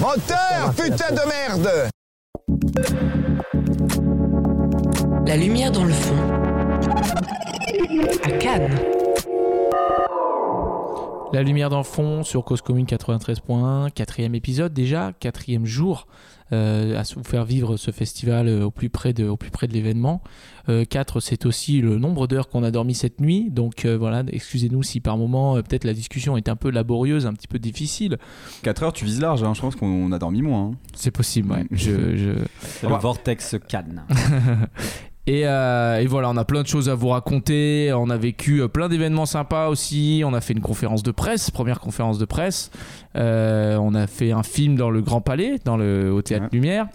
[0.00, 1.88] Moteur, putain de merde
[5.26, 6.14] La lumière dans le fond.
[8.24, 8.93] À Cannes.
[11.34, 16.06] La lumière dans le fond sur Cause Commune 93.1, quatrième épisode déjà, quatrième jour
[16.52, 19.66] euh, à vous faire vivre ce festival euh, au plus près de, au plus près
[19.66, 20.22] de l'événement.
[20.68, 23.50] 4, c'est aussi le nombre d'heures qu'on a dormi cette nuit.
[23.50, 27.26] Donc euh, voilà, excusez-nous si par moment, euh, peut-être la discussion est un peu laborieuse,
[27.26, 28.18] un petit peu difficile.
[28.62, 29.54] 4 heures, tu vises large, hein.
[29.54, 30.66] je pense qu'on a dormi moins.
[30.66, 30.74] hein.
[30.94, 31.66] C'est possible, ouais.
[31.72, 32.30] je, je...
[32.60, 34.04] C'est le vortex Cannes.
[35.26, 37.92] Et, euh, et voilà, on a plein de choses à vous raconter.
[37.94, 40.22] On a vécu euh, plein d'événements sympas aussi.
[40.26, 42.70] On a fait une conférence de presse, première conférence de presse.
[43.16, 46.50] Euh, on a fait un film dans le Grand Palais, dans le au Théâtre Ouais.
[46.52, 46.88] Lumière.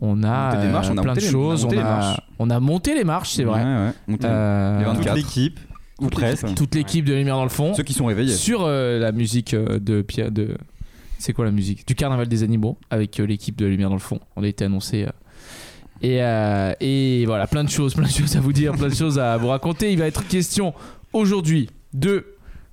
[0.00, 1.64] On a, monté des marches, euh, on a plein de monté les- choses.
[1.64, 2.20] on a monté On les a, marches.
[2.40, 3.62] on a monté les marches, c'est vrai.
[3.62, 3.92] Ouais, ouais.
[4.08, 5.14] Monté- Euh, Les Toute 24.
[5.16, 5.60] l'équipe,
[6.00, 6.42] ou Toute presque.
[6.42, 6.58] l'équipe.
[6.58, 7.74] toute l'équipe de Lumière dans le fond.
[7.74, 8.34] Ceux qui sont réveillés.
[8.34, 10.56] Sur euh, la musique euh, de Pierre de.
[11.20, 11.86] C'est quoi la musique?
[11.86, 14.18] Du Carnaval des Animaux avec euh, l'équipe de Lumière dans le fond.
[14.34, 15.06] On a été annoncé.
[16.04, 18.88] Euh, et, euh, et voilà, plein de choses, plein de choses à vous dire, plein
[18.88, 19.92] de choses à vous raconter.
[19.92, 20.74] Il va être question
[21.12, 22.24] aujourd'hui de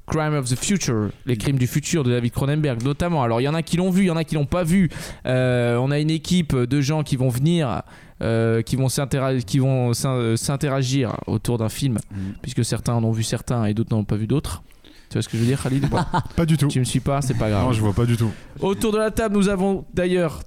[0.08, 3.22] Crime of the Future, les crimes du futur de David Cronenberg notamment.
[3.22, 4.64] Alors il y en a qui l'ont vu, il y en a qui l'ont pas
[4.64, 4.90] vu.
[5.28, 7.84] Euh, on a une équipe de gens qui vont venir,
[8.24, 12.34] euh, qui vont s'interra- qui vont s'in- s'interagir autour d'un film, Mhm.
[12.42, 14.64] puisque certains en ont vu certains et d'autres n'en ont pas vu d'autres.
[15.10, 16.08] Tu vois ce que je veux dire, Khalid pas?
[16.36, 16.68] Pas du tout.
[16.68, 17.66] Tu me suis pas, c'est pas grave.
[17.66, 18.30] Non, je vois pas du tout.
[18.62, 20.42] Autour de la table, nous avons d'ailleurs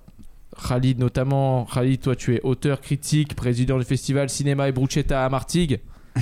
[0.68, 1.64] Khalid notamment.
[1.72, 5.80] Khalid, toi tu es auteur, critique, président du festival Cinéma et Bruschetta à Martigues.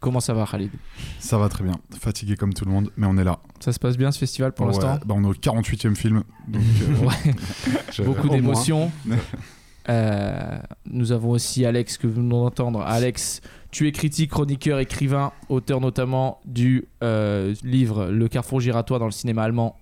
[0.00, 0.70] Comment ça va Khalid?
[1.18, 1.74] Ça va très bien.
[1.98, 3.38] Fatigué comme tout le monde, mais on est là.
[3.60, 4.98] Ça se passe bien ce festival pour Ouais, l'instant?
[5.06, 6.22] bah, on est au 48e film.
[6.46, 7.32] Donc, euh,
[7.92, 8.92] je- beaucoup d'émotions.
[9.88, 12.82] Euh, nous avons aussi Alex que vous venez d'entendre.
[12.82, 19.06] Alex, tu es critique, chroniqueur, écrivain, auteur notamment du euh, livre Le Carrefour giratoire dans
[19.06, 19.76] le cinéma allemand.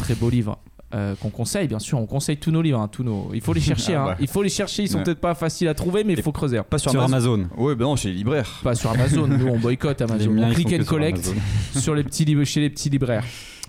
[0.00, 0.58] Très beau livre.
[0.94, 3.52] Euh, qu'on conseille bien sûr on conseille tous nos livres hein, tous nos il faut
[3.52, 4.06] les chercher Ah hein.
[4.06, 4.16] bah.
[4.20, 5.04] il faut les chercher ils sont Ouais.
[5.04, 7.34] peut-être pas faciles à trouver mais il faut creuser Pas sur, Sur Amazon.
[7.34, 7.48] Amazon.
[7.56, 8.60] Ouais, non, chez les libraires.
[8.62, 11.40] pas sur Amazon nous on boycotte Amazon on click and sur collect Amazon.
[11.80, 13.24] sur les petits livres chez les petits libraires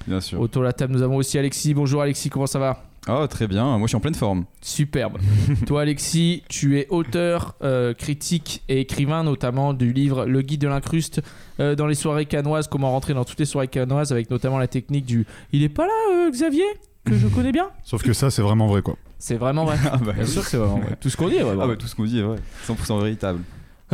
[0.08, 0.40] Bien sûr.
[0.40, 2.84] autour de la table nous avons aussi Alexis bonjour Alexis comment ça va?
[3.08, 3.66] Ah, très bien.
[3.80, 4.46] Moi, je suis en pleine forme.
[4.62, 5.18] Superbe.
[5.66, 10.68] Toi, Alexis, tu es auteur, euh, critique et écrivain, notamment du livre Le guide de
[10.68, 11.20] l'incruste
[11.60, 12.68] euh, dans les soirées canoises.
[12.68, 15.88] Comment rentrer dans toutes les soirées canoises, avec notamment la technique du Il est pas
[15.88, 15.92] là,
[16.28, 16.62] euh, Xavier?
[17.06, 18.96] Que je connais bien Sauf que ça, c'est vraiment vrai, quoi.
[19.18, 19.78] C'est vraiment vrai.
[19.92, 20.96] Ah, bah, Bien sûr que c'est vraiment vrai.
[21.00, 21.76] Tout ce qu'on dit est vraiment Ah, vrai.
[21.76, 22.38] bah, tout ce qu'on dit est vrai.
[22.68, 23.40] 100% véritable.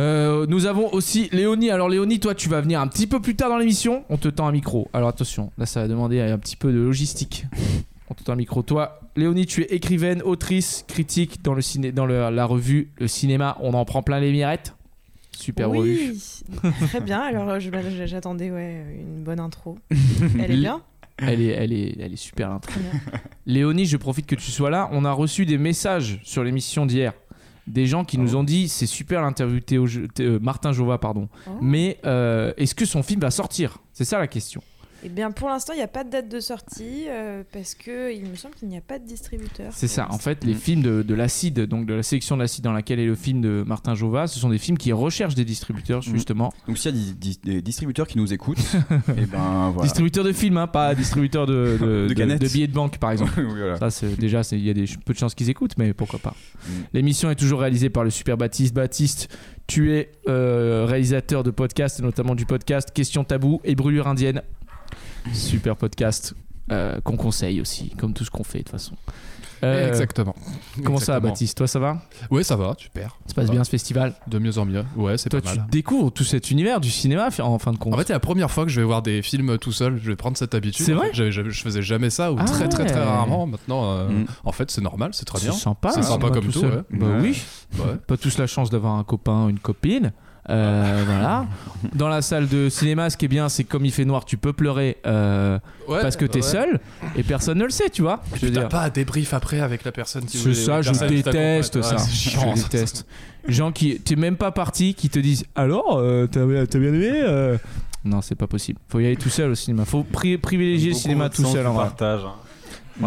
[0.00, 1.70] Euh, nous avons aussi Léonie.
[1.70, 4.04] Alors, Léonie, toi, tu vas venir un petit peu plus tard dans l'émission.
[4.10, 4.88] On te tend un micro.
[4.92, 7.46] Alors, attention, là, ça va demander un petit peu de logistique.
[8.10, 8.62] On te tend un micro.
[8.62, 13.08] Toi, Léonie, tu es écrivaine, autrice, critique dans, le ciné, dans le- la revue Le
[13.08, 13.56] Cinéma.
[13.60, 14.74] On en prend plein les mirettes.
[15.32, 16.12] Super revue.
[16.64, 17.20] Oui, très bien.
[17.20, 17.58] Alors bah,
[18.06, 19.78] j'attendais ouais, une bonne intro.
[20.38, 20.80] Elle est bien.
[21.18, 22.60] Elle est, elle est, elle est super bien.
[23.46, 24.88] Léonie, je profite que tu sois là.
[24.92, 27.12] On a reçu des messages sur l'émission d'hier.
[27.66, 29.86] Des gens qui nous ont dit c'est super l'interview Théo,
[30.20, 31.28] euh, Martin Jova, pardon.
[31.46, 31.50] Oh.
[31.60, 33.78] Mais euh, est-ce que son film va sortir?
[33.92, 34.62] C'est ça la question.
[35.04, 38.12] Eh bien, pour l'instant, il n'y a pas de date de sortie euh, parce que
[38.12, 39.72] il me semble qu'il n'y a pas de distributeur.
[39.72, 40.08] C'est ça.
[40.10, 40.58] En fait, les Mm.
[40.58, 43.40] films de, de l'acide, donc de la sélection de l'acide dans laquelle est le film
[43.40, 46.12] de Martin Jova, ce sont des films qui recherchent des distributeurs, Mm.
[46.14, 46.52] justement.
[46.66, 48.58] Donc, s'il y a des, des- des distributeurs qui nous écoutent,
[49.16, 49.82] et ben voilà.
[49.82, 52.40] Distributeurs de films, hein, pas distributeurs de, de, De canettes.
[52.40, 53.32] de billets de banque, par exemple.
[53.38, 53.76] oui, voilà.
[53.76, 56.34] Ça, c'est- déjà, il y a des, peu de chances qu'ils écoutent, mais pourquoi pas.
[56.66, 56.70] Mm.
[56.94, 58.74] L'émission est toujours réalisée par le super Baptiste.
[58.74, 59.28] Baptiste,
[59.68, 64.42] tu es euh, réalisateur de podcasts, et notamment du podcast Question Tabou et Brûlure Indienne.
[65.32, 66.34] Super podcast
[66.70, 68.94] euh, qu'on conseille aussi, comme tout ce qu'on fait de toute façon.
[69.64, 70.36] Euh, Exactement.
[70.84, 71.18] Comment ça.
[71.18, 72.00] Baptiste Toi, ça va?
[72.30, 73.16] Ouais, ça va, super.
[73.24, 73.52] Ça se passe va.
[73.54, 74.14] bien ce festival?
[74.28, 74.84] De mieux en mieux.
[74.94, 75.66] Ouais, c'est Toi, pas tu mal.
[75.68, 77.92] découvres tout cet univers du cinéma en fin de compte.
[77.92, 79.98] En fait, c'est la première fois que je vais voir des films tout seul.
[80.00, 80.86] Je vais prendre cette habitude.
[80.86, 81.10] C'est vrai?
[81.12, 83.46] Je, je- je faisais jamais ça, ou Ah très très très rarement.
[83.48, 84.26] Maintenant, euh, Mm.
[84.44, 85.52] en fait, c'est normal, c'est très c'est bien.
[85.56, 85.90] sympa.
[85.90, 86.82] C'est hein, sympa comme tout, ouais.
[86.92, 87.18] Bah Ouais.
[87.22, 87.42] oui.
[87.80, 87.96] Ouais.
[88.06, 90.12] Pas tous la chance d'avoir un copain, une copine.
[90.50, 91.46] Euh, voilà.
[91.94, 94.24] Dans la salle de cinéma, ce qui est bien, c'est que comme il fait noir,
[94.24, 96.42] tu peux pleurer euh, Ouais, parce que t'es ouais.
[96.42, 96.80] seul
[97.16, 98.22] et personne ne le sait, tu vois.
[98.34, 98.68] Et Je veux dire.
[98.68, 100.26] pas à débrief après avec la personne.
[100.26, 101.96] si C'est ça, je déteste ça.
[101.98, 103.06] Je déteste.
[103.46, 107.56] Gens qui, t'es même pas parti, qui te disent alors, euh, t'as bien aimé euh?
[108.04, 108.78] Non, c'est pas possible.
[108.88, 109.84] Faut y aller tout seul au cinéma.
[109.84, 111.84] Faut pri- privilégier le cinéma tout seul en vrai.
[111.86, 112.20] partage.
[112.24, 112.34] hein.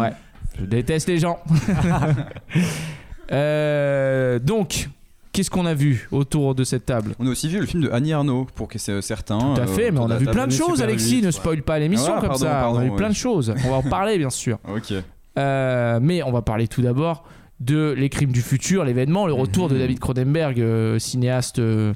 [0.00, 0.12] Ouais,
[0.58, 1.38] je déteste les gens.
[3.30, 4.88] Euh, donc,
[5.32, 7.14] qu'est-ce qu'on a vu autour de cette table?
[7.18, 9.38] On a aussi vu le film de Annie Arnaud, pour que c'est certains.
[9.38, 11.22] Tout à euh, fait, mais autour on a vu plein de choses, Alexis.
[11.22, 12.70] Ne spoil pas l'émission comme ça.
[12.70, 13.54] on a vu plein de choses.
[13.66, 14.58] On va en parler, bien sûr.
[14.68, 14.92] Ok.
[15.38, 17.24] Euh, mais on va parler tout d'abord
[17.60, 19.80] de Les Crimes du futur, l'événement, le retour de Mhm.
[19.80, 21.94] David Cronenberg, euh, cinéaste, euh,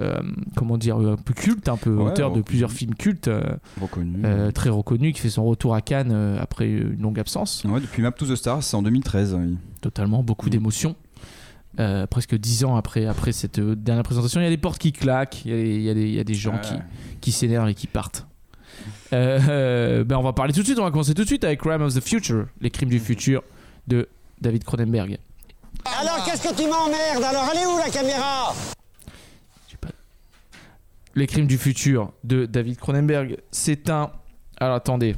[0.00, 0.20] euh,
[0.56, 3.42] comment dire, un peu culte, un peu Ouais, auteur de plusieurs films cultes, euh,
[3.80, 4.22] Reconnu.
[4.24, 7.64] euh, très reconnu, qui fait son retour à Cannes euh, après une longue absence.
[7.68, 9.34] Ouais, depuis Map to the Stars, c'est en 2013.
[9.38, 9.56] oui.
[9.80, 10.52] Totalement, beaucoup Mhm.
[10.52, 10.96] d'émotions.
[11.80, 14.78] Euh, presque dix ans après, après cette euh, dernière présentation, il y a des portes
[14.80, 16.60] qui claquent, il y a, il y a des, il y a des gens Ouais.
[16.60, 16.74] qui,
[17.20, 18.26] qui s'énervent et qui partent.
[19.12, 21.44] Euh, euh, ben on va parler tout de suite, on va commencer tout de suite
[21.44, 23.42] avec Crime of the Future, les crimes du futur
[23.86, 24.08] de
[24.40, 25.18] David Cronenberg.
[26.00, 27.22] Alors qu'est-ce que tu m'emmerdes?
[27.22, 28.52] Alors elle est où la caméra?
[31.14, 34.10] Les crimes du futur de David Cronenberg, c'est un.
[34.60, 35.16] Alors attendez.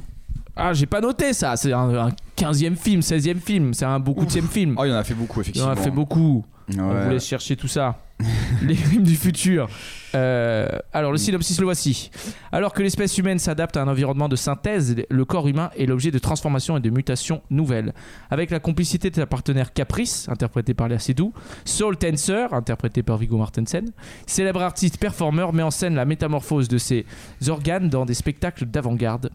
[0.63, 4.25] Ah, j'ai pas noté ça, c'est un, un 15e film, 16e film, c'est un beaucoup
[4.25, 4.75] de film.
[4.77, 5.69] Oh, il en a fait beaucoup, Il en effectivement.
[5.69, 6.45] a fait beaucoup.
[6.77, 7.03] On Ouais.
[7.03, 7.97] vous laisse chercher tout ça.
[8.61, 9.67] les crimes du futur.
[10.15, 12.11] Euh, alors, le synopsis, le voici.
[12.51, 16.11] Alors que l'espèce humaine s'adapte à un environnement de synthèse, le corps humain est l'objet
[16.11, 17.93] de transformations et de mutations nouvelles.
[18.29, 21.33] Avec la complicité de sa partenaire Caprice, interprétée par Léa Seydoux,
[21.65, 23.91] Saul Tenser, interprété par Viggo Mortensen,
[24.27, 27.05] célèbre artiste performeur met en scène la métamorphose de ses
[27.49, 29.31] organes dans des spectacles d'avant-garde.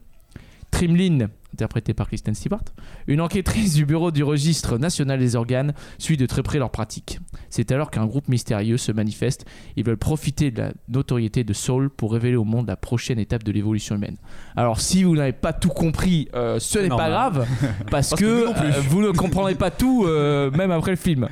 [0.76, 2.60] Trimlin, interprétée par Kristen Stewart,
[3.06, 7.18] une enquêtrice du bureau du registre national des organes, suit de très près leurs pratiques.
[7.48, 9.46] C'est alors qu'un groupe mystérieux se manifeste.
[9.76, 13.42] Ils veulent profiter de la notoriété de Saul pour révéler au monde la prochaine étape
[13.42, 14.18] de l'évolution humaine.
[14.54, 17.46] Alors, si vous n'avez pas tout compris, euh, ce n'est pas grave,
[17.90, 21.26] parce, Parce que euh, vous ne comprendrez pas tout, euh, même après le film.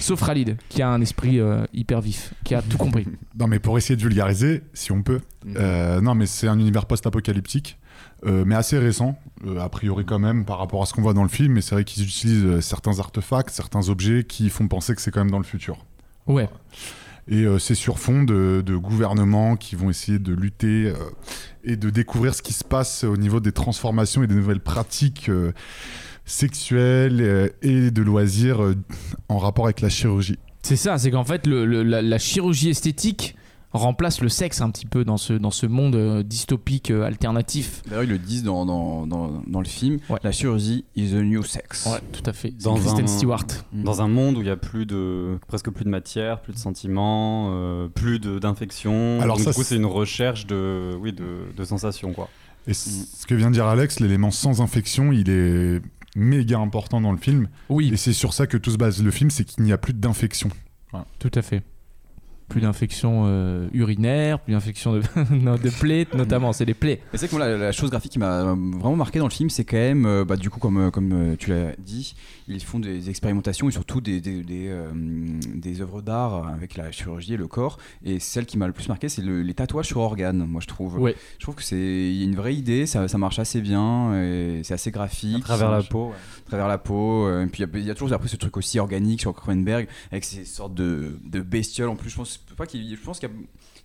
[0.00, 3.04] Sauf Khalid, qui a un esprit euh, hyper vif, qui a tout compris.
[3.38, 5.20] Non, mais pour essayer de vulgariser, si on peut.
[5.56, 7.78] euh, non, mais c'est un univers post-apocalyptique,
[8.26, 11.14] euh, mais assez récent, euh, a priori quand même, par rapport à ce qu'on voit
[11.14, 11.52] dans le film.
[11.52, 15.10] Mais c'est vrai qu'ils utilisent euh, certains artefacts, certains objets qui font penser que c'est
[15.10, 15.84] quand même dans le futur.
[16.26, 16.48] Ouais.
[17.28, 20.92] Et euh, c'est sur fond de, de gouvernements qui vont essayer de lutter
[21.62, 25.30] et de découvrir ce qui se passe au niveau des transformations et des nouvelles pratiques
[26.24, 28.60] sexuelles et de loisirs
[29.28, 30.38] en rapport avec la chirurgie.
[30.62, 33.36] C'est ça, c'est qu'en fait, le- le- la, la chirurgie esthétique
[33.72, 37.82] remplace le sexe un petit peu dans ce, dans ce monde euh, dystopique euh, alternatif.
[37.86, 40.18] D'ailleurs, ils le disent dans, dans, dans, dans le film Ouais.
[40.22, 41.86] la chirurgie is the new sex.
[41.86, 42.50] Ouais, tout à fait.
[42.62, 43.44] Dans Kristen un- Stewart.
[43.72, 46.58] Dans un monde où il y a plus de presque plus de matière, plus de
[46.58, 49.20] sentiments, euh, plus de d'infections.
[49.20, 51.24] Alors Donc, ça, du coup, c'est- une recherche de oui de,
[51.56, 52.28] de sensations quoi.
[52.66, 55.80] Et ce que vient de dire Alex, l'élément sans infection, il est
[56.16, 57.48] méga important dans le film.
[57.68, 59.78] Oui, Et c'est sur ça que tout se base le film, c'est qu'il n'y a
[59.78, 60.48] plus d'infection.
[61.18, 61.62] tout à fait.
[62.48, 65.00] Plus d'infections euh, urinaires, plus d'infections de,
[65.80, 67.00] plaies, notamment, c'est des plaies.
[67.12, 69.64] Mais c'est que moi, la, chose graphique qui m'a vraiment marqué dans le film, c'est
[69.64, 72.14] quand même, euh, bah, du coup, comme, comme euh, tu l'as dit,
[72.48, 74.90] ils font des expérimentations et surtout des, des, des, euh,
[75.54, 77.78] des œuvres d'art avec la chirurgie et le corps.
[78.04, 80.66] Et celle qui m'a le plus marqué, c'est le- les tatouages sur organes, moi je
[80.66, 80.98] trouve.
[80.98, 81.14] Ouais.
[81.38, 84.60] Je trouve que c'est y a une vraie idée, ça, ça marche assez bien, et
[84.64, 85.36] c'est assez graphique.
[85.36, 86.08] À travers la peau.
[86.08, 86.14] ouais.
[86.46, 87.26] à travers la peau.
[87.26, 89.20] euh, et puis il y a- il y, a toujours après ce truc aussi organique
[89.20, 91.88] sur Cronenberg avec ces sortes de, de bestioles.
[91.88, 93.34] En plus, je pense pas qu'il, je pense qu'il y a,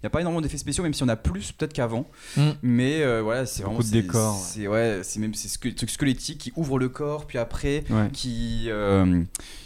[0.03, 2.05] il y a pas énormément d'effets spéciaux, même si on a plus peut-être qu'avant.
[2.35, 2.41] Mm.
[2.61, 4.41] Mais euh, voilà, c'est Beaucoup vraiment de c'est- décors, ouais.
[4.45, 8.09] C'est ouais, c'est même c'est sque- trucs squelettiques qui ouvrent le corps, puis après Ouais.
[8.11, 9.23] qui euh,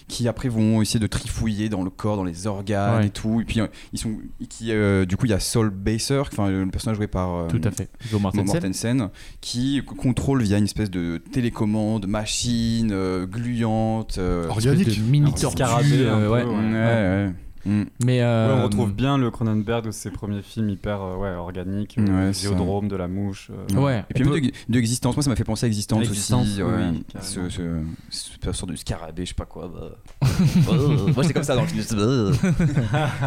[0.08, 3.08] qui après vont essayer de trifouiller dans le corps, dans les organes Ouais.
[3.08, 3.42] et tout.
[3.42, 4.12] Et puis euh, ils sont
[4.48, 7.48] qui euh, du coup il y a Saul Baser, enfin le personnage joué par euh,
[7.48, 7.90] Tout à fait.
[8.02, 8.46] Viggo Mortensen.
[8.46, 9.10] Mortensen,
[9.42, 14.18] qui contrôle via une espèce de télécommande, machine euh, gluante.
[14.20, 14.88] euh, Organique.
[14.98, 15.64] De mini tortue.
[15.64, 16.44] euh, ouais.
[16.44, 17.34] ouais, ouais.
[17.68, 17.84] Mm.
[18.06, 21.30] Mais euh, Ouais, on retrouve bien le Cronenberg de ses premiers films hyper euh, ouais,
[21.36, 22.34] organiques, euh, Ouais.
[22.34, 23.52] Géodrome, de la mouche.
[23.52, 24.04] euh, Ouais.
[24.10, 26.04] Et puis on même peut- de, de Existence, moi ça m'a fait penser à Existence,
[26.06, 26.64] Existence, aussi.
[26.64, 27.62] oui, ce, ce,
[28.10, 29.68] ce sorte de scarabée, je sais pas quoi.
[29.74, 30.28] bah.
[30.70, 31.84] Oh, moi c'est comme ça dans le film.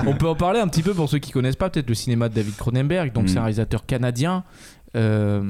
[0.06, 2.28] On peut en parler un petit peu pour ceux qui connaissent pas peut-être le cinéma
[2.28, 3.12] de David Cronenberg.
[3.12, 3.28] Donc Mm.
[3.28, 4.44] c'est un réalisateur canadien
[4.96, 5.42] euh,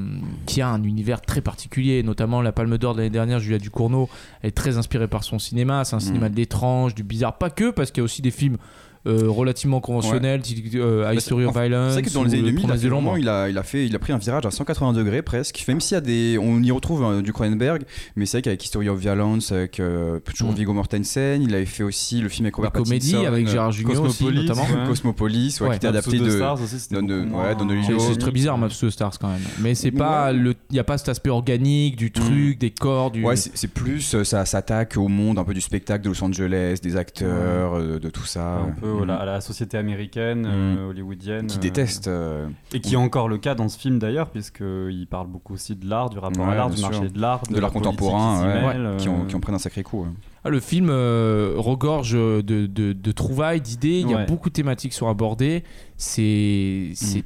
[0.47, 4.09] qui a un univers très particulier, notamment la Palme d'Or de l'année dernière, Julia Ducournau,
[4.43, 5.85] elle est très inspirée par son cinéma.
[5.85, 6.33] C'est un cinéma Mm.
[6.33, 8.59] de l'étrange, du bizarre, pas que parce qu'il y a aussi des films
[9.07, 11.95] euh, relativement conventionnels, type, euh, A Bah, History of Violence.
[11.95, 13.63] C'est vrai que dans les années Le 2000, il a, fait il, a, il, a
[13.63, 15.65] fait, il a pris un virage à 180 degrés presque.
[15.69, 16.39] Même s'il y a des.
[16.39, 17.83] On y retrouve euh, du Cronenberg,
[18.17, 20.55] mais c'est vrai qu'avec History of Violence, avec euh, toujours Mm.
[20.55, 23.51] Viggo Mortensen, il avait fait aussi le film avec La Robert comédie Pattinson, avec euh,
[23.51, 24.63] Gérard Junior aussi, Cosmopolis, notamment.
[24.83, 24.87] ouais.
[24.89, 25.71] Cosmopolis, ouais, Ouais.
[25.73, 27.35] qui était adapté Maps of the de.
[27.35, 27.55] Ouais,
[27.99, 29.41] C'est- très bizarre, Maps of the Stars quand même.
[29.61, 30.35] Mais c'est pas Ouais.
[30.35, 33.25] le, il y a pas cet aspect organique du truc, des corps, du.
[33.25, 36.97] Ouais, c'est plus, ça s'attaque au monde un peu du spectacle de Los Angeles, des
[36.97, 38.59] acteurs, de tout ça.
[38.69, 39.03] un peu Mhm.
[39.03, 40.47] à la, à la société américaine, Mm.
[40.79, 41.47] euh, hollywoodienne.
[41.47, 42.09] Qui euh, déteste.
[42.09, 45.77] euh, Et qui est encore le cas dans ce film d'ailleurs, puisqu'il parle beaucoup aussi
[45.77, 46.91] de l'art, du rapport Ouais, à l'art, du sûr.
[46.91, 49.55] marché de l'art, de la l'art contemporain, qui ouais, mêle, qui, en, qui en prennent
[49.55, 50.03] un sacré coup.
[50.03, 50.09] ouais.
[50.45, 54.01] Ah, le film euh, regorge de, de, de trouvailles, d'idées.
[54.01, 55.65] Il y a beaucoup de thématiques sont abordées.
[55.97, 57.25] C'est c'est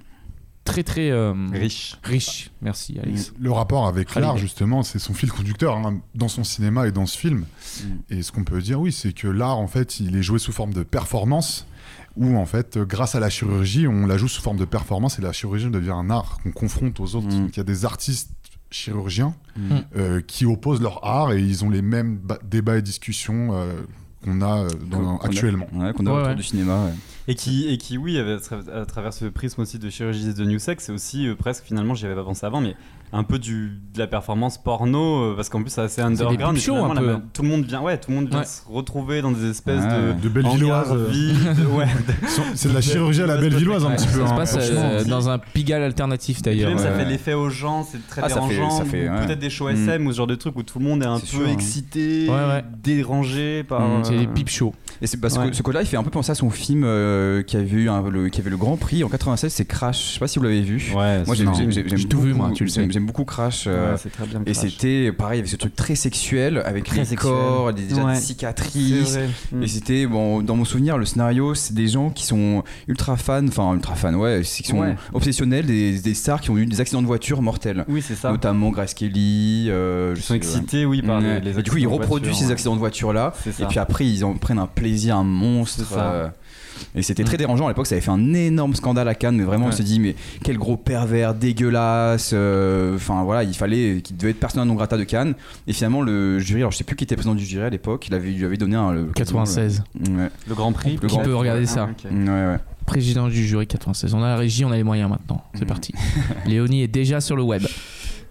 [0.65, 1.99] très très euh, Riche.
[2.03, 2.51] riche.
[2.63, 3.33] Merci Alex.
[3.39, 7.07] Le rapport avec l'art, justement, c'est son fil conducteur hein, dans son cinéma et dans
[7.07, 7.41] ce film.
[7.83, 7.87] Mm.
[8.11, 10.53] Et ce qu'on peut dire, oui, c'est que l'art, en fait, il est joué sous
[10.53, 11.67] forme de performance,
[12.17, 15.19] où, en fait, euh, grâce à la chirurgie, on la joue sous forme de performance,
[15.19, 17.27] et la chirurgie devient un art qu'on confronte aux autres.
[17.29, 17.49] Mm.
[17.53, 18.31] Il y a des artistes
[18.71, 19.75] chirurgiens Mm.
[19.97, 23.73] euh, qui opposent leur art, et ils ont les mêmes ba- débats et discussions euh,
[24.25, 25.67] qu'on a dans- Qu'on a- actuellement.
[25.75, 26.35] Ouais, qu'on a Ouais, autour ouais.
[26.35, 26.89] du cinéma.
[27.27, 30.85] Et qui, et qui oui, à travers ce prisme aussi de chirurgie de New Sex,
[30.85, 32.77] c'est aussi euh, presque, finalement, j'y avais pas pensé avant, mais
[33.17, 36.59] un peu du, de la performance porno, euh, parce qu'en plus c'est assez underground.
[36.59, 37.17] finalement, un peu.
[37.33, 38.45] tout le monde vient, ouais, tout le monde vient Ouais.
[38.45, 40.15] se retrouver dans des espèces Ouais.
[40.15, 40.21] de.
[40.21, 40.89] De Bellevilloise.
[40.93, 41.87] euh, ouais,
[42.55, 44.19] C'est de la chirurgie à la Bellevilloise, un petit peu.
[44.21, 46.79] ça se hein, passe euh, dans un pigalle alternatif d'ailleurs.
[46.79, 46.99] ça ouais.
[46.99, 48.85] fait l'effet aux gens, c'est très Ah, ça fait- dérangeant.
[49.27, 51.21] Peut-être des shows SM ou ce genre de trucs où tout le monde est un
[51.21, 52.29] peu C'est excité,
[52.83, 53.81] dérangé par.
[53.81, 54.75] Mm, C'est des euh, peep shows.
[55.03, 57.43] Et c'est parce que ce côté-là, il fait un peu penser à son film euh,
[57.43, 60.09] qui, avait eu un- le, qui avait le grand prix en 96, c'est Crash.
[60.09, 60.93] Je sais pas si vous l'avez vu.
[60.97, 62.87] Ouais, Moi, c'est- J'ai tout vu, moi, tu le sais.
[62.91, 63.65] J'aime j'aime beaucoup Crash.
[63.67, 64.43] euh, ouais, c'est très bien.
[64.47, 67.31] et c'était pareil, il y avait ce truc très sexuel avec Très les sexuel.
[67.33, 68.15] corps, des, déjà Ouais.
[68.15, 69.13] des C'est cicatrices.
[69.13, 69.29] vrai.
[69.53, 69.63] Mm.
[69.63, 73.47] Et c'était, bon, dans mon souvenir, le scénario, c'est des gens qui sont ultra fans,
[73.47, 74.97] enfin ultra fans, ouais, qui sont Ouais.
[75.13, 77.85] obsessionnels des, des stars qui ont eu des accidents de voiture mortels.
[77.89, 78.31] Oui, c'est ça.
[78.31, 79.67] Notamment Grace Kelly.
[79.69, 81.41] euh, Ils sont excités, oui, par Ouais.
[81.41, 83.33] les, les Et du coup, ils reproduisent voiture, ces accidents de voiture là.
[83.61, 85.83] Et puis après, ils en prennent un plaisir, un monstre.
[86.95, 89.45] Et c'était très dérangeant à l'époque, ça avait fait un énorme scandale à Cannes, mais
[89.45, 92.31] vraiment on se dit, mais quel gros pervers dégueulasse.
[92.35, 95.35] euh, Enfin voilà, il fallait, qu'il devait être persona non grata de Cannes.
[95.67, 98.07] Et finalement, le jury, alors je sais plus qui était président du jury à l'époque,
[98.09, 98.93] il avait, il lui avait donné un.
[98.93, 99.83] le- 96.
[100.11, 100.99] Ouais, Le Grand Prix.
[101.03, 102.57] Le Qui Grand peut Prix, regarder Ah, ça ouais, ouais.
[102.87, 104.13] Président du jury 96.
[104.15, 105.43] On a la régie, on a les moyens maintenant.
[105.55, 105.67] C'est Mhm.
[105.69, 105.95] parti.
[106.47, 107.63] Léonie est déjà sur le web.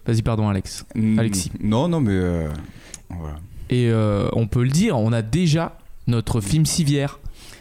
[0.06, 0.84] Vas-y, pardon, Alex.
[0.94, 1.50] Mm, Alexis.
[1.62, 2.12] Non, non, mais.
[2.12, 2.48] euh,
[3.10, 3.36] voilà.
[3.70, 7.18] Et euh, on peut le dire, on a déjà notre film civière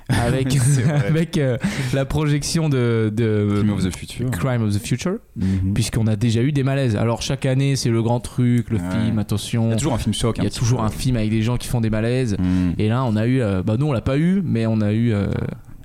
[0.09, 0.57] avec,
[1.07, 1.57] avec euh,
[1.93, 4.31] la projection de, de Film of the Future.
[4.31, 5.73] Crime of the Future, Mhm.
[5.73, 6.95] puisqu'on a déjà eu des malaises.
[6.95, 8.89] Alors chaque année, c'est le grand truc, le Ouais.
[8.91, 9.69] film, Il attention.
[9.69, 10.37] y a toujours un film choc.
[10.37, 10.85] Il y a petit toujours peu.
[10.85, 12.35] un film avec des gens qui font des malaises.
[12.39, 12.71] Mm.
[12.77, 13.41] Et là, on a eu.
[13.41, 15.13] euh, bah, nous, on l'a pas eu, mais on a eu.
[15.13, 15.27] euh,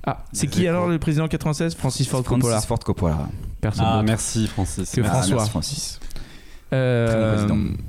[0.05, 2.49] Ah, c'est qui alors le président 96 Francis Ford Coppola.
[2.53, 3.29] Francis Ford Coppola.
[3.61, 4.89] Personne Ah, merci Francis.
[4.91, 5.17] Que Merci.
[5.31, 5.35] François.
[5.37, 5.99] merci, Francis.
[6.73, 7.88] Euh, Très bon président.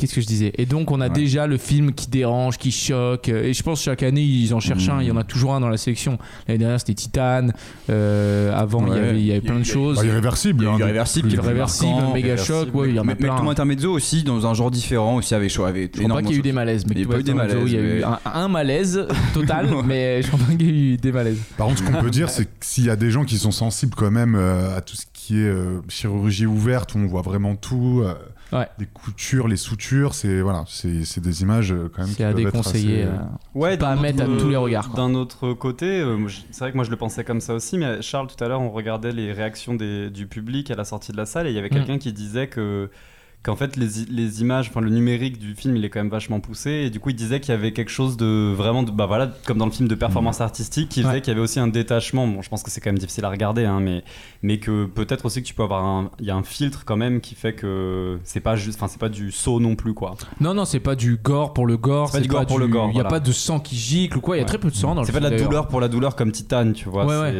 [0.00, 0.52] Qu'est-ce que je disais?
[0.56, 1.14] Et donc, on a Ouais.
[1.14, 3.28] déjà le film qui dérange, qui choque.
[3.28, 5.02] euh, Et je pense que chaque année, ils en cherchent un.
[5.02, 6.16] Il y en a toujours un dans la sélection.
[6.48, 7.48] L'année dernière, c'était Titan.
[7.90, 8.98] Euh, avant, il y Ouais.
[8.98, 9.98] avait, il y avait Il y a- plein de choses.
[9.98, 10.66] Bah, irréversible.
[10.66, 12.58] Hein, Irréversible, qui Irréversible, marquant, méga Irréversible.
[12.66, 12.74] choc.
[12.74, 13.36] Ouais, il y en a Mais plein.
[13.46, 16.36] Intermezzo aussi, dans un genre différent aussi, avec, avec Je crois pas qu'il y a
[16.36, 16.86] eu de des malaises.
[16.86, 19.68] Mais Il y a pas eu des malaises, Il y a eu un, malaise total,
[19.84, 21.38] mais je crois pas qu'il y a eu des malaises.
[21.58, 23.50] Par contre, ce qu'on peut dire, c'est que s'il y a des gens qui sont
[23.50, 25.52] sensibles quand même euh, à tout ce qui est
[25.88, 28.14] chirurgie ouverte, où on voit vraiment tout, euh,
[28.52, 28.66] Ouais.
[28.78, 32.10] les coutures, les soutures, c'est voilà, c'est c'est des images euh, quand même.
[32.10, 33.02] qui C'est à peuvent être déconseiller.
[33.02, 34.96] assez, euh, euh, Ouais, pas à d'un mettre à autre- tous les regards, quoi.
[34.96, 38.02] D'un autre côté, euh, c'est vrai que moi je le pensais comme ça aussi, mais
[38.02, 41.16] Charles, tout à l'heure, on regardait les réactions des- du public à la sortie de
[41.16, 41.74] la salle et il y avait Mm.
[41.74, 42.90] quelqu'un qui disait que
[43.42, 46.40] qu'en fait les, les images, enfin le numérique du film, il est quand même vachement
[46.40, 49.06] poussé et du coup il disait qu'il y avait quelque chose de vraiment, de, bah
[49.06, 51.20] voilà, comme dans le film de performance artistique, qui faisait Ouais.
[51.22, 52.26] qu'il y avait aussi un détachement.
[52.26, 54.04] Bon, je pense que c'est quand même difficile à regarder, hein, mais
[54.42, 56.96] mais que peut-être aussi que tu peux avoir un, il y a un filtre quand
[56.96, 60.14] même qui fait que c'est pas juste, enfin c'est pas du saut non plus quoi.
[60.40, 62.08] Non, non, c'est pas du gore pour le gore.
[62.10, 63.08] C'est pas du gore pour le gore, Il y a voilà.
[63.08, 64.36] pas de sang qui gicle ou quoi.
[64.36, 64.48] Il y a Ouais.
[64.48, 66.30] très peu de sang dans le C'est pas de la douleur pour la douleur comme
[66.30, 67.06] Titan, tu vois.
[67.06, 67.32] Ouais,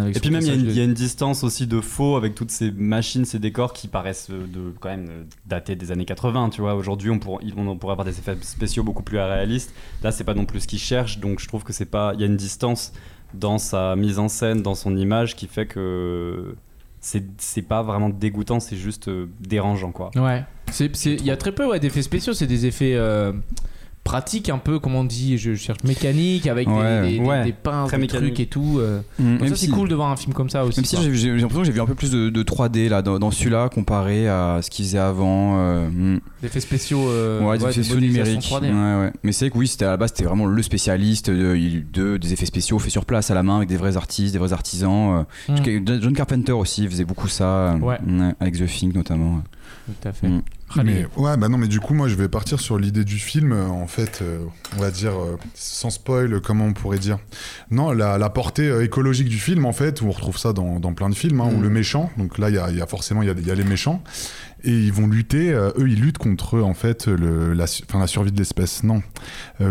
[0.00, 2.34] avec Et puis même il y, a une- y a distance aussi de faux avec
[2.34, 6.04] toutes ces machines, ces décors qui paraissent euh, de quand même euh, dater des années
[6.04, 6.50] 80.
[6.50, 9.72] Tu vois, aujourd'hui on, pourra- on pourrait avoir des effets spéciaux beaucoup plus réalistes.
[10.02, 12.12] Là c'est pas non plus ce qu'ils cherchent, donc je trouve que c'est pas.
[12.14, 12.92] Il y a une distance
[13.34, 16.54] dans sa mise en scène, dans son image, qui fait que
[17.00, 20.10] c'est pas vraiment dégoûtant, c'est juste euh, dérangeant quoi.
[20.16, 20.42] Ouais.
[20.80, 22.32] Il y a très peu ouais, d'effets spéciaux.
[22.32, 23.32] C'est des effets euh,
[24.04, 27.02] pratiques, un peu, comment on dit, je cherche mécanique, avec des- Ouais.
[27.02, 27.44] des, des- Ouais.
[27.44, 28.34] des pinces, Très des mécanique.
[28.34, 28.76] trucs et tout.
[28.78, 29.00] euh.
[29.18, 30.78] Mm, Donc ça, c'est si- cool de voir un film comme ça aussi.
[30.80, 33.18] Même si j'ai l'impression que j'ai vu un peu plus de, de 3D là dans,
[33.18, 35.58] dans celui-là comparé à ce qu'ils faisaient avant.
[35.58, 36.20] euh, mm.
[36.42, 37.08] Des effets spéciaux.
[37.08, 38.40] euh, ouais, des ouais, effets spéciaux numériques.
[38.42, 38.66] 3D.
[38.66, 39.12] Ouais, ouais.
[39.22, 42.46] Mais c'est que oui, c'était à la base, c'était vraiment le spécialiste de, des effets
[42.46, 45.24] spéciaux faits sur place à la main avec des vrais artistes, des vrais artisans.
[45.48, 45.52] euh.
[45.52, 46.00] Mm.
[46.02, 49.42] John Carpenter aussi faisait beaucoup ça, euh, avec The Thing notamment.
[49.86, 50.28] Tout à fait.
[50.82, 53.52] Mais ouais, bah non, mais du coup, moi, je vais partir sur l'idée du film.
[53.52, 54.44] euh, En fait, euh,
[54.76, 57.18] on va dire euh, sans spoil, comment on pourrait dire
[57.70, 60.80] Non, la, la portée euh, écologique du film, en fait, où on retrouve ça dans,
[60.80, 61.62] dans plein de films, hein, où Mm.
[61.62, 62.10] le méchant.
[62.16, 63.54] Donc là, il y a, il y a forcément, il y a, il y a
[63.54, 64.02] les méchants,
[64.64, 65.50] et ils vont lutter.
[65.52, 68.82] eux, ils luttent contre en fait le, la, la survie de l'espèce.
[68.82, 69.02] Non,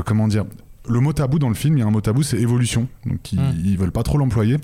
[0.05, 0.45] comment dire?
[0.89, 2.87] Le mot tabou dans le film, il y a un mot tabou, c'est évolution.
[3.05, 3.53] Donc ils, Mm.
[3.63, 4.57] ils veulent pas trop l'employer.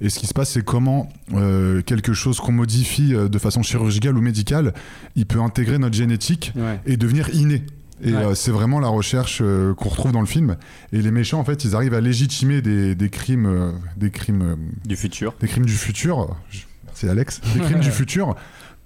[0.00, 3.62] Et ce qui se passe, c'est comment euh, quelque chose qu'on modifie euh, de façon
[3.62, 4.72] chirurgicale ou médicale,
[5.16, 6.80] il peut intégrer notre génétique Ouais.
[6.86, 7.62] et devenir inné.
[8.02, 8.16] Et Ouais.
[8.18, 10.56] euh, c'est vraiment la recherche euh, qu'on retrouve dans le film.
[10.92, 14.42] Et les méchants, en fait, ils arrivent à légitimer des, des crimes, euh, des crimes,
[14.42, 14.56] euh,
[14.86, 15.34] Du futur.
[15.40, 16.36] des crimes du futur.
[16.50, 17.40] Je- Merci Alex.
[17.54, 18.34] Des crimes du futur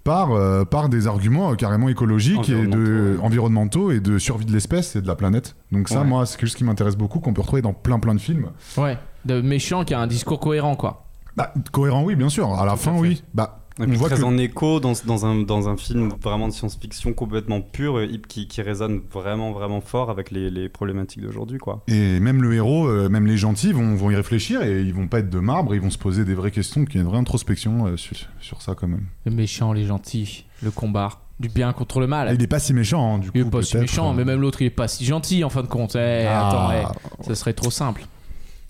[0.05, 3.25] par euh, par des arguments euh, carrément écologiques et de Environnementaux, ouais.
[3.27, 5.57] environnementaux et de survie de l'espèce et de la planète.
[5.73, 6.07] Donc ça, Ouais.
[6.07, 8.51] moi, c'est quelque chose qui m'intéresse beaucoup, qu'on peut retrouver dans plein plein de films.
[8.77, 8.99] Ouais.
[9.25, 11.07] De méchant qui a un discours cohérent, quoi.
[11.37, 12.53] Bah, cohérent, oui, bien sûr.
[12.55, 13.23] À la fin, oui.
[13.35, 16.49] Bah, Et on voit très que en écho dans, dans, un, dans un film vraiment
[16.49, 21.23] de science-fiction complètement pur euh, qui, qui résonne vraiment vraiment fort avec les, les problématiques
[21.23, 21.83] d'aujourd'hui quoi.
[21.89, 25.09] Et même le héros, euh, même les gentils vont, vont y réfléchir et ils vont
[25.09, 27.09] pas être de marbre, ils vont se poser des vraies questions, qu'il y a une
[27.09, 29.07] vraie introspection euh, sur, sur ça quand même.
[29.25, 31.11] Le méchant, les gentils, le combat.
[31.41, 32.29] Du bien contre le mal.
[32.31, 33.39] Et il est pas si méchant, hein, du coup.
[33.39, 35.63] Il est pas si méchant, mais même l'autre, il est pas si gentil en fin
[35.63, 35.97] de compte.
[35.97, 36.49] Eh, Ah.
[36.49, 38.05] Attends, eh, ça serait trop simple.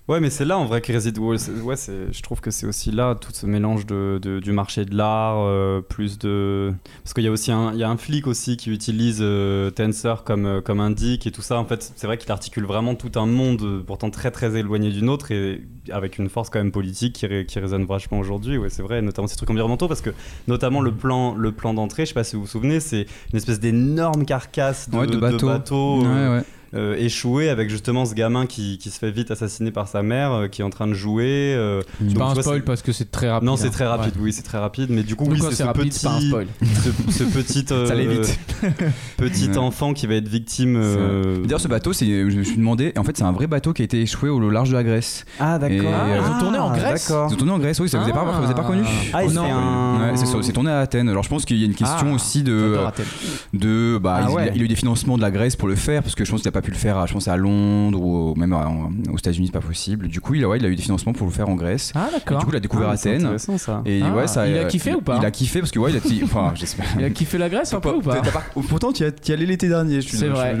[0.07, 1.19] Ouais, mais c'est là en vrai que réside.
[1.19, 4.93] Ouais, je trouve que c'est aussi là tout ce mélange de, de- du marché de
[4.97, 6.73] l'art, euh, plus de.
[7.03, 9.69] Parce qu'il y a aussi un, il y a un flic aussi qui utilise euh,
[9.69, 11.57] Tensor comme, euh, comme indique et tout ça.
[11.59, 14.89] En fait, c'est vrai qu'il articule vraiment tout un monde euh, pourtant très très éloigné
[14.89, 18.57] du nôtre et avec une force quand même politique qui, ré- qui résonne vachement aujourd'hui.
[18.57, 20.09] Ouais, c'est vrai, notamment ces trucs environnementaux parce que
[20.47, 23.37] notamment le plan, le plan d'entrée, je sais pas si vous vous souvenez, c'est une
[23.37, 25.47] espèce d'énorme carcasse de, Ouais, de bateau.
[25.47, 26.09] bateaux, Ouais, ouais.
[26.09, 26.41] euh,
[26.73, 30.47] échoué avec justement ce gamin qui, qui se fait vite assassiner par sa mère, euh,
[30.47, 31.53] qui est en train de jouer.
[31.55, 33.45] euh, C'est donc, pas un vois, spoil c'est- parce que c'est très rapide.
[33.47, 33.71] Non, c'est hein.
[33.71, 34.21] très rapide, Ouais.
[34.23, 35.99] oui, c'est très rapide, mais du coup, Donc oui, quand c'est c'est ce rapide, petit,
[35.99, 36.47] c'est pas un spoil.
[37.07, 38.39] ce, ce petit, euh, Ça allait vite.
[39.17, 39.57] petit Ouais.
[39.57, 40.75] enfant qui va être victime.
[40.77, 43.73] euh, D'ailleurs, ce bateau, c'est, je me suis demandé, en fait, c'est un vrai bateau
[43.73, 45.25] qui a été échoué au large de la Grèce.
[45.39, 45.77] Ah, d'accord.
[45.93, 47.09] Euh, ils ont tourné en Grèce.
[47.29, 49.43] Ils ont tourné en Grèce, oui, ça vous pas, vous avez pas connu Ah, non.
[49.43, 51.09] fait un- Ouais, c'est, ça, c'est tourné à Athènes.
[51.09, 54.61] Alors je pense qu'il y a une question Ah, aussi de, bah, Ah il, il
[54.61, 56.47] a eu des financements de la Grèce pour le faire parce que je pense qu'il
[56.49, 59.17] a pas pu le faire, à, je pense à Londres ou même à- en- aux
[59.17, 60.07] États-Unis, c'est pas possible.
[60.07, 61.91] Du coup, il a, ouais, il a eu des financements pour le faire en Grèce.
[61.95, 62.39] Ah, Et d'accord.
[62.39, 63.21] du coup, il a découvert Ah, c'est Athènes.
[63.25, 63.81] intéressant ça.
[63.85, 65.91] Et Ah, ouais, ça, il a kiffé ou pas Il a kiffé parce que ouais,
[65.91, 66.85] il a, enfin, j'espère.
[66.97, 69.67] Il a kiffé la Grèce un peu ou pas pas- Pourtant, tu y, allais l'été
[69.67, 70.01] dernier.
[70.01, 70.55] je suis- C'est vrai.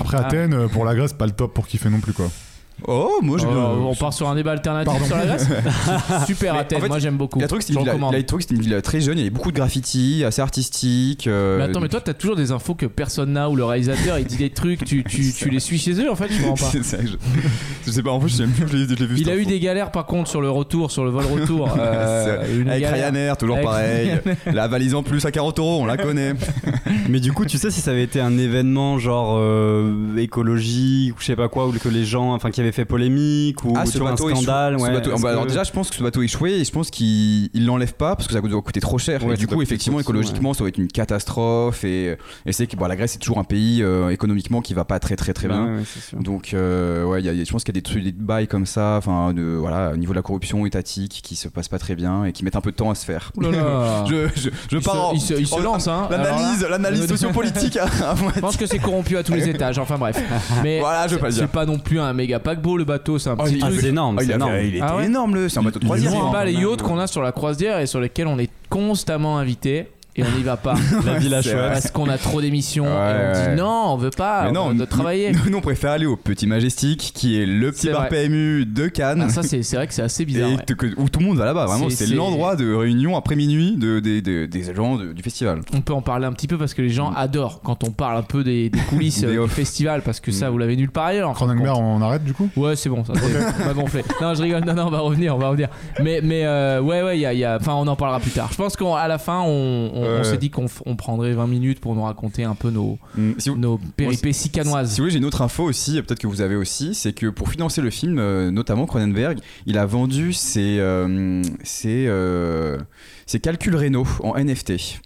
[0.00, 0.26] Après Ah.
[0.26, 2.26] Athènes, euh, pour la Grèce, pas le top pour kiffer non plus quoi.
[2.86, 3.56] Oh, moi, j'ai bien.
[3.56, 5.04] On part sur un débat alternatif Pardon.
[5.06, 5.46] sur la Grèce
[6.26, 7.38] Super Mais Athènes, en fait, moi j'aime beaucoup.
[7.40, 8.14] Il a trouvé que c'était Je une ville, recommande.
[8.14, 10.22] il a trouvé que c'était une ville très jeune, il y avait beaucoup de graffiti,
[10.24, 11.26] assez artistique.
[11.26, 14.18] euh, Mais attends, mais toi t'as toujours des infos que personne n'a ou le réalisateur
[14.18, 16.54] il dit des trucs, tu, tu, tu les suis chez eux en fait, je comprends
[16.54, 16.64] pas.
[16.72, 17.08] C'est ça, je...
[17.84, 19.16] je sais pas, en plus, je sais même plus, je l'ai je l'ai vu.
[19.18, 19.48] Il a eu info.
[19.50, 21.68] des galères par contre sur le retour, sur le vol retour.
[21.78, 22.94] euh, une Avec galère.
[23.04, 24.10] Ryanair, toujours Avec pareil.
[24.52, 26.34] La valise en plus à 40 euros, on la connaît.
[27.08, 31.20] Mais du coup, tu sais si ça avait été un événement genre euh, écologique ou
[31.20, 33.84] je sais pas quoi, ou que les gens, enfin, qui avait fait polémique ou Ah,
[33.84, 34.78] tu ce vois, un scandale.
[34.78, 37.50] ce bateau- bah, alors déjà, je pense que ce bateau échoué et je pense qu'il
[37.54, 39.24] il l'enlève pas parce que ça doit coûter trop cher.
[39.24, 41.84] Ouais, et du coup, doit effectivement, écologiquement, ça va être une catastrophe.
[41.84, 42.16] Et,
[42.46, 44.98] et c'est que bon, la Grèce, c'est toujours un pays euh, économiquement qui va pas
[44.98, 45.82] très très très Bah bien.
[46.20, 48.48] Donc, euh, ouais, il y a- je pense qu'il y a des trucs, des bails
[48.48, 51.78] comme ça, enfin, de, voilà, au niveau de la corruption étatique qui se passe pas
[51.78, 53.32] très bien et qui mettent un peu de temps à se faire.
[53.36, 54.04] Ouh là là.
[54.08, 56.08] je, je, je Il pars se, en- il se- il se en- lance hein.
[56.10, 58.32] L'analyse, l'analyse sociopolitique à, à moitié.
[58.36, 60.16] Je pense que c'est corrompu à tous les étages, enfin bref.
[60.62, 63.30] Mais Voilà, je veux pas c'est pas non plus un méga paquebot le bateau, c'est
[63.30, 63.80] un Oh, petit il- Ah, truc.
[63.80, 64.52] c'est énorme, Ah, il, c'est énorme.
[64.62, 66.12] il était Ah ouais énorme, le, c'est un bateau de C'est croisière.
[66.12, 69.38] loin, pas les yachts qu'on a sur la croisière et sur lesquels on est constamment
[69.38, 70.74] invité et on n'y va pas.
[71.28, 71.52] La vrai.
[71.72, 73.48] Parce qu'on a trop d'émissions Ouais, et on ouais.
[73.50, 75.32] dit non, on veut pas, Mais on non, nous- travailler.
[75.32, 78.08] Nous, nous, on préfère aller au Petit Majestic, qui est le petit bar vrai.
[78.28, 79.24] PMU de Cannes.
[79.26, 80.48] Ah, ça c'est vrai que c'est assez bizarre.
[80.50, 80.62] et ouais.
[80.66, 83.76] que- que- où tout le monde va là-bas, vraiment, C'est- l'endroit de réunion après minuit
[83.76, 85.60] de, des- des- des gens de- du festival.
[85.74, 88.16] On peut en parler un petit peu parce que les gens adorent quand on parle
[88.18, 90.52] un peu des, des coulisses Des euh, du festival parce que ça Mm.
[90.52, 91.30] vous l'avez nulle part ailleurs.
[91.30, 91.82] de Cronenberg, compte.
[91.84, 92.48] on arrête du coup?
[92.56, 94.02] Ouais, c'est bon, ça on va gonfler.
[94.20, 94.64] Non, je rigole.
[94.64, 95.68] Non, non, on va revenir, on va revenir.
[96.02, 98.20] Mais, mais euh, ouais, ouais, il y a, il y a- enfin, on en parlera
[98.20, 98.48] plus tard.
[98.52, 99.90] Je pense qu'à la fin, on,
[100.20, 103.32] on- s'est dit qu'on on prendrait 20 minutes pour nous raconter un peu nos, Mm.
[103.38, 104.90] Si vous, nos péripéties canoises.
[104.90, 107.26] Si vous voulez, j'ai une autre info aussi, peut-être que vous avez aussi, c'est que
[107.26, 112.78] pour financer le film, euh, notamment Cronenberg, il a vendu ses, euh, ses, euh,
[113.26, 115.00] ses calculs rénaux en NFT.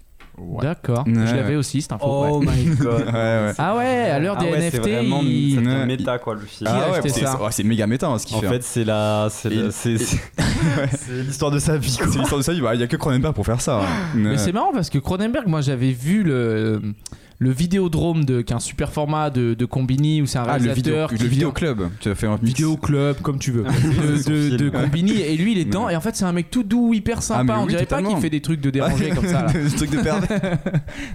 [0.61, 1.05] D'accord.
[1.07, 2.05] Ouais, je l'avais aussi, cette info.
[2.07, 2.47] Oh ouais.
[2.47, 3.07] my god.
[3.07, 3.53] Ouais, ouais.
[3.59, 6.71] Ah ouais, à l'heure Ah des ouais, c'est NFT, vraiment il- méta quoi le film.
[6.73, 8.49] Ah ouais, c'est ça ouais, c'est méga méta hein, ce qu'il En fait.
[8.49, 10.21] fait, c'est la, c'est c'est c'est-
[10.97, 11.91] c'est l'histoire de sa vie.
[11.91, 13.81] c'est l'histoire de ça, il y a que Cronenberg pour faire ça.
[13.81, 13.87] hein.
[14.15, 16.81] Mais c'est marrant parce que Cronenberg, moi j'avais vu le,
[17.43, 20.59] le Vidéodrome, de, qui est un super format de, de Combini où c'est un Ah,
[20.59, 21.11] le vidéo, réalisateur.
[21.21, 21.89] le vidéo club.
[22.01, 22.45] Tu as fait un mix.
[22.45, 25.21] Vidéo club, comme tu veux, Ah, de, de, Combini.
[25.21, 25.89] Et lui, il est dedans.
[25.89, 27.43] Et en fait, c'est un mec tout doux, hyper sympa.
[27.43, 29.43] mais On oui, dirait pas qu'il fait des trucs de dérangé comme ça.
[29.43, 29.49] Là.
[29.69, 30.41] Ce truc de pervers.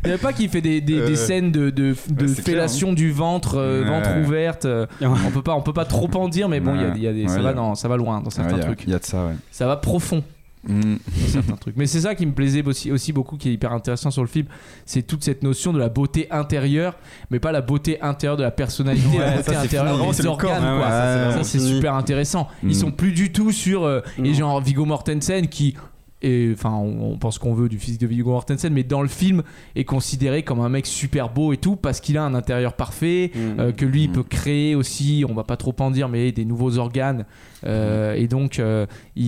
[0.04, 2.92] On dirait pas qu'il fait des, des, Euh, des scènes de, de, ouais, clair, fellation
[2.94, 3.90] du ventre, euh, Ouais.
[3.90, 4.66] ventre ouverte.
[4.66, 6.94] euh, on peut pas, on peut pas trop en dire, mais bon, il y a-
[6.96, 8.66] il y a des, ça va dans, ça va loin dans certains Il y a-
[8.66, 8.84] trucs.
[8.84, 9.34] il y a de ça, ouais.
[9.52, 10.24] Ça va profond.
[10.67, 10.82] Mm.
[10.96, 11.76] dans certains trucs.
[11.78, 14.28] Mais c'est ça qui me plaisait aussi, aussi beaucoup, qui est hyper intéressant sur le
[14.28, 14.48] film,
[14.86, 16.96] c'est toute cette notion de la beauté intérieure,
[17.32, 20.50] mais pas la beauté intérieure de la personnalité, la beauté intérieure des c'est le corps.
[20.52, 20.63] organes.
[20.63, 20.88] Ouais, quoi.
[20.88, 22.48] ouais, ça, c'est super intéressant.
[22.63, 22.70] Mm.
[22.70, 24.34] Ils sont plus du tout sur euh, et Non.
[24.34, 25.76] genre Viggo Mortensen qui
[26.24, 29.08] et enfin on, on pense qu'on veut du physique de Viggo Mortensen, mais dans le
[29.08, 29.43] film
[29.76, 33.32] est considéré comme un mec super beau et tout parce qu'il a un intérieur parfait,
[33.36, 33.60] Mm.
[33.60, 34.13] euh, que lui il Mm.
[34.13, 37.26] peut créer aussi, on va pas trop en dire, mais des nouveaux organes.
[37.65, 38.88] Euh, et donc euh,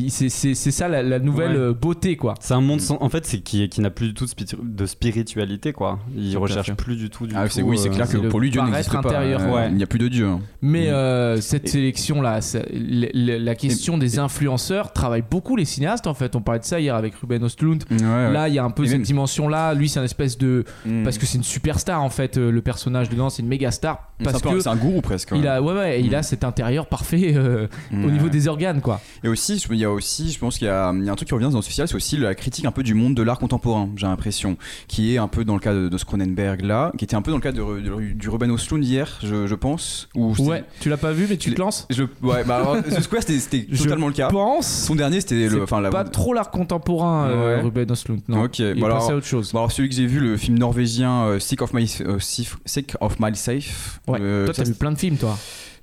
[0.10, 1.58] c'est ça la, la nouvelle Ouais.
[1.58, 2.34] euh, beauté quoi.
[2.40, 4.58] C'est un monde sans- en fait c'est qui, qui n'a plus du tout de, spiri-
[4.62, 6.00] de spiritualité quoi.
[6.16, 7.50] Il recherche plus du tout du Ah, tout.
[7.52, 9.00] c'est, oui, c'est euh, clair que pour lui, Dieu n'existe pas.
[9.00, 9.42] intérieur.
[9.42, 9.68] Euh, Ouais.
[9.70, 10.28] Il n'y a plus de Dieu.
[10.28, 10.42] hein.
[10.62, 10.94] Mais Mm.
[10.94, 12.40] euh, cette sélection là,
[12.72, 16.36] la, la question des influenceurs travaille beaucoup les cinéastes en fait.
[16.36, 17.42] On parlait de ça hier avec Ruben.
[17.44, 17.48] Ouais,
[17.92, 18.32] ouais.
[18.32, 19.74] Là, il y a un peu Et cette même- dimension là.
[19.74, 21.04] Lui, c'est un espèce de Mm.
[21.04, 22.38] parce que c'est une superstar en fait.
[22.38, 25.32] Le personnage dedans, c'est une méga star C'est un parce que c'est un gourou presque.
[25.36, 26.16] il a ouais ouais, il Mm.
[26.16, 29.02] a cet intérieur parfait euh, au niveau des organes quoi.
[29.24, 31.12] Et aussi, je- il y a aussi, je pense qu'il y a, il y a
[31.12, 33.16] un truc qui revient dans ce festival, c'est aussi la critique un peu du monde
[33.16, 36.06] de l'art contemporain, j'ai l'impression, qui est un peu dans le cas de, de ce
[36.06, 39.20] Cronenberg là, qui était un peu dans le cas de, de- du Ruben Östlund hier,
[39.24, 40.10] je, je pense.
[40.16, 41.88] Où Ouais, tu l'as pas vu mais tu te lances.
[41.90, 44.28] Je, ouais, bah alors, The Square c'était, Je totalement le cas.
[44.30, 44.68] pense.
[44.68, 45.90] Son dernier c'était le, enfin la.
[45.90, 47.62] pas trop l'art contemporain euh, Ouais.
[47.62, 48.22] Ruben Östlund.
[48.28, 48.44] Non.
[48.44, 49.52] Ok, Il est bah alors- à autre chose.
[49.54, 52.58] Bon alors celui que j'ai vu, le film norvégien euh, Sick of My euh, Sif-
[52.66, 54.02] Sick of Myself.
[54.08, 54.20] Ouais.
[54.22, 55.38] euh, Toi, t'as vu plein de films toi.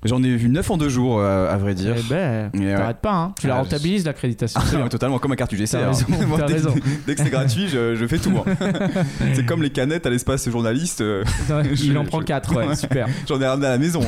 [0.05, 1.95] J'en ai vu 9 en deux jours euh, à vrai dire.
[1.97, 3.33] Eh ben, t'arrêtes pas hein.
[3.39, 4.59] Tu la Ah, rentabilises l'accréditation.
[4.85, 5.71] Ah, totalement comme un carte UGC.
[5.71, 5.87] T'as hein.
[5.87, 6.05] raison,
[6.37, 6.73] dès, que- raison.
[7.07, 8.33] dès que c'est gratuit, je, je fais tout.
[9.33, 11.01] c'est comme les canettes à l'espace journaliste.
[11.01, 11.23] euh,
[11.73, 13.07] Je- il en prend 4 ouais, super.
[13.27, 14.01] J'en ai ramené à la maison.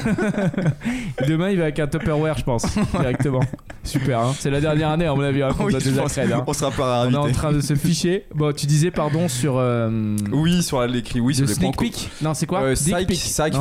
[1.28, 2.66] Demain, il va avec un Tupperware, je pense,
[3.00, 3.42] directement.
[3.84, 4.36] Super, hein.
[4.38, 6.44] c'est la dernière année, à mon avis, qu'on Oui, créer, hein.
[6.46, 8.26] On sera pas On est en train de se ficher.
[8.36, 9.56] Bon, tu disais, pardon, sur.
[9.58, 12.62] euh, Oui, sur l'écrit, oui, sur le les points sneak peek Non, c'est quoi?
[12.74, 13.54] Psych,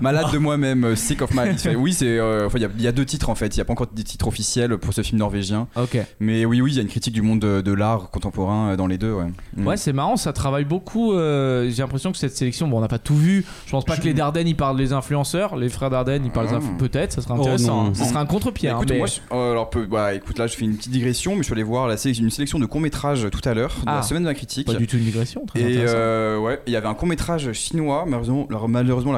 [0.00, 1.54] malade de moi-même, sick of my.
[1.74, 2.06] Oui, c'est.
[2.18, 3.54] euh, enfin, il y a- il y, a deux titres en fait.
[3.54, 5.68] Il n'y a pas encore des titres officiels pour ce film norvégien.
[5.76, 5.98] Ok.
[6.20, 8.76] Mais oui, oui, il y a une critique du monde de, de l'art contemporain euh,
[8.76, 9.12] dans les deux.
[9.12, 9.26] Ouais.
[9.56, 9.66] Mm.
[9.66, 11.12] Ouais, c'est marrant, ça travaille beaucoup.
[11.12, 13.44] euh, J'ai l'impression que cette sélection, bon, on n'a pas tout vu.
[13.66, 15.56] Je pense pas que les Dardenne ils parlent des influenceurs.
[15.56, 16.56] Les frères Dardenne ils parlent des Ah.
[16.56, 16.78] influenceurs.
[16.78, 17.84] Peut-être, ça serait Oh intéressant.
[17.84, 17.90] non.
[17.90, 17.94] hein.
[17.94, 18.68] Ça serait un contre-pied.
[18.68, 20.92] Hein, écoute, mais- moi, je- euh, alors, peu- bah, écoute, là, je fais une petite
[20.92, 23.54] digression, mais je suis allé voir la sé- une sélection de courts métrages tout à
[23.54, 23.96] l'heure, de Ah.
[23.96, 24.66] la semaine de la critique.
[24.66, 25.44] Pas du tout une digression.
[25.46, 28.58] Très Et euh, ouais, il y avait un court métrage chinois, malheureusement, la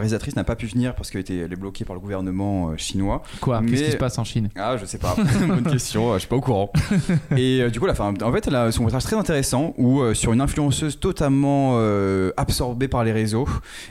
[0.01, 2.77] réalisatrice n'a pas pu venir parce qu'elle était elle est bloquée par le gouvernement euh,
[2.77, 3.23] chinois.
[3.41, 3.61] Quoi?
[3.61, 4.49] Qu'est-ce mais- qui se passe en Chine?
[4.57, 5.15] Ah, je sais pas.
[5.47, 6.73] Bonne question, euh, je suis pas au courant.
[7.37, 10.01] Et euh, du coup, la fin, en fait, elle a son métrage très intéressant où
[10.01, 13.49] euh, sur une influenceuse totalement euh, absorbée par les réseaux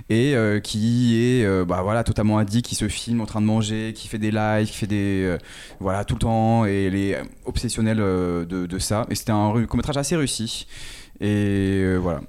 [0.10, 4.08] et qui est bah voilà totalement addict, qui se filme en train de manger, qui
[4.08, 5.38] fait des lives, qui fait des
[5.80, 9.06] voilà tout le temps et elle est obsessionnelle de, de ça.
[9.10, 10.68] Et c'était un court métrage assez réussi.
[11.20, 12.22] Et voilà.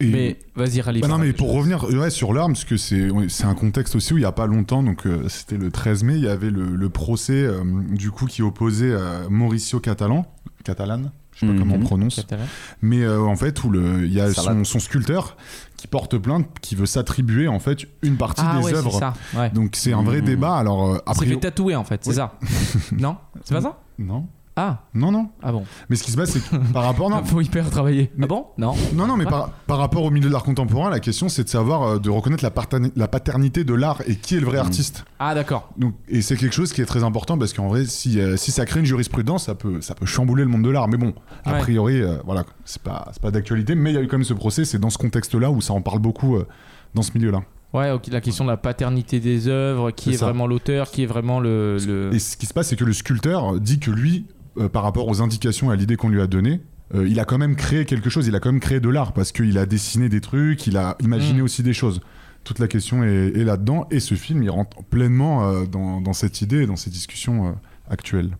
[0.00, 1.00] Et- Mais vas-y, Rally.
[1.00, 3.10] Bah non, mais pour revenir ouais, sur l'arme, parce que c'est
[3.44, 6.14] un contexte aussi où il n'y a pas longtemps, donc euh, c'était le 13 mai,
[6.16, 10.26] il y avait le, le procès euh, du coup qui opposait euh, Mauricio Catalan,
[10.64, 11.58] Catalan, je sais pas Mhm.
[11.58, 12.44] comment on prononce, Catalan.
[12.82, 15.36] mais euh, en fait où il y a son, son sculpteur
[15.76, 18.98] qui porte plainte, qui veut s'attribuer en fait une partie Ah des ouais, c'est œuvres.
[18.98, 19.12] ça.
[19.36, 19.50] Ouais.
[19.50, 20.26] Donc c'est un vrai Mhm.
[20.26, 20.56] débat.
[20.56, 22.16] Alors euh, Il s'est après, fait tatouer en fait, c'est Oui.
[22.16, 22.38] ça
[22.98, 23.16] Non?
[23.44, 23.78] C'est pas ça?
[23.98, 24.26] Non,
[24.58, 25.28] Ah, non, non.
[25.42, 25.64] ah bon.
[25.90, 28.10] Mais ce qui se passe, c'est que par rapport non, Faut hyper travailler.
[28.16, 28.46] Mais- Ah bon?
[28.56, 28.74] Non.
[28.94, 29.30] Non, non, mais Ouais.
[29.30, 32.08] par, par rapport au milieu de l'art contemporain, la question c'est de savoir, euh, de
[32.08, 32.50] reconnaître la,
[32.96, 34.64] la paternité de l'art et qui est le vrai Mhm.
[34.64, 35.04] artiste.
[35.18, 35.70] Ah d'accord.
[35.76, 38.50] Donc, et c'est quelque chose qui est très important parce qu'en vrai, si, euh, si
[38.50, 40.88] ça crée une jurisprudence, ça peut, ça peut chambouler le monde de l'art.
[40.88, 41.12] Mais bon,
[41.44, 41.58] a Ouais.
[41.58, 44.32] priori, euh, voilà, c'est pas, pas d'actualité, mais il y a eu quand même ce
[44.34, 46.46] procès, c'est dans ce contexte-là où ça en parle beaucoup euh,
[46.94, 47.42] dans ce milieu-là.
[47.74, 51.40] Ouais, la question de la paternité des œuvres, qui est vraiment l'auteur, qui est vraiment
[51.40, 51.76] le.
[51.84, 54.24] le- Et ce qui se passe, c'est que le sculpteur dit que lui,
[54.58, 56.60] euh, par rapport aux indications et à l'idée qu'on lui a donnée,
[56.94, 59.12] euh, il a quand même créé quelque chose, il a quand même créé de l'art
[59.12, 61.44] parce qu'il a dessiné des trucs, il a imaginé Mm.
[61.44, 62.00] aussi des choses.
[62.44, 66.12] Toute la question est, est là-dedans et ce film, il rentre pleinement euh, dans, dans
[66.12, 67.56] cette idée et dans ces discussions
[67.90, 68.36] actuelles.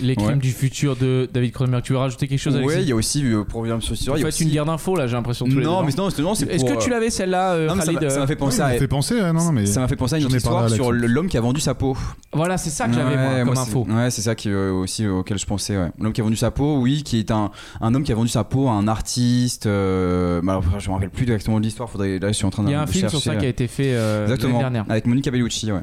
[0.00, 0.34] Les crimes Ouais.
[0.36, 1.82] du futur de David Cronenberg.
[1.84, 4.24] Tu veux rajouter quelque chose Ouais, il y a aussi, euh, il y a faites
[4.26, 6.76] aussi- une guerre d'infos là, j'ai l'impression Non, mais non, c'est- non, c'est Est-ce pour,
[6.76, 8.38] que tu euh, l'avais celle-là, euh, non, mais ça Khalid m'a- ça m'a fait Oui,
[8.38, 8.68] penser il à.
[8.68, 10.68] m'a fait penser, ouais, non, non, mais Ça m'a fait penser à une histoire à
[10.68, 11.96] sur l'homme qui a vendu sa peau.
[12.32, 13.86] Voilà, c'est ça que j'avais Ouais, comme moi, info.
[13.88, 15.76] Ouais, c'est ça qui, euh, aussi auquel je pensais.
[15.76, 15.90] ouais.
[16.00, 17.50] L'homme qui a vendu sa peau, oui, qui est un,
[17.80, 19.66] un homme qui a vendu sa peau à un artiste.
[19.66, 21.88] Euh, mais alors, je me rappelle plus exactement de l'histoire.
[21.90, 23.44] Faudrait, là, je suis en train de Il y a un film sur ça qui
[23.46, 24.58] a été fait euh, l'année Exactement.
[24.58, 24.84] dernière.
[24.88, 25.80] Avec Monica Bellucci, ouais.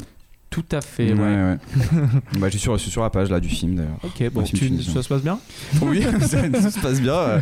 [0.50, 1.26] Tout à fait, Ouais, ouais.
[1.44, 1.58] ouais.
[2.40, 4.00] bah, je suis sur, je suis sur la page là du film d'ailleurs.
[4.04, 5.38] Ok, bon, Ouais, tu- ça se passe bien
[5.84, 6.28] oui, ça,
[6.62, 7.14] ça se passe bien.
[7.14, 7.42] euh.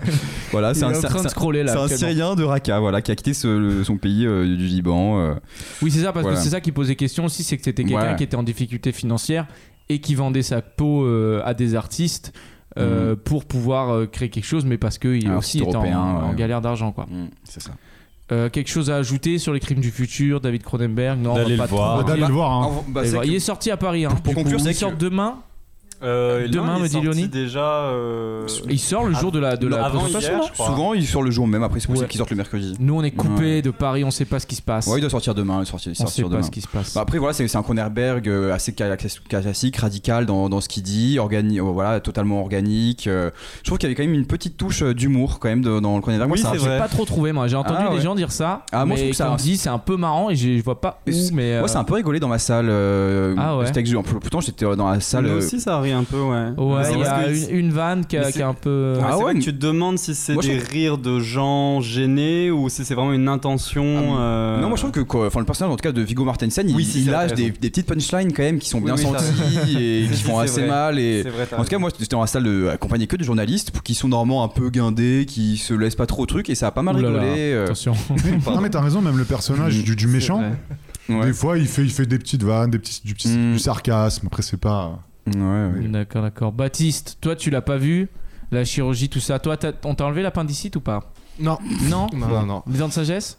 [0.52, 1.72] Voilà, c'est un, est un- scroller là.
[1.72, 1.98] c'est un actuellement.
[2.13, 5.20] Syrien de Raqqa, voilà, qui a quitté ce- le- son pays euh, du Liban.
[5.22, 5.36] euh.
[5.82, 6.38] Oui, c'est ça, parce Voilà.
[6.38, 8.15] que c'est ça qui posait question aussi, c'est que c'était quelqu'un Ouais.
[8.17, 9.48] qui était en difficulté financière
[9.88, 12.34] et qui vendait sa peau euh, à des artistes
[12.78, 16.36] euh, pour pouvoir créer quelque chose, mais parce qu'il aussi était en, européen, en ouais.
[16.36, 17.06] galère d'argent, quoi.
[17.10, 17.72] Mm, c'est ça.
[18.32, 21.18] Euh, quelque chose à ajouter sur les crimes du futur, David Cronenberg?
[21.20, 22.04] Non, on va D'aller pas le trop voir.
[22.04, 22.28] D'aller dire.
[22.28, 22.52] le voir.
[22.52, 22.84] hein.
[22.90, 24.04] Bah, c'est que- Il est sorti à Paris.
[24.06, 24.63] Hein, Pour du conclure, coup.
[24.66, 25.38] c'est il sort que- demain.
[26.04, 27.28] Euh, Demain, non, il me dit Léonie.
[27.28, 27.60] déjà.
[27.88, 30.54] euh, Il sort le jour de la, de non, la avant présentation, hier, non je
[30.54, 30.68] crois.
[30.68, 31.64] Souvent, il sort le jour même.
[31.64, 32.10] Après, c'est possible Ouais.
[32.10, 32.76] qu'ils sortent le mercredi.
[32.80, 33.62] Nous, on est coupé Ouais.
[33.62, 34.88] de Paris, on sait pas ce qui se passe.
[34.88, 35.62] Ouais, il doit sortir demain.
[35.62, 36.44] Il sort- il on sort sait pas demain.
[36.44, 36.94] ce qui se passe.
[36.94, 40.84] Bah après voilà c'est c'est un Cronenberg euh, assez classique radical dans, dans ce qu'il
[40.84, 44.26] dit organi- euh, voilà totalement organique euh, je trouve qu'il y avait quand même une
[44.28, 46.66] petite touche euh, d'humour quand même de- dans le Cronenberg Moi, Oui, ça- c'est J'ai
[46.68, 46.78] vrai.
[46.78, 47.48] pas trop trouvé, moi.
[47.48, 48.02] J'ai entendu Ah, des ouais.
[48.02, 48.64] gens dire ça.
[48.72, 50.64] Ah, moi, je mais trouve que ça- dit c'est un peu marrant et je je
[50.64, 51.56] vois pas où, Et c'est- mais.
[51.58, 53.66] moi euh, c'est un peu rigolé dans ma salle euh, Ah ouais.
[53.68, 56.50] c'était que j'ai- pourtant j'étais dans la salle Nous euh, aussi, ça un peu, ouais.
[56.58, 58.95] Ouais, il y a une, une vanne qui, a- Mais qui est un peu.
[58.97, 61.19] Ouais, Ah c'est ouais, que tu te demandes si c'est Moi, je des rires de
[61.19, 63.84] gens gênés ou si c'est vraiment une intention.
[64.19, 66.23] euh, non moi je trouve que quoi, enfin le personnage en tout cas de Viggo
[66.26, 68.95] Mortensen Oui, il, si, il lâche des, petites punchlines quand même qui sont Oui, bien
[68.95, 70.69] oui, senties et qui si, font assez vrai.
[70.69, 73.08] mal et C'est vrai, t'as en tout cas moi j'étais dans la salle de, accompagné
[73.08, 76.26] que de journalistes qui sont normalement un peu guindés qui se laissent pas trop au
[76.26, 77.93] truc et ça a pas mal Ouh là là, rigolé euh, Attention.
[78.47, 80.41] Non mais t'as raison, même le personnage du, du méchant,
[81.10, 81.26] ouais.
[81.26, 83.54] des fois il fait, il fait des petites vannes, des petits, du, petit- Mm.
[83.54, 84.28] du sarcasme.
[84.28, 85.00] Après c'est pas.
[85.36, 85.88] Ouais, ouais.
[85.88, 86.52] D'accord, d'accord.
[86.52, 88.10] Baptiste, toi, tu l'as pas vu
[88.52, 89.40] La chirurgie, tout ça.
[89.40, 91.12] Toi, t'as- on t'a enlevé l'appendicite ou pas?
[91.40, 91.58] Non.
[91.90, 92.08] Non?
[92.16, 92.63] Non, non, non.
[92.72, 93.38] Les dents de sagesse?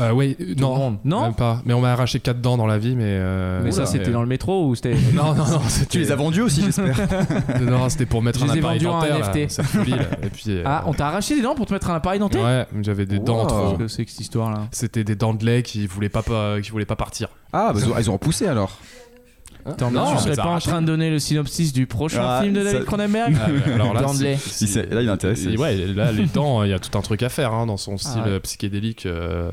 [0.00, 0.76] Euh, oui, euh, Tout le non.
[0.76, 0.98] monde?
[1.04, 1.22] Non?
[1.22, 1.62] Même pas.
[1.64, 3.04] Mais on m'a arraché 4 dents dans la vie, mais.
[3.06, 4.96] euh, Mais ça, c'était dans le métro ou c'était.
[5.14, 5.60] Non, non, non.
[5.68, 6.96] c'était- tu les as vendus aussi j'espère
[7.62, 9.18] Non, c'était pour mettre Je un les ai appareil vendus en dentaire.
[9.20, 9.50] là, NFT.
[9.52, 9.98] cette folie, là.
[10.24, 10.44] Et puis.
[10.48, 12.42] euh, Ah, on t'a arraché des dents pour te mettre un appareil dentaire?
[12.44, 13.46] Ouais, j'avais des dents Wow.
[13.46, 13.68] trop.
[13.70, 16.60] Qu'est-ce que c'est que cette histoire-là C'était des dents de lait qui voulaient pas, pas-
[16.60, 17.28] qui voulaient pas partir.
[17.52, 18.76] ah bah, ils ont- ils ont repoussé alors
[19.68, 22.40] Attends, Non, tu on serais pas en train de donner le synopsis du prochain Ah,
[22.42, 25.52] film de ça- David Cronenberg Ah, alors là, c'est- Si, c'est- il est intéressé.
[25.52, 27.76] Et Ouais, là, les dents, il y a tout un truc à faire hein, dans
[27.76, 28.28] son style ouais.
[28.28, 29.50] euh, psychédélique euh,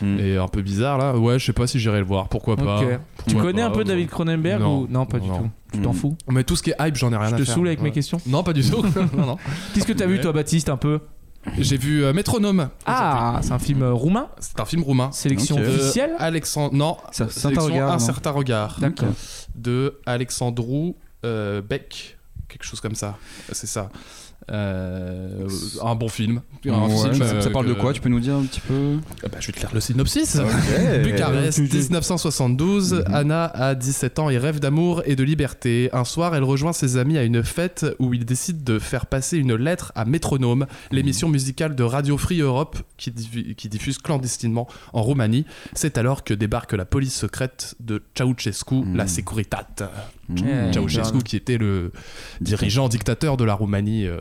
[0.00, 0.18] Mm.
[0.18, 1.16] et un peu bizarre là.
[1.16, 2.80] Ouais, je sais pas si j'irai le voir, pourquoi pas.
[2.80, 2.86] Ok.
[3.26, 3.84] Tu Pourquoi connais pas, un peu.
[3.84, 4.80] David Cronenberg Non.
[4.80, 5.38] ou non pas du Non.
[5.38, 5.94] tout Tu t'en Mm.
[5.94, 7.54] fous Mais tout ce qui est hype, j'en ai rien Je à te faire.
[7.54, 7.92] saoule avec mes Ouais.
[7.92, 8.82] questions Non, pas du tout.
[9.16, 9.36] non, non.
[9.74, 10.20] Qu'est-ce que t'as vu Ouais.
[10.20, 10.98] toi Baptiste un peu?
[11.58, 12.68] J'ai vu euh, Métronome.
[12.86, 15.10] Ah, c'est un film euh, roumain C'est un film roumain.
[15.12, 15.62] Sélection Ok.
[15.62, 16.72] officielle Alexandre.
[16.74, 18.76] Non, Ça- sélection certain regard, Un non certain regard.
[18.80, 19.08] D'accord.
[19.54, 22.18] De Alexandrou euh, Beck.
[22.48, 23.16] Quelque chose comme ça.
[23.50, 23.90] C'est ça.
[24.50, 25.48] Euh,
[25.82, 26.42] un bon film.
[26.66, 28.60] Un Ouais, film, ça, euh, ça parle de quoi Tu peux nous dire un petit
[28.60, 30.36] peu Ah bah, je vais te lire le synopsis.
[31.04, 32.94] Bucarest, tu- tu- 1972.
[32.94, 33.14] Mhm.
[33.14, 35.90] Anna a 17 ans et rêve d'amour et de liberté.
[35.92, 39.38] Un soir, elle rejoint ses amis à une fête où ils décident de faire passer
[39.38, 44.68] une lettre à Métronome, l'émission musicale de Radio Free Europe qui, diffu- qui diffuse clandestinement
[44.92, 45.46] en Roumanie.
[45.74, 48.96] C'est alors que débarque la police secrète de Ceausescu, Mhm.
[48.96, 49.66] la Securitat.
[50.42, 50.72] Ouais.
[50.72, 51.92] Ceausescu qui était le
[52.40, 54.18] dirigeant dictateur de la Roumanie euh,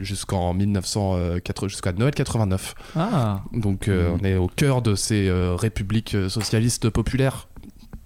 [0.00, 2.74] jusqu'en 1980 jusqu'à Noël 89.
[2.96, 4.18] Ah, Donc euh, Mhm.
[4.20, 7.48] on est au cœur de ces euh, républiques euh, socialistes populaires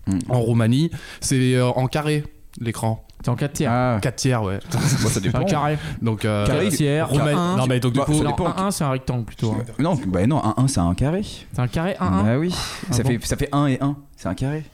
[0.07, 0.21] Mhm.
[0.29, 0.91] en Roumanie.
[1.21, 2.25] C'est euh, en carré
[2.61, 3.05] l'écran.
[3.23, 3.71] t'es en 4 tiers.
[3.73, 4.59] Ah, 4 tiers, ouais.
[4.73, 5.41] bon, ça C'est dépend.
[5.41, 5.79] un carré.
[6.03, 7.09] Donc euh, 4 tiers.
[7.09, 8.47] Roumanie- un, Non mais donc du Bah, coup ça non, dépend.
[8.47, 9.53] un 1 c'est un rectangle plutôt.
[9.53, 9.65] hein.
[9.79, 11.23] Non, bah non, un 1 c'est un carré.
[11.53, 12.55] C'est un carré 1 1 Bah oui,
[12.91, 14.65] Ah ça, bon fait, ça fait 1 et 1, c'est un carré.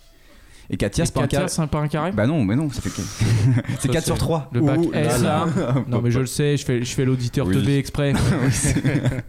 [0.70, 1.48] Et 4 tiers, c'est pas un 4 tiers carré.
[1.50, 2.90] c'est pas un carré Bah non, mais non, ça fait
[3.80, 4.48] c'est 4 sur 3.
[4.52, 5.46] Le bac S là.
[5.88, 7.54] Non mais je le sais, je fais, je fais l'auditeur Oui.
[7.54, 8.12] teubé exprès.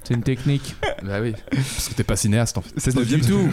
[0.04, 0.76] c'est une technique.
[1.04, 2.72] bah oui, parce que t'es pas cinéaste en fait.
[2.78, 3.50] C'est Pas du tout.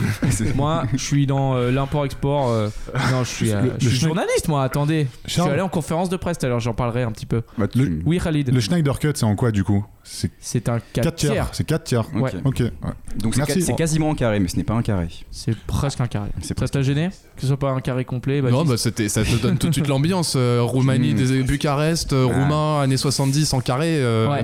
[0.55, 2.51] Moi, je suis dans euh, l'import-export.
[2.51, 2.69] euh,
[3.11, 4.63] non, je suis, euh, Le- je suis le journaliste, moi.
[4.63, 5.07] Attendez.
[5.27, 7.43] Je suis allé en conférence de presse tout à l'heure, j'en parlerai un petit peu.
[7.59, 8.53] Bah, tu- Oui, Khalid.
[8.53, 9.85] Le Schneider Cut, c'est en quoi du coup?
[10.05, 11.33] C'est un 4, 4 tiers.
[11.33, 11.49] tiers.
[11.53, 12.05] C'est 4 tiers.
[12.15, 12.23] Ok.
[12.23, 12.33] Ouais.
[12.45, 12.59] Ok.
[12.61, 12.71] ouais.
[13.19, 13.61] Donc c'est Merci.
[13.61, 15.09] ca- c'est quasiment un carré, mais ce n'est pas un carré.
[15.31, 16.31] C'est presque un carré.
[16.41, 17.11] C'est Ça t'a gêné?
[17.43, 19.89] Ce soit pas un carré complet non, bah c'était, ça te donne tout de suite
[19.89, 20.35] l'ambiance.
[20.37, 21.17] euh, Roumanie, Mm.
[21.17, 22.39] des Bucarest, euh, Ah.
[22.41, 23.97] roumain, années 70 en carré.
[24.01, 24.43] euh, Ouais,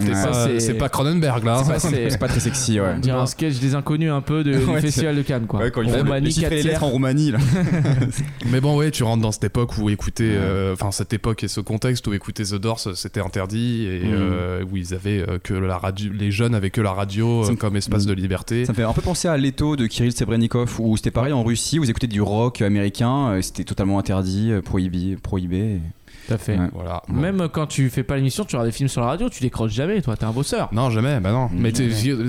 [0.59, 1.63] c'est- pas Cronenberg là.
[1.79, 2.95] C'est- pas très sexy, ouais.
[2.97, 5.61] On dirait un sketch des inconnus un peu de, du Ouais, festival de Cannes, quoi.
[5.61, 6.85] Ouais, quand ils font Roumanie, les chiffres et 4 les lettres tiers.
[6.89, 7.39] en Roumanie, là.
[8.51, 11.49] Mais bon, ouais, tu rentres dans cette époque où écouter, euh, enfin cette époque et
[11.49, 15.79] ce contexte où écouter The Doors c'était interdit et euh, où ils avaient que la
[15.79, 18.65] radio, les jeunes avaient que la radio euh, comme espace de liberté.
[18.65, 21.43] Ça me fait un peu penser à Leto de Kirill Sebrenikov, où c'était pareil en
[21.43, 25.17] Russie, où vous écoutez du rock américain, euh, c'était totalement interdit, euh, prohibé.
[25.23, 25.81] prohibé.
[26.27, 26.59] Tout à fait.
[26.59, 26.69] Ouais.
[26.75, 27.03] Voilà.
[27.09, 29.73] Même quand tu fais pas l'émission, tu regardes des films sur la radio, tu décroches
[29.73, 30.17] jamais, toi.
[30.17, 30.69] T'es un bosseur.
[30.73, 31.49] Non, jamais, bah non.
[31.49, 31.59] Mhm.
[31.61, 31.73] Mais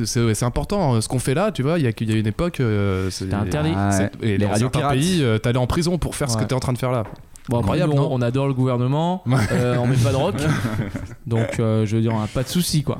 [0.05, 0.95] c'est important.
[0.95, 2.59] euh, Ce qu'on fait là, tu vois, il y, a- il y a une époque.
[2.61, 3.71] euh, c'est- C'était interdit.
[3.75, 4.11] Ah, ouais.
[4.21, 4.93] Et Les dans radios certains pirates.
[4.95, 7.03] pays, euh, t'allais en prison pour faire ce que t'es en train de faire là.
[7.49, 10.35] Bon, après, Incroyable, on adore le gouvernement, euh, on met pas de rock.
[11.25, 12.99] Donc, euh, je veux dire, on a pas de soucis, quoi.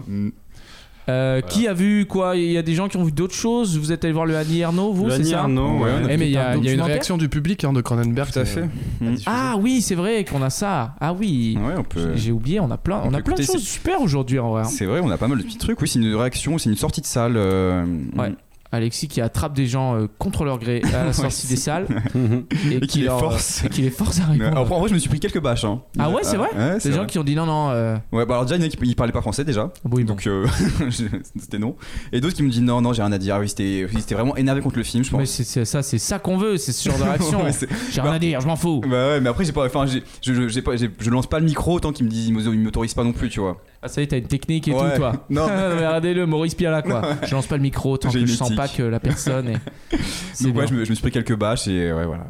[1.09, 2.35] Euh, Qui a vu quoi?
[2.35, 3.77] Il y a des gens qui ont vu d'autres choses?
[3.77, 5.37] Vous êtes allé voir le Annie Ernaux, vous, Le c'est Annie ça?
[5.37, 5.83] Ernaux, ouais.
[5.85, 8.31] Ouais, Eh, mais il y, a y une réaction du public hein, de Cronenberg.
[8.31, 8.65] Tout à fait.
[9.01, 9.15] euh.
[9.25, 10.95] Ah oui, c'est vrai qu'on a ça.
[11.01, 11.57] Ah oui.
[11.59, 12.11] Ouais, on peut.
[12.15, 14.61] J'ai oublié, on a plein, on on, a plein de choses super aujourd'hui en vrai.
[14.61, 14.65] hein.
[14.65, 15.81] C'est vrai, on a pas mal de petits trucs.
[15.81, 17.33] Oui, c'est une réaction, c'est une sortie de salle.
[17.37, 17.83] euh,
[18.17, 18.31] Ouais.
[18.71, 21.87] Alexis qui attrape des gens euh, contre leur gré à la sortie des salles
[22.71, 23.63] Et qui les leur- force.
[23.65, 24.57] et qui les force à répondre.
[24.57, 25.65] Après, en vrai, je me suis pris quelques bâches.
[25.65, 25.81] Hein.
[25.97, 27.07] Ah ouais, c'est vrai Ouais, c'est Des gens vrai.
[27.07, 27.69] qui ont dit non, non.
[27.71, 29.71] euh, Ouais, bah alors déjà, il y en a qui ils parlaient pas français déjà.
[29.91, 30.13] oui, bon.
[30.13, 30.45] Donc, euh,
[31.39, 31.75] c'était non.
[32.11, 33.35] Et d'autres qui me disent non, non, j'ai rien à dire.
[33.35, 35.19] Ah oui, c'était ils étaient vraiment énervé contre le film, je pense.
[35.19, 37.43] Mais c'est ça, c'est ça qu'on veut, c'est ce genre de réaction.
[37.43, 37.51] Ouais,
[37.91, 38.81] J'ai rien à dire, je m'en fous.
[38.81, 39.65] Bah ouais, mais après, j'ai pas.
[39.65, 42.11] Enfin, j'ai- je, je, j'ai pas, j'ai- je lance pas le micro tant qu'ils me
[42.11, 43.57] disent, ils m'autorisent pas non plus, tu vois.
[43.81, 44.91] Ah, ça y est, t'as une technique et Ouais.
[44.91, 45.25] tout, toi.
[45.29, 45.47] Non.
[45.47, 47.01] mais regardez-le, Maurice Piala, quoi.
[47.25, 49.59] Je lance pas le micro tant que je sens pas que la personne est.
[50.43, 52.25] Donc, ouais, je me, je me suis pris quelques bâches et ouais, voilà.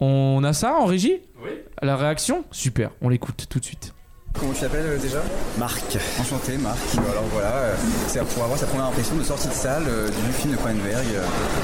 [0.00, 1.20] On a ça en régie?
[1.42, 1.50] Oui.
[1.82, 2.44] La réaction?
[2.50, 3.94] Super, on l'écoute tout de suite.
[4.38, 5.22] Comment tu t'appelles euh, déjà
[5.58, 5.96] Marc.
[6.20, 6.76] Enchanté, Marc.
[6.96, 7.74] Alors voilà, euh,
[8.08, 11.06] c'est pour avoir sa première impression de sortie de salle euh, du film de Cronenberg,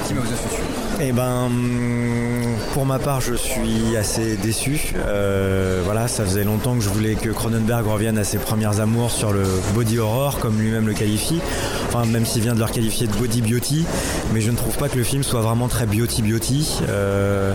[0.06, 0.64] Team of the Future.
[1.00, 4.94] Eh ben, hum, pour ma part, je suis assez déçu.
[4.96, 9.10] Euh, voilà, ça faisait longtemps que je voulais que Cronenberg revienne à ses premières amours
[9.10, 9.42] sur le
[9.74, 11.40] body horror, comme lui-même le qualifie.
[11.88, 13.84] Enfin, même s'il vient de leur qualifier de body beauty,
[14.32, 16.78] mais je ne trouve pas que le film soit vraiment très beauty beauty.
[16.88, 17.52] Euh,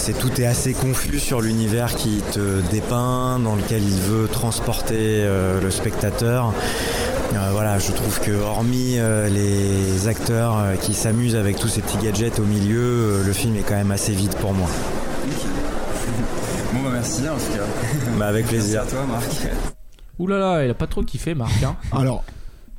[0.00, 4.96] c'est tout est assez confus sur l'univers qui te dépeint, dans lequel il veut transporter
[4.98, 6.54] euh, le spectateur.
[7.34, 11.82] Euh, voilà, je trouve que hormis euh, les acteurs euh, qui s'amusent avec tous ces
[11.82, 14.68] petits gadgets au milieu, euh, le film est quand même assez vide pour moi.
[16.72, 17.64] Bon bah merci en tout cas.
[18.18, 18.82] Bah, avec plaisir.
[18.84, 19.26] Merci à toi Marc.
[20.18, 21.62] Ouh là là, il a pas trop kiffé, Marc.
[21.62, 21.76] Hein.
[21.92, 22.24] Alors,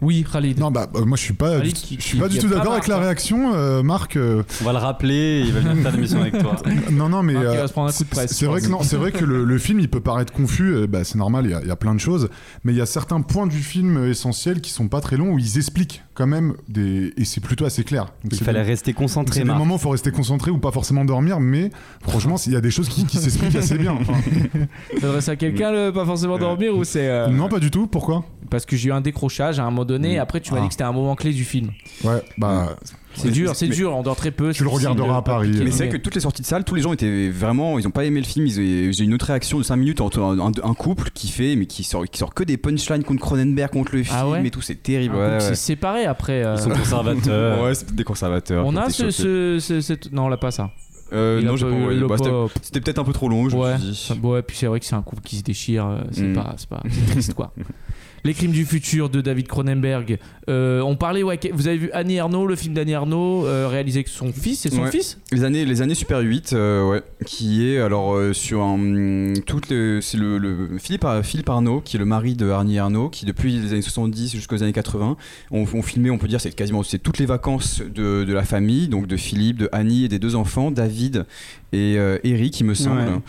[0.02, 0.60] oui, Khalid.
[0.60, 2.34] non, bah, euh, moi je suis pas, Khalid du- qui- je suis qui- pas qui
[2.34, 3.00] du a tout pas d'accord avec la hein.
[3.02, 4.16] réaction, euh, Marc.
[4.18, 6.56] euh, On va le rappeler, il va venir faire l'émission avec toi.
[6.92, 8.34] non, non, mais Marc, il euh, va se prendre un coup de presse.
[8.34, 10.88] C'est vrai que non, c'est vrai que le, le film il peut paraître confus, euh,
[10.88, 12.30] bah, c'est normal, il y a- il y, a plein de choses,
[12.64, 15.32] mais il y a certains points du film euh, essentiels qui sont pas très longs
[15.34, 18.06] où ils expliquent quand même des et c'est plutôt assez clair.
[18.24, 20.60] Donc, Il fallait des- rester concentré, C'est des moments où il faut rester concentré ou
[20.60, 21.72] pas forcément dormir, mais
[22.04, 23.94] franchement, il y a des choses qui, qui s'expliquent assez bien.
[24.00, 24.14] Enfin,
[25.02, 27.08] S'adresse à quelqu'un, le pas forcément dormir ou c'est.
[27.08, 27.88] euh, Non, pas du tout.
[27.88, 28.24] Pourquoi?
[28.52, 30.18] Parce que j'ai eu un décrochage à un moment donné.
[30.18, 30.20] Mm.
[30.20, 30.62] Après, tu m'as Ah.
[30.62, 31.72] dit que c'était un moment clé du film.
[32.04, 32.76] Ouais, bah
[33.16, 33.96] C'est dur, c'est dur.
[33.96, 34.52] On dort très peu.
[34.54, 35.52] tu le c'est regarderas de à pas Paris.
[35.52, 35.64] piquer.
[35.64, 37.88] Mais c'est vrai que toutes les sorties de salle, tous les gens étaient vraiment, ils
[37.88, 38.46] ont pas aimé le film.
[38.48, 41.28] Ils ont- J'ai une autre réaction de 5 minutes entre un, un- un couple qui
[41.30, 44.28] fait, mais qui sort, qui sort que des punchlines contre Cronenberg, contre le film Ah
[44.30, 45.16] ouais et tout, c'est terrible.
[45.16, 46.44] Un ouais, s'est séparé après.
[46.44, 47.62] euh, Ils sont conservateurs.
[47.64, 48.66] Ouais, c'est des conservateurs.
[48.66, 49.12] On a ce, choqués.
[49.12, 50.72] ce, ce- cette- Non, on l'a pas ça.
[51.14, 53.74] Euh, non, pas pas Bah, c'était- pas- peut-être un peu trop long, je Ouais.
[53.78, 54.20] me suis dit.
[54.26, 55.86] Ouais, puis c'est vrai que c'est un couple qui se déchire.
[55.86, 56.34] euh, C'est Mm.
[56.36, 57.52] pas, c'est pas, c'est triste quoi.
[58.24, 60.20] Les crimes du futur de David Cronenberg.
[60.48, 64.00] Euh, on parlait, ouais, vous avez vu Annie Ernaux, le film d'Annie Ernaux, euh, réalisé
[64.00, 64.92] avec son fils, c'est son Ouais.
[64.92, 68.74] fils Les années, les années Super 8, euh, ouais, qui est alors euh, sur un,
[68.74, 72.78] hum, toutes les- c'est le, le- Philippe, Philippe Arnaud, qui est le mari de Arnie
[72.80, 75.18] Arnaud, qui depuis les années 70 jusqu'aux années 80,
[75.52, 78.44] ont, ont filmé, on peut dire, c'est quasiment c'est toutes les vacances de, de la
[78.44, 81.26] famille, donc de Philippe, de Annie et des deux enfants, David
[81.74, 83.00] et euh, Eric, il me semble.
[83.02, 83.20] Ouais.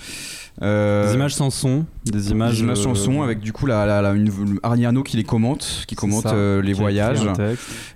[0.61, 2.55] Euh, Des images sans son, des images.
[2.57, 4.31] des images euh, chansons avec du coup la, la, la- une,
[4.63, 7.21] Arnie Arnaud qui les commente, qui commente euh, les qui voyages.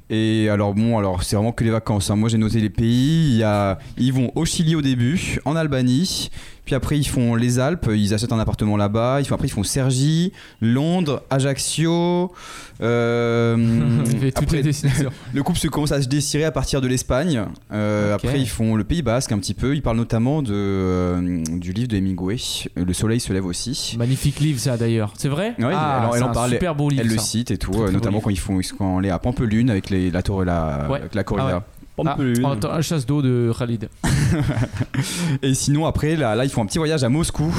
[0.08, 2.10] Et alors bon, alors c'est vraiment que les vacances.
[2.10, 2.16] hein.
[2.16, 3.30] Moi j'ai noté les pays.
[3.30, 6.30] Il y a, ils vont au Chili au début, en Albanie,
[6.64, 7.88] puis après ils font les Alpes.
[7.92, 9.16] Ils achètent un appartement là-bas.
[9.20, 12.32] Ils font après ils font Cergy, Londres, Ajaccio.
[12.80, 14.04] euh,
[14.36, 14.70] après, les
[15.34, 17.42] le couple se commence à se décirer à partir de l'Espagne.
[17.72, 18.14] Euh.
[18.14, 19.74] Après ils font le Pays Basque un petit peu.
[19.74, 22.36] Ils parlent notamment de, euh, du livre de Hemingway.
[22.76, 23.96] Le Soleil se lève aussi.
[23.98, 25.12] Magnifique livre ça d'ailleurs.
[25.16, 25.54] C'est vrai?
[25.58, 27.02] Ouais, ah, elle en- elle parle, super beau livre.
[27.04, 29.10] Elle le cite et tout, Très, très beau notamment quand ils font quand on est
[29.10, 31.02] à Pampelune avec les, la, tour- la, Ouais.
[31.12, 31.48] la corrida.
[31.48, 31.62] Ah ouais.
[32.08, 33.88] Ah, on un chasse d'eau de Khalid.
[35.42, 37.54] Et sinon, après, là, là, ils font un petit voyage à Moscou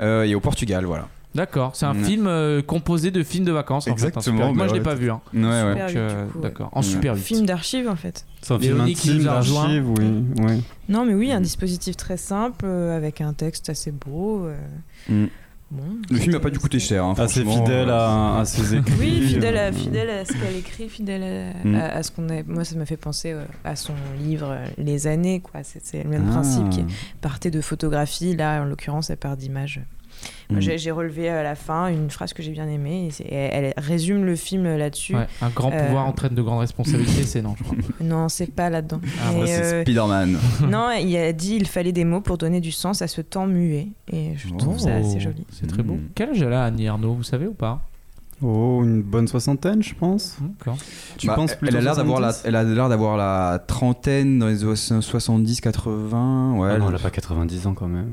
[0.00, 1.08] euh, et au Portugal, voilà.
[1.34, 2.04] D'accord, c'est un Mm.
[2.04, 4.20] film euh, composé de films de vacances en fait.
[4.20, 4.84] Super- Moi bah je l'ai ouais.
[4.84, 5.10] pas vu.
[5.10, 5.20] Hein.
[5.34, 6.26] Ouais, Donc, euh.
[6.40, 7.20] D'accord, en super 8.
[7.22, 8.24] Film d'archives en fait.
[8.40, 10.24] C'est un film intime d'archives, oui.
[10.38, 10.62] oui.
[10.88, 14.44] Non, mais oui, un dispositif très simple euh, avec un texte assez beau.
[14.46, 14.54] euh,
[15.08, 15.26] Mm.
[16.10, 17.04] Le film n'a pas dû coûter cher.
[17.04, 18.92] Hein, Assez fidèle à, à ses écrits.
[19.00, 21.74] Oui, fidèle à, euh, fidèle à ce qu'elle écrit, fidèle à, Mm.
[21.74, 22.42] à- à ce qu'on a.
[22.44, 25.62] Moi, ça m'a fait penser euh, à son livre euh, Les années, quoi.
[25.64, 26.32] C'est c'est le même Ah.
[26.32, 26.84] principe qui
[27.20, 28.36] partait de photographie.
[28.36, 29.80] Là, en l'occurrence, elle part d'images.
[30.50, 30.60] Mm.
[30.60, 33.08] J'ai relevé à la fin une phrase que j'ai bien aimée.
[33.24, 35.14] et elle, elle résume le film là-dessus.
[35.16, 37.76] Ouais, un grand Euh, pouvoir entraîne de grandes responsabilités, c'est non, je crois.
[38.00, 39.00] Non, c'est pas là-dedans.
[39.22, 40.38] Ah, c'est euh, Spider-Man.
[40.70, 43.46] non, il a dit il fallait des mots pour donner du sens à ce temps
[43.46, 43.88] muet.
[44.12, 45.46] Et je trouve ça assez Oh, joli.
[45.50, 45.94] C'est très beau.
[45.94, 46.08] Mm.
[46.14, 47.82] Quel âge elle a Annie Arnaud, vous savez ou pas?
[48.42, 50.36] Oh, une bonne soixantaine, je pense.
[50.40, 50.76] D'accord.
[51.16, 52.48] Tu Bah, penses elle a l'air d'avoir la, 70?
[52.48, 56.54] elle a l'air d'avoir la trentaine dans les 70, 80.
[56.58, 58.12] Ouais, Ah non, elle- elle a pas 90 ans quand même.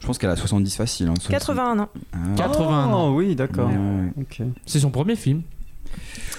[0.00, 1.08] Je pense qu'elle a 70 facile.
[1.08, 1.28] Hein, 70.
[1.28, 1.88] 81 ans.
[2.12, 2.16] Ah.
[2.36, 3.08] 80 ans.
[3.08, 3.68] Oh, oui, d'accord.
[3.68, 4.46] Ouais.
[4.66, 5.42] C'est son premier film.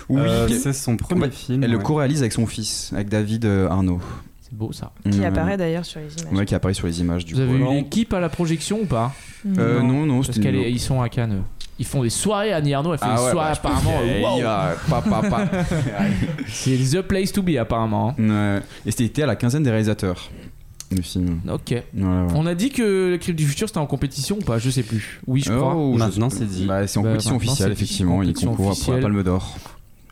[0.10, 1.64] Oui, Euh, c'est son premier film.
[1.64, 4.00] elle le co-réalise avec son fils, avec David euh, Arnaud.
[4.42, 4.92] C'est beau ça.
[5.10, 5.26] Qui Ouais.
[5.26, 6.34] apparaît d'ailleurs sur les images.
[6.34, 7.54] Ouais, qui apparaît sur les images du Vous coup.
[7.54, 9.14] avez eu l'équipe à la projection ou pas?
[9.58, 11.44] Euh, non, non, Parce qu'ils sont à Cannes.
[11.80, 12.54] Ils font des soirées.
[12.54, 14.00] Annie Arnaud, elle fait Ah des ouais, soirées bah, apparemment.
[14.32, 14.38] Wow.
[14.38, 15.48] y va, pa, pa, pa.
[16.48, 18.14] C'est the place to be apparemment.
[18.18, 18.60] Ouais.
[18.86, 20.30] Et c'était à la quinzaine des réalisateurs
[21.02, 21.40] film.
[21.52, 21.74] Ok.
[22.00, 24.84] On a dit que le clip du futur c'était en compétition ou pas Je sais
[24.84, 25.20] plus.
[25.28, 25.76] Oui, je crois.
[25.76, 26.66] Oh, Maintenant, c'est dit.
[26.66, 28.22] Bah, c'est en Bah, compétition officielle, effectivement.
[28.24, 29.02] Il concourt pour la officielle.
[29.02, 29.58] Palme d'Or.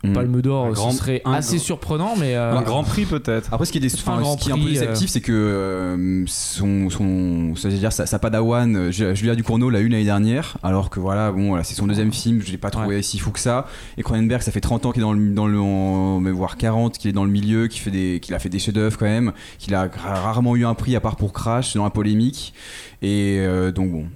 [0.04, 0.12] Mm.
[0.14, 3.06] Palme d'Or, Un ce grand- serait un assez grand- surprenant, mais euh, Un grand prix
[3.06, 3.52] peut-être.
[3.54, 5.10] Après, ce qui est, des, Enfin, enfin, un grand ce qui est un peu déceptif,
[5.10, 9.70] c'est que euh, son, son, ça veut dire sa, sa padawan, euh, Ju- Julia Ducournau,
[9.70, 12.58] l'a eu l'année dernière, alors que voilà, bon, voilà, c'est son deuxième film, je l'ai
[12.58, 13.66] pas trouvé si fou que ça.
[13.96, 16.98] Et Cronenberg, ça fait 30 ans qu'il est dans le, dans le en- voire 40,
[16.98, 19.32] qu'il est dans le milieu, qu'il fait des, qu'il a fait des chefs-d'œuvre quand même,
[19.58, 22.54] qu'il a ra- rarement eu un prix à part pour Crash dans la polémique.
[23.02, 24.06] Et euh, donc bon,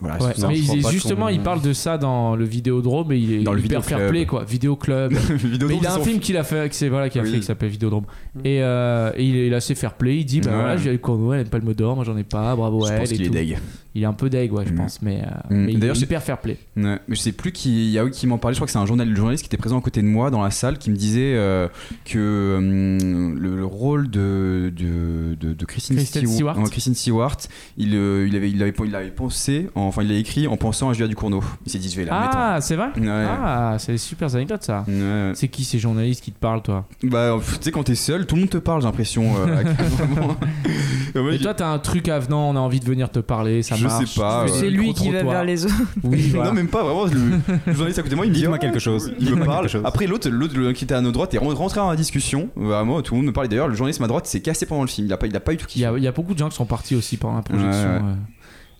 [0.00, 0.16] voilà.
[0.18, 0.48] Ouais, c'est ça.
[0.48, 3.42] mais je il pas justement, il parle de ça dans le Vidéodrome et il est
[3.42, 4.44] Dans le hyper fair play quoi.
[4.44, 5.12] Vidéoclub.
[5.30, 7.30] Vidéodrome, mais il a un son film qu'il a fait, c'est voilà, qu'il a Oui.
[7.30, 8.04] fait, qui s'appelle Vidéodrome.
[8.44, 10.18] Et, euh, et il, est, assez fair play.
[10.18, 12.16] Il dit bah voilà, j'ai eu le Cournot, elle a une palme d'or, moi j'en
[12.16, 13.00] ai pas, bravo Je à elle.
[13.00, 13.58] pense et qu'il est deg.
[13.94, 14.76] Il est un peu deg, ouais, je Mm.
[14.76, 15.64] pense, mais, euh, Mm.
[15.66, 16.58] mais il D'ailleurs, est hyper fair play.
[16.76, 18.72] Ouais, mais je sais plus qui, il y a qui m'en parlait, je crois que
[18.72, 20.90] c'est un journal, journaliste qui était présent à côté de moi dans la salle qui
[20.90, 21.66] me disait euh,
[22.04, 26.70] que hum, le, le rôle de, de, de, de Christine, Stewa- Stewart.
[26.70, 27.36] Christine Stewart,
[27.76, 30.90] il, euh, il, avait, il, avait, il avait pensé, enfin il l'a écrit en pensant
[30.90, 31.42] à Julia Ducournau.
[31.66, 32.12] Il s'est dit je vais la
[32.54, 32.88] Ah, c'est vrai?
[32.96, 33.08] Ouais.
[33.08, 34.84] Ah, c'est des super anecdotes ça.
[34.86, 35.32] Ouais.
[35.34, 36.86] C'est qui ces journalistes qui te parlent, toi?
[37.02, 39.24] Bah, tu sais, quand t'es seul, tout le monde te parle, j'ai l'impression.
[39.36, 40.36] euh, vraiment.
[41.14, 43.74] Ouais, Et toi, t'as un truc avenant, on a envie de venir te parler, ça
[43.80, 44.06] Je marche.
[44.06, 44.50] sais pas, ouais.
[44.50, 45.74] le C'est lui qui va vers les autres.
[46.02, 46.50] Oui, voilà.
[46.50, 47.06] Non, même pas, vraiment.
[47.06, 49.12] Le, le journaliste à côté de moi, il me dit oh, quelque chose.
[49.18, 49.68] Il me parle.
[49.84, 52.48] Après, l'autre, l'autre qui était à notre droite, est rentré dans la discussion.
[52.56, 53.48] Vraiment, tout le monde me parlait.
[53.48, 55.06] D'ailleurs, le journaliste à ma droite s'est cassé pendant le film.
[55.06, 55.86] Il a pas, il a pas eu tout Il y kiffé.
[55.86, 57.70] a, il y a beaucoup de gens qui sont partis aussi pendant la projection.
[57.70, 58.14] Ouais, euh.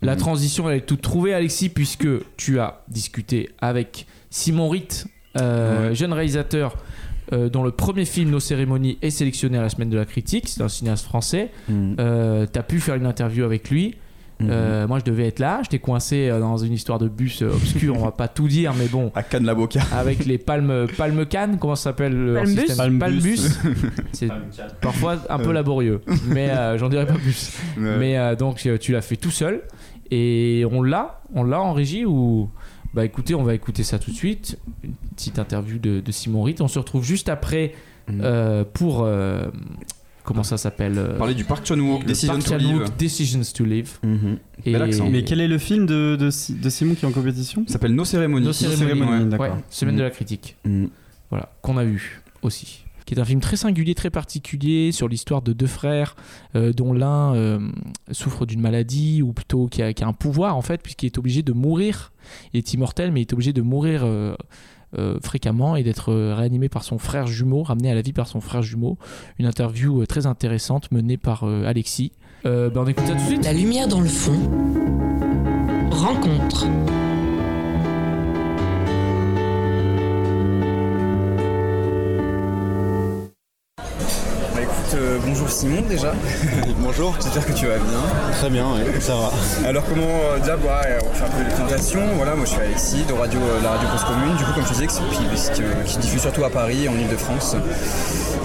[0.03, 5.05] La transition, elle est toute trouvée, Alexis, puisque tu as discuté avec Simon Ritt,
[5.39, 5.95] euh, Ouais.
[5.95, 6.75] jeune réalisateur
[7.33, 10.49] euh, dont le premier film, Nos cérémonies, est sélectionné à la semaine de la critique.
[10.49, 11.51] C'est un cinéaste français.
[11.99, 13.95] Euh, tu as pu faire une interview avec lui.
[14.43, 14.49] Mhm.
[14.51, 15.59] Euh, moi, je devais être là.
[15.63, 17.95] J'étais coincé euh, dans une histoire de bus euh, obscur.
[17.97, 19.11] on va pas tout dire, mais bon.
[19.15, 19.81] À Cannes la Boca.
[19.93, 23.39] Avec les palmes, palmes cannes, comment ça s'appelle Palmbus système Palmbus.
[24.13, 24.29] C'est
[24.81, 27.51] parfois un peu laborieux, mais euh, j'en dirai pas plus.
[27.77, 29.61] Mais euh, donc tu l'as fait tout seul
[30.09, 32.49] et on l'a, on l'a en régie ou
[32.93, 34.57] bah écoutez, on va écouter ça tout de suite.
[34.83, 36.59] Une petite interview de, de Simon Ritt.
[36.61, 37.73] On se retrouve juste après
[38.07, 38.21] Mhm.
[38.23, 39.43] euh, pour euh,
[40.23, 42.83] comment ça s'appelle euh, Parler du Park Chan-wook, Park to Live.
[42.97, 43.99] Decisions to Live.
[44.03, 44.37] Mhm.
[44.65, 45.09] Et Bel accent.
[45.09, 47.63] Mais quel est le film de, de, Si- de Simon qui est en compétition?
[47.67, 48.45] Ça s'appelle Nos cérémonies.
[48.45, 49.51] Nos cérémonies, ouais.
[49.69, 49.99] semaine Mhm.
[49.99, 50.55] de la critique.
[50.65, 50.89] Mhm.
[51.29, 52.83] Voilà, qu'on a vu aussi.
[53.05, 56.15] Qui est un film très singulier, très particulier sur l'histoire de deux frères
[56.55, 57.59] euh, dont l'un euh,
[58.11, 61.17] souffre d'une maladie ou plutôt qui a, qui a un pouvoir en fait puisqu'il est
[61.17, 62.13] obligé de mourir.
[62.53, 64.03] Il est immortel mais il est obligé de mourir
[64.97, 68.27] euh, fréquemment et d'être euh, réanimé par son frère jumeau, ramené à la vie par
[68.27, 68.97] son frère jumeau.
[69.39, 72.11] Une interview euh, très intéressante menée par Alexis.
[72.43, 73.45] Ben, on écoute ça tout de suite.
[73.45, 74.37] La lumière dans le fond.
[75.91, 76.65] Rencontre.
[85.51, 86.13] Simon déjà.
[86.79, 87.15] bonjour.
[87.21, 88.01] J'espère que tu vas bien.
[88.39, 89.67] Très bien, oui, ça va.
[89.67, 92.01] Alors comment euh, déjà bah, euh, on fait un peu les présentations.
[92.15, 94.35] Voilà, moi je suis Alexis de radio, euh, la radio Cause Commune.
[94.37, 95.01] Du coup comme je disais, qui,
[95.85, 97.55] qui, diffuse surtout à Paris, en Ile-de-France.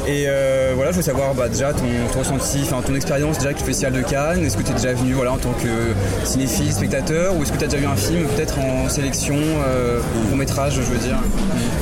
[0.09, 3.49] Et euh, voilà, je veux savoir bah, déjà ton, ton ressenti, enfin ton expérience déjà
[3.49, 4.45] avec le Festival de Cannes.
[4.45, 5.95] Est-ce que tu es déjà venu voilà, en tant que
[6.25, 10.01] cinéphile, spectateur, ou est-ce que tu as déjà vu un film peut-être en sélection, euh,
[10.29, 11.19] court métrage, je veux dire?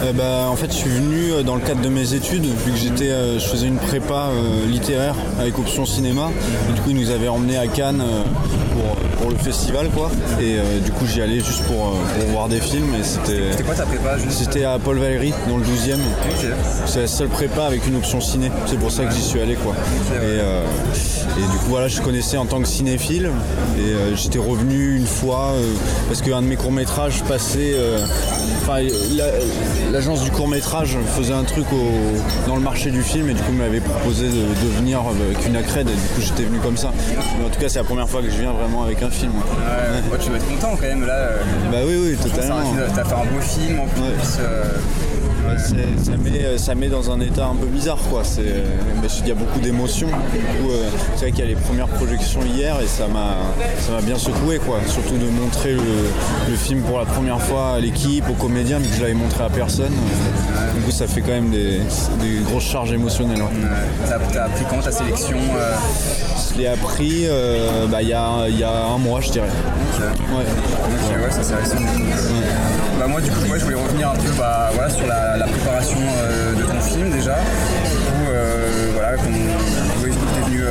[0.05, 2.73] Euh, bah, en fait, je suis venu euh, dans le cadre de mes études, vu
[2.73, 4.67] que j'étais, euh, je faisais une prépa euh,
[5.39, 6.31] avec option cinéma.
[6.69, 8.23] Et du coup, ils nous avaient emmenés à Cannes euh,
[8.73, 10.11] pour, pour le festival, quoi.
[10.41, 12.95] Et euh, du coup, j'y allais juste pour, euh, pour voir des films.
[12.95, 15.95] Et c'était, C'était quoi ta prépa c'était à Paul Valéry, dans le 12e.
[15.95, 16.47] Ok.
[16.87, 18.51] C'est la seule prépa avec une option ciné.
[18.67, 19.75] C'est pour ça que j'y suis allé, quoi.
[20.13, 20.65] Et, euh,
[21.39, 23.31] et du coup, voilà, je connaissais en tant que cinéphile.
[23.79, 25.63] Et euh, j'étais revenu une fois euh,
[26.09, 27.73] parce qu'un de mes courts-métrages passait.
[27.75, 27.99] euh,
[28.63, 28.81] Enfin,
[29.15, 33.43] la- l'agence du court-métrage faisait un truc au- dans le marché du film et du
[33.43, 35.87] coup, m'avait proposé de, de venir avec une accred.
[35.87, 36.91] Et du coup, j'étais venu comme ça.
[37.39, 39.33] Mais en tout cas, c'est la première fois que je viens vraiment avec un film.
[39.33, 41.29] Ouais, ouais, tu dois être content quand même là.
[41.71, 42.73] Bah oui, oui, totalement.
[42.95, 44.01] T'as fait un beau film en plus.
[44.01, 45.14] Ouais.
[45.47, 45.59] Euh,
[46.03, 48.23] ça, met, ça met dans un état un peu bizarre quoi.
[49.03, 50.09] Mais il y a beaucoup d'émotions.
[50.09, 54.01] Du coup, euh, c'est vrai qu'il y a les premières projections hier et ça m'a,
[54.03, 54.79] bien secoué quoi.
[54.87, 55.81] Surtout de montrer le,
[56.51, 59.45] le film pour la première fois à l'équipe, aux comédiens, mais que je l'avais montré
[59.45, 59.93] à personne.
[60.75, 61.79] Du coup, ça fait quand même des,
[62.21, 63.41] des grosses charges émotionnelles.
[63.43, 63.49] ouais.
[64.11, 65.75] euh, T'as appris quand ta sélection euh,
[66.53, 69.47] Je l'ai appris euh, bah, il y, a, y a un mois, je dirais.
[69.99, 70.45] Ouais.
[70.45, 71.55] Ok, ouais, ça.
[73.05, 76.55] Bah moi du coup, je voulais revenir un peu bah, voilà, sur la, préparation euh,
[76.55, 77.37] de ton film déjà.
[78.31, 78.65] Euh,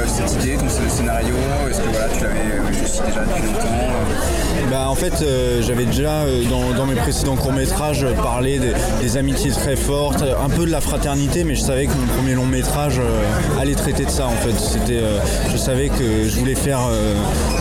[0.08, 1.36] cette idée, ton le scénario
[1.70, 5.86] Est-ce que voilà, tu l'avais réfléchi déjà depuis longtemps euh, Bah en fait euh, j'avais
[5.86, 6.44] déjà euh,
[6.76, 10.82] dans, mes précédents courts métrages parlé des, amitiés très fortes, euh, un peu de la
[10.82, 14.32] fraternité, mais je savais que mon premier long métrage euh, allait traiter de ça en
[14.32, 14.58] fait.
[14.58, 15.20] C'était, euh,
[15.52, 17.16] je savais que je voulais faire euh,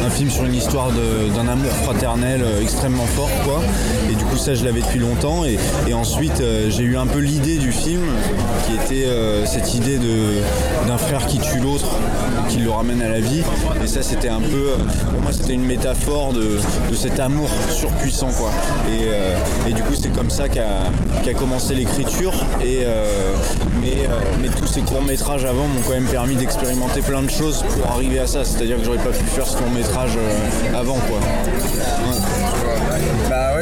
[0.04, 3.60] un film sur une histoire d'un amour fraternel euh, extrêmement fort quoi.
[4.10, 7.06] Et du coup ça je l'avais depuis longtemps et, et ensuite euh, j'ai eu un
[7.06, 8.02] peu l'idée du film
[8.66, 9.98] qui était euh, cette idée
[10.86, 11.96] d'un frère qui tue l'autre,
[12.48, 13.42] qui le ramène à la vie.
[13.82, 14.72] Et ça c'était un peu,
[15.10, 16.58] pour moi c'était une métaphore de,
[16.90, 18.50] de cet amour surpuissant quoi.
[18.88, 19.36] Et, euh,
[19.68, 22.32] et du coup c'est comme ça qu'a commencé l'écriture.
[22.62, 23.34] Et euh,
[23.80, 27.30] mais, euh, mais tous ces courts métrages avant m'ont quand même permis d'expérimenter plein de
[27.30, 28.44] choses pour arriver à ça.
[28.44, 30.18] C'est-à-dire que j'aurais pas pu faire ce court métrage
[30.74, 31.18] avant quoi.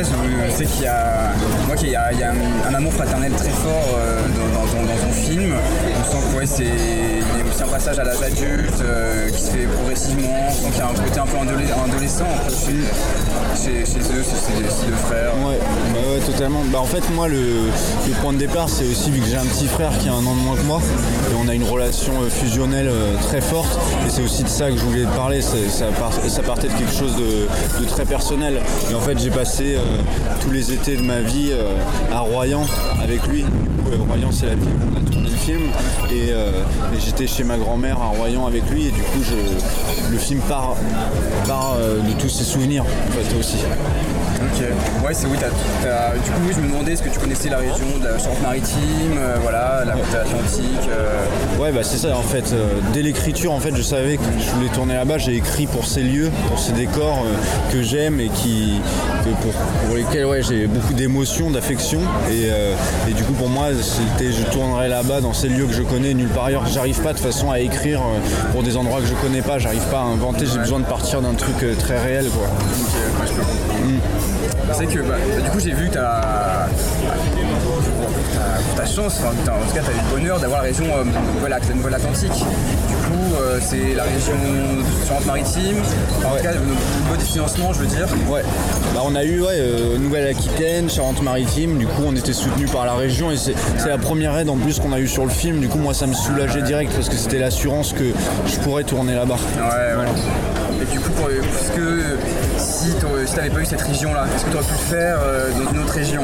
[0.04, 1.32] Sais qu'il y a,
[1.66, 2.32] moi qu'il a, il y a
[2.68, 5.54] un, amour fraternel très fort euh, dans, dans film.
[5.54, 9.28] On sent que ouais, c'est, il y a aussi un passage à l'âge adulte euh,
[9.30, 10.46] qui se fait progressivement.
[10.62, 11.36] Donc il y a un côté un peu
[11.84, 12.52] adolescent un peu
[13.56, 15.32] chez, chez, eux, chez ces deux frères.
[15.46, 15.58] Ouais,
[15.92, 16.62] bah ouais, totalement.
[16.72, 17.70] Bah en fait, moi, le,
[18.20, 20.34] point de départ, c'est aussi vu que j'ai un petit frère qui a un an
[20.34, 20.80] de moins que moi,
[21.30, 22.90] et on a une relation euh, fusionnelle
[23.22, 25.42] très forte, et c'est aussi de ça que je voulais te parler.
[25.42, 25.56] Ça,
[25.98, 28.60] part- ça partait de quelque chose de, de très personnel.
[28.90, 29.76] Et en fait, j'ai passé
[30.40, 31.74] tous les étés de ma vie euh,
[32.12, 32.64] à Royan
[33.02, 33.44] avec lui.
[33.92, 35.62] Euh, Royan, c'est la ville où on a tourné le film,
[36.10, 36.52] et, euh,
[36.98, 39.20] j'étais chez ma grand-mère à Royan avec lui, et du coup,
[40.10, 40.76] le film part,
[41.46, 43.56] part euh, de tous ses souvenirs, en aussi.
[44.40, 44.64] Ok.
[45.04, 45.36] Ouais, c'est oui.
[45.38, 45.48] t'as-
[45.82, 48.18] t'as- du coup, oui, je me demandais est-ce que tu connaissais la région de la
[48.18, 50.88] Charente-Maritime, euh, voilà, la côte atlantique.
[50.88, 52.52] euh, Ouais, bah c'est ça en fait.
[52.52, 55.18] Euh, dès l'écriture, en fait, je savais que je voulais tourner là-bas.
[55.18, 58.80] J'ai écrit pour ces lieux, pour ces décors euh, que j'aime et qui,
[59.24, 59.52] que pour,
[59.86, 62.00] pour lesquels ouais, j'ai beaucoup d'émotions, d'affection.
[62.30, 62.48] Et,
[63.10, 66.14] et du coup, pour moi, c'était je tournerai là-bas dans ces lieux que je connais
[66.14, 66.66] nulle part ailleurs.
[66.66, 68.00] J'arrive pas de façon à écrire
[68.52, 69.58] pour des endroits que je connais pas.
[69.58, 70.46] J'arrive pas à inventer.
[70.46, 72.46] J'ai besoin de partir d'un truc très réel, quoi.
[74.72, 76.68] C'est que bah, du coup j'ai vu que t'as
[78.76, 80.84] ta chance, enfin, t'as- en tout cas tu as eu le bonheur d'avoir la région
[80.86, 82.32] euh, la Nouvelle-Atlantique.
[82.32, 84.34] Du coup euh, c'est la région
[85.06, 85.76] Charente-Maritime,
[86.24, 88.06] en tout cas le niveau des financements je veux dire.
[88.30, 88.42] Ouais,
[88.94, 92.94] bah, on a eu ouais, euh, Nouvelle-Aquitaine, Charente-Maritime, du coup on était soutenu par la
[92.94, 93.54] région et c'est
[93.86, 96.06] la première aide en plus qu'on a eu sur le film, du coup moi ça
[96.06, 98.12] me soulageait direct parce que c'était l'assurance que
[98.46, 99.36] je pourrais tourner là-bas.
[99.56, 99.62] Ouais,
[100.04, 100.10] ouais.
[100.82, 102.16] Et du coup, est-ce que
[102.80, 102.86] si
[103.26, 105.70] si t'avais pas eu cette région-là, est-ce que tu aurais pu le faire euh, dans
[105.70, 106.22] une autre région?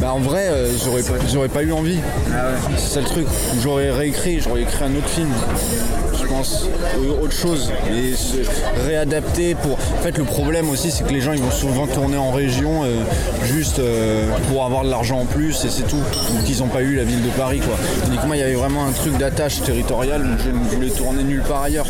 [0.00, 1.98] Bah en vrai euh, j'aurais j'aurais pas eu envie,
[2.76, 3.26] c'est ça le truc,
[3.60, 5.28] j'aurais réécrit, j'aurais écrit un autre film,
[6.16, 6.66] je pense,
[7.20, 8.36] autre chose, et se
[8.86, 9.72] réadapter pour...
[9.72, 12.84] En fait le problème aussi c'est que les gens ils vont souvent tourner en région
[12.84, 13.02] euh,
[13.44, 16.82] juste euh, pour avoir de l'argent en plus et c'est tout, donc ils ont pas
[16.82, 17.76] eu la ville de Paris quoi.
[18.26, 21.42] Moi il y avait vraiment un truc d'attache territoriale, donc je ne voulais tourner nulle
[21.42, 21.86] part ailleurs.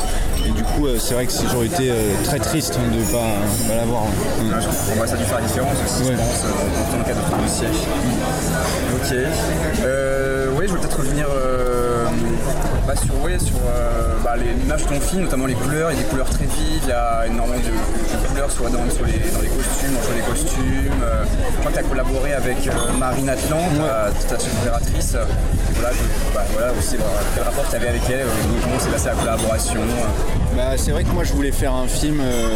[0.49, 1.93] Et du coup euh, c'est vrai que c'est- j'aurais été
[2.25, 3.19] très triste de pas,
[3.69, 4.03] pas l'avoir.
[4.05, 4.11] Bon,
[4.99, 7.31] bah, ça a dû faire la différence aussi, je pense, euh, dans le cadre de
[7.31, 7.67] ton dossier.
[8.95, 9.15] Ok.
[9.85, 11.27] Euh, oui, je vais peut-être revenir
[12.87, 15.91] bah, sur, ouais, sur euh, bah, les- l'image de ton film, notamment les couleurs.
[15.93, 17.65] Il y a des couleurs très vives, il y a énormément de,
[18.23, 21.03] de couleurs, soit dans, sur les, dans les costumes, entre les costumes.
[21.03, 23.63] Euh, je crois que tu as collaboré avec euh, Marine Atlan,
[24.29, 25.17] ta, ta opératrice.
[25.75, 26.97] Voilà, je- bah, voilà aussi,
[27.35, 30.57] quel rapport tu avais avec elle, euh, comment s'est passée la collaboration euh.
[30.57, 32.49] Bah, c'est vrai que moi je voulais faire un film euh,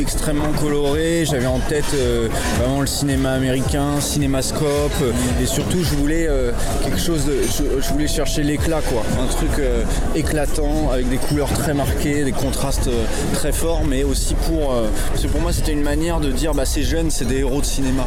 [0.00, 2.28] extrêmement coloré, j'avais en tête euh,
[2.58, 6.50] vraiment le cinéma américain, cinémascope, euh, et surtout je voulais euh,
[6.82, 7.34] quelque chose de.
[7.42, 9.84] Je, je voulais chercher l'éclat un truc euh,
[10.14, 14.72] éclatant avec des couleurs très marquées, des contrastes euh, très forts, mais aussi pour.
[14.72, 17.38] euh, parce que pour moi c'était une manière de dire bah ces jeunes c'est des
[17.38, 18.04] héros de cinéma,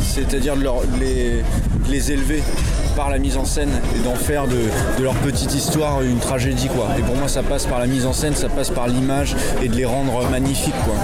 [0.00, 1.42] c'est-à-dire les,
[1.86, 2.42] de les élever
[2.90, 4.56] par la mise en scène et d'en faire de,
[4.98, 6.88] de leur petite histoire une tragédie quoi.
[6.98, 9.68] Et pour moi ça passe par la mise en scène, ça passe par l'image et
[9.68, 10.94] de les rendre magnifiques quoi.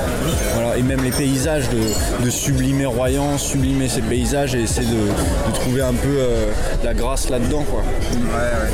[0.54, 0.76] Voilà.
[0.76, 4.94] Et même les paysages, de, de sublimer Royan, sublimer ces paysages et essayer de,
[5.50, 6.50] de trouver un peu euh,
[6.84, 7.80] la grâce là-dedans quoi.
[7.80, 8.70] Ouais, ouais.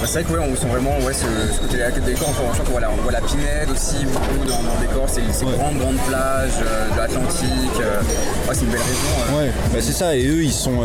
[0.00, 2.28] Bah, c'est vrai que ouais, on sent vraiment ouais, ce, ce côté là des décors.
[2.38, 5.04] On, voit la, on voit la Pinède aussi, beaucoup dans, dans le décor.
[5.06, 7.80] C'est ces grandes, grandes plages euh, de l'Atlantique.
[7.80, 8.00] euh,
[8.48, 9.14] ouais, c'est une belle région.
[9.32, 9.38] euh.
[9.46, 10.80] Ouais, bah c'est ça, et eux ils sont,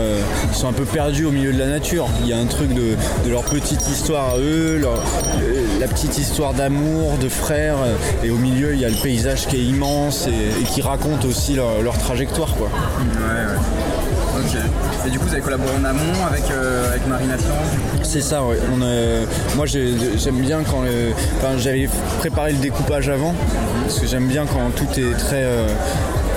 [0.52, 2.08] ils sont un peu perdus au milieu de la nature.
[2.22, 2.96] Il y a un truc de,
[3.26, 4.94] de leur petite histoire à eux, leur-
[5.42, 7.96] euh, la petite histoire d'amour, de frères, euh,
[8.26, 11.26] et au milieu il y a le paysage qui est immense et, et qui raconte
[11.26, 12.68] aussi leur, leur trajectoire quoi.
[12.68, 13.60] Ouais, ouais.
[14.36, 14.58] Ok.
[15.06, 17.30] Et du coup, vous avez collaboré en amont avec, euh, avec Marine
[18.02, 18.58] C'est ça, ouais.
[18.76, 20.82] On, euh, moi j'ai- j'aime bien quand.
[21.38, 21.88] Enfin, j'avais
[22.20, 23.36] préparé le découpage avant,
[23.86, 25.44] parce que j'aime bien quand tout est très.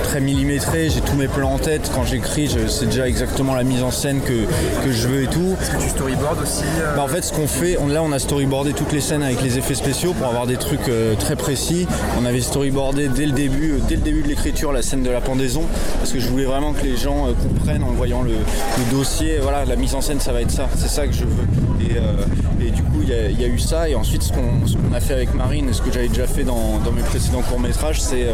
[0.07, 1.91] Très millimétré, j'ai tous mes plans en tête.
[1.95, 4.45] Quand j'écris, sais déjà exactement la mise en scène que,
[4.85, 5.57] que je veux et tout.
[5.61, 8.13] Est-ce que tu storyboard aussi euh, Bah, en fait, ce qu'on fait, on, là, on
[8.13, 11.35] a storyboardé toutes les scènes avec les effets spéciaux pour avoir des trucs euh, très
[11.35, 11.89] précis.
[12.21, 15.11] On avait storyboardé dès le début, euh, dès le début de l'écriture, la scène de
[15.11, 15.63] la pendaison,
[15.99, 19.39] parce que je voulais vraiment que les gens comprennent en voyant le, le dossier.
[19.43, 20.69] Voilà, la mise en scène, ça va être ça.
[20.77, 21.47] C'est ça que je veux.
[21.81, 23.89] Et, et du coup, il y, a- il y a eu ça.
[23.89, 26.79] Et ensuite, ce qu'on a fait avec Marine, et ce que j'avais déjà fait dans,
[26.85, 28.27] dans mes précédents courts métrages, c'est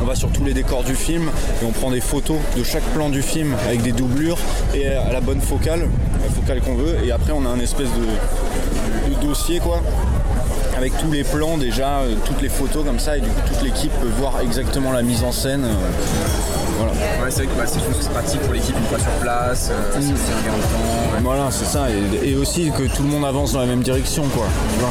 [0.00, 1.30] on va sur tous les décors du film
[1.62, 4.38] et on prend des photos de chaque plan du film avec des doublures
[4.74, 5.80] et à la bonne focale,
[6.22, 6.96] la focale qu'on veut.
[7.04, 9.80] Et après, on a un espèce de, de dossier quoi.
[10.76, 13.62] Avec tous les plans déjà, euh, toutes les photos comme ça, et du coup toute
[13.62, 15.64] l'équipe peut voir exactement la mise en scène.
[15.64, 15.74] euh,
[16.76, 16.92] voilà.
[16.92, 19.70] Ouais, c'est vrai que bah, c'est- que c'est pratique pour l'équipe une fois sur place,
[19.72, 20.14] euh, c'est de temps.
[21.14, 21.20] ouais.
[21.24, 21.86] Voilà, c'est ça.
[22.22, 24.46] Et, et aussi que tout le monde avance dans la même direction quoi.
[24.74, 24.90] tu vois?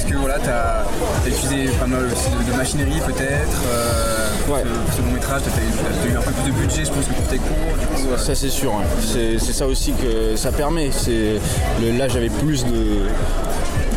[0.00, 0.86] Est-ce que voilà, tu as,
[1.28, 4.62] utilisé pas mal aussi de, de machinerie peut-être euh, Ouais.
[4.62, 7.12] ce- ce long métrage, tu as, eu un peu plus de budget, je pense que
[7.12, 7.76] pour tes cours.
[7.78, 8.84] Du coup, euh, Ça c'est sûr, hein.
[8.98, 10.90] c'est ça aussi que ça permet.
[10.90, 11.34] C'est
[11.82, 13.00] là j'avais plus de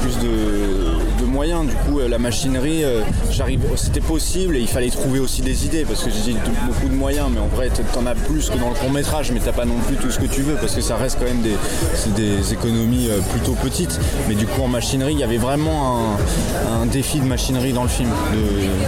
[0.01, 0.97] plus de
[1.33, 1.65] moyens.
[1.65, 5.65] Du coup euh, la machinerie, euh, j'arrive, c'était possible et il fallait trouver aussi des
[5.65, 8.57] idées parce que j'ai dit beaucoup de moyens, mais en vrai t'en as plus que
[8.57, 10.75] dans le court métrage, mais t'as pas non plus tout ce que tu veux parce
[10.75, 13.99] que ça reste quand même des, économies euh, plutôt petites.
[14.29, 16.15] Mais du coup en machinerie, il y avait vraiment
[16.81, 18.09] un, défi de machinerie dans le film,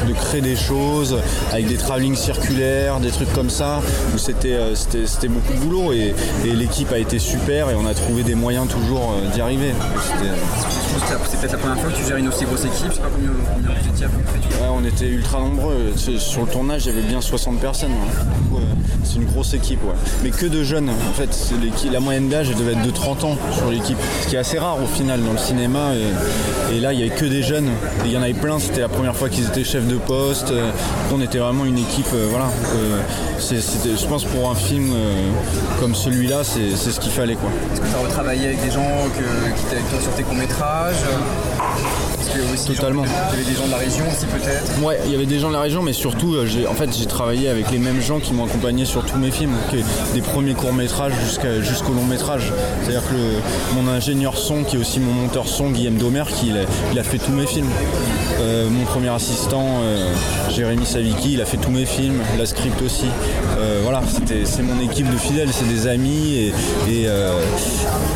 [0.07, 1.17] de, créer des choses
[1.51, 3.81] avec des travelling circulaires, des trucs comme ça,
[4.17, 6.13] c'était beaucoup de boulot et,
[6.45, 9.71] et l'équipe a été super et on a trouvé des moyens toujours d'y arriver.
[10.03, 10.35] C'était-
[11.45, 12.88] peut-être la première fois que tu gères une aussi grosse équipe.
[12.89, 14.36] Je sais pas combien, combien vous étiez à peu près.
[14.61, 15.93] Ouais, on était ultra nombreux.
[15.95, 17.91] Sur le tournage, il y avait bien 60 personnes.
[17.91, 18.49] ouais.
[18.49, 18.61] Coup, euh,
[19.03, 19.93] C'est une grosse équipe, ouais.
[20.23, 20.89] Mais que de jeunes.
[20.89, 21.29] En fait,
[21.91, 23.97] la moyenne d'âge elle devait être de 30 ans sur l'équipe.
[24.23, 25.91] Ce qui est assez rare au final dans le cinéma.
[26.71, 27.69] Et, et là, il y avait que des jeunes.
[28.05, 28.59] Il y en avait plein.
[28.59, 30.51] C'était la première fois qu'ils étaient chefs de poste.
[30.51, 30.71] Euh,
[31.13, 32.07] On était vraiment une équipe.
[32.13, 32.45] euh, voilà.
[32.75, 33.01] Euh,
[33.39, 35.29] je pense pour un film euh,
[35.79, 37.49] comme celui-là, c'est ce qu'il fallait, quoi.
[37.73, 40.23] Est-ce que tu as retravaillé avec des gens que, qui étaient avec toi sur tes
[40.23, 40.95] courts-métrages?
[40.95, 41.54] Est-ce
[42.36, 43.03] que aussi Totalement.
[43.05, 45.39] Il y avait des gens de la région aussi peut-être Ouais, il y avait des
[45.39, 48.01] gens de la région, mais surtout, euh, j'ai, en fait, j'ai travaillé avec les mêmes
[48.01, 49.53] gens qui m'ont accompagné sur tous mes films,
[50.13, 52.51] des premiers courts métrages jusqu'à, jusqu'au long métrage.
[52.83, 56.47] C'est-à-dire que le- mon ingénieur son, qui est aussi mon monteur son, Guillaume Domer, qui
[56.49, 56.61] il a,
[56.91, 57.69] il a fait tous mes films.
[58.41, 60.11] Euh, mon premier assistant, euh,
[60.49, 63.05] Jérémy Savicki, il a fait tous mes films, la script aussi.
[63.57, 64.01] Euh, voilà,
[64.43, 66.53] c'est mon équipe de fidèles, c'est des amis et,
[66.91, 67.07] et,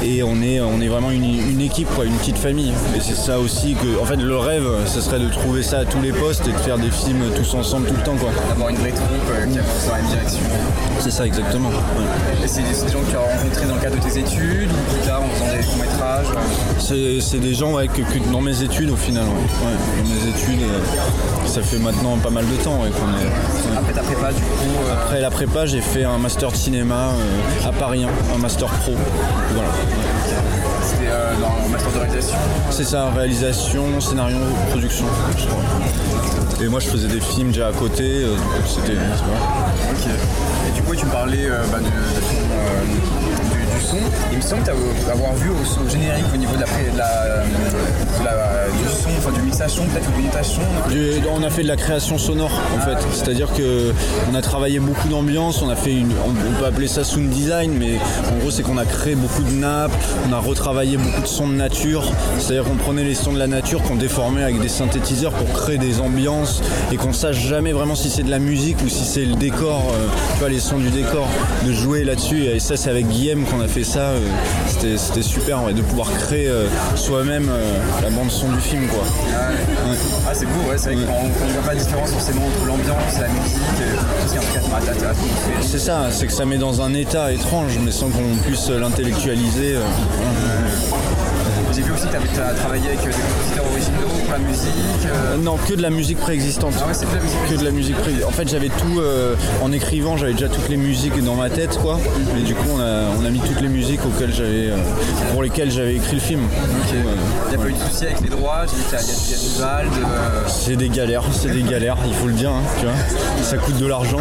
[0.04, 2.74] et on, est, on est vraiment une, une équipe, quoi, une petite famille.
[2.96, 5.86] Et c'est ça aussi que, en fait, le rêve, ce serait de trouver ça à
[5.86, 8.30] tous les postes et de faire des films tous ensemble tout le temps, quoi.
[8.50, 10.40] D'avoir une vraie troupe euh, qui avance dans la même direction.
[11.00, 11.70] C'est ça, exactement.
[11.70, 12.44] ouais.
[12.44, 14.94] Et c'est des gens que tu as rencontrés dans le cadre de tes études ou
[14.94, 16.28] plus tard en faisant des courts-métrages
[16.80, 19.26] C'est, c'est des gens ouais, que, que dans mes études au final.
[19.26, 20.04] Ouais.
[20.04, 23.78] Dans mes études, euh, ça fait maintenant pas mal de temps est.
[23.78, 27.10] Après ta prépa du coup euh, Après la prépa, j'ai fait un master de cinéma
[27.10, 28.94] euh, à Paris, hein, un master pro.
[29.54, 29.70] Voilà.
[31.70, 32.38] Master de réalisation.
[32.72, 34.38] C'est ça, réalisation, scénario,
[34.70, 35.06] production.
[36.62, 38.94] Et moi, je faisais des films déjà à côté, euh, donc c'était.
[38.94, 40.08] Ok.
[40.68, 42.84] Et du coup tu me parlais euh, bah, de, de ton, euh,
[43.90, 43.98] son.
[44.32, 45.54] Il me semble t'avoir vu au,
[45.86, 47.44] au générique au niveau de la, de la,
[48.20, 50.62] de la- du son, enfin du mixage son peut-être ou du montage son.
[50.90, 53.94] Du- on a fait de la création sonore en fait, c'est-à-dire que
[54.32, 57.30] on a travaillé beaucoup d'ambiance, on a fait une, on, on peut appeler ça sound
[57.30, 57.98] design, mais
[58.34, 59.92] en gros c'est qu'on a créé beaucoup de nappes,
[60.30, 62.04] on a retravaillé beaucoup de sons de nature,
[62.40, 65.78] c'est-à-dire qu'on prenait les sons de la nature qu'on déformait avec des synthétiseurs pour créer
[65.78, 66.62] des ambiances
[66.92, 69.82] et qu'on sache jamais vraiment si c'est de la musique ou si c'est le décor,
[69.94, 71.28] euh, tu vois les sons du décor,
[71.66, 74.20] de jouer là-dessus et ça c'est avec Guillaume qu'on a fait ça, euh,
[74.68, 79.00] c'était, super ouais, de pouvoir créer euh, soi-même euh, la bande son du film quoi.
[79.00, 79.96] Ouais.
[80.28, 83.18] Ah c'est beau, ouais, c'est vrai qu'on ne voit pas la différence forcément entre l'ambiance
[83.18, 83.60] et la musique,
[84.22, 85.68] tout ce qui est fait.
[85.68, 89.76] C'est ça, c'est que ça met dans un état étrange, mais sans qu'on puisse l'intellectualiser.
[91.72, 93.59] J'ai vu aussi que tu avais travaillé avec des compositeurs
[93.92, 94.70] pour la musique.
[95.06, 96.74] euh, non, que de la musique préexistante.
[96.82, 98.34] Ah ouais, c'est de la musique Que de la musique préexistante.
[98.34, 101.78] En fait, j'avais tout euh, en écrivant, j'avais déjà toutes les musiques dans ma tête,
[101.80, 102.00] quoi.
[102.38, 104.78] Et du coup, on a, on a mis toutes les musiques auxquelles j'avais, euh,
[105.32, 106.42] pour lesquelles j'avais écrit le film.
[106.92, 109.08] Il n'y a pas eu de soucis avec les droits, j'ai qu'il
[109.60, 109.90] y a, du
[110.48, 112.96] C'est des galères, c'est des galères, il faut le dire, hein, tu vois.
[113.44, 114.20] Ça coûte de l'argent,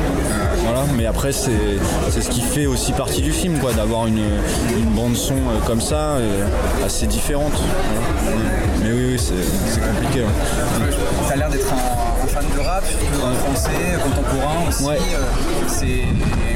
[0.65, 0.85] voilà.
[0.97, 1.51] Mais après, c'est
[2.11, 4.19] c'est ce qui fait aussi partie du film, quoi, d'avoir une,
[4.79, 5.35] une bande son
[5.67, 6.17] comme ça,
[6.85, 7.53] assez différente.
[8.83, 10.21] Mais oui, oui, c'est compliqué.
[10.23, 10.89] ouais.
[11.27, 12.85] Tu as l'air d'être un, un fan de rap,
[13.23, 13.71] en français,
[14.03, 14.85] contemporain aussi.
[14.85, 14.97] Ouais.
[15.15, 15.23] euh,
[15.67, 15.85] c'est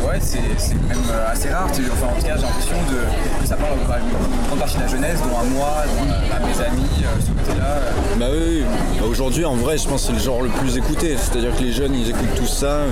[0.06, 1.66] ouais, c'est même euh, assez rare.
[1.70, 4.88] Enfin, en tout cas, j'ai l'impression de, ça parle bah, une grande partie de la
[4.88, 7.64] jeunesse, dont à moi, dont à, à mes amis, euh, ce côté-là.
[7.66, 7.90] euh.
[8.18, 8.64] Bah oui,
[9.00, 11.16] bah aujourd'hui, en vrai, je pense que c'est le genre le plus écouté.
[11.18, 12.66] C'est-à-dire que les jeunes, ils écoutent tout ça.
[12.66, 12.88] Euh,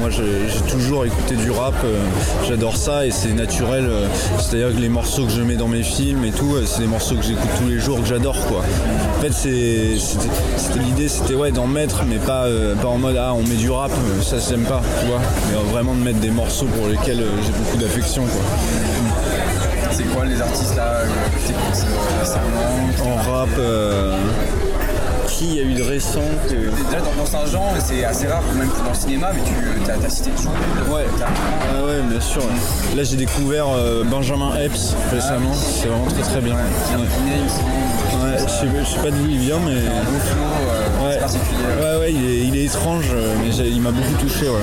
[0.00, 1.74] Moi, j'ai toujours écouté du rap.
[1.84, 1.96] euh,
[2.46, 3.86] J'adore ça et c'est naturel.
[3.88, 4.06] euh,
[4.38, 6.86] C'est-à-dire que les morceaux que je mets dans mes films et tout, euh, c'est des
[6.86, 8.62] morceaux que j'écoute tous les jours, que j'adore, quoi.
[9.16, 13.32] En fait, c'était- l'idée, c'était ouais d'en mettre, mais pas, euh, pas en mode ah
[13.34, 15.20] on met du rap, euh, ça j'aime pas, tu vois.
[15.50, 18.42] Mais euh, vraiment de mettre des morceaux pour lesquels j'ai beaucoup d'affection, quoi.
[19.92, 21.86] C'est quoi les artistes là que t'écoutes
[22.20, 23.12] récemment?
[23.12, 23.48] En rap,
[25.34, 26.54] qui y a eu de récent que...
[26.54, 29.40] Déjà dans, genre, c'est assez rare, même dans le cinéma, mais
[29.84, 30.48] tu as, cité Chou.
[30.92, 31.04] Ouais.
[31.20, 32.42] Ah ouais, bien sûr.
[32.96, 35.52] Là, j'ai découvert euh, Benjamin Epps récemment.
[35.52, 36.54] C'est vraiment très très bien.
[36.54, 36.60] Ouais.
[37.00, 39.82] Ouais, je sais, je sais pas d'où il vient, mais.
[41.04, 41.18] Ouais.
[41.82, 44.46] ouais, ouais, il est, il est étrange, euh, mais il m'a beaucoup touché.
[44.46, 44.54] Ouais.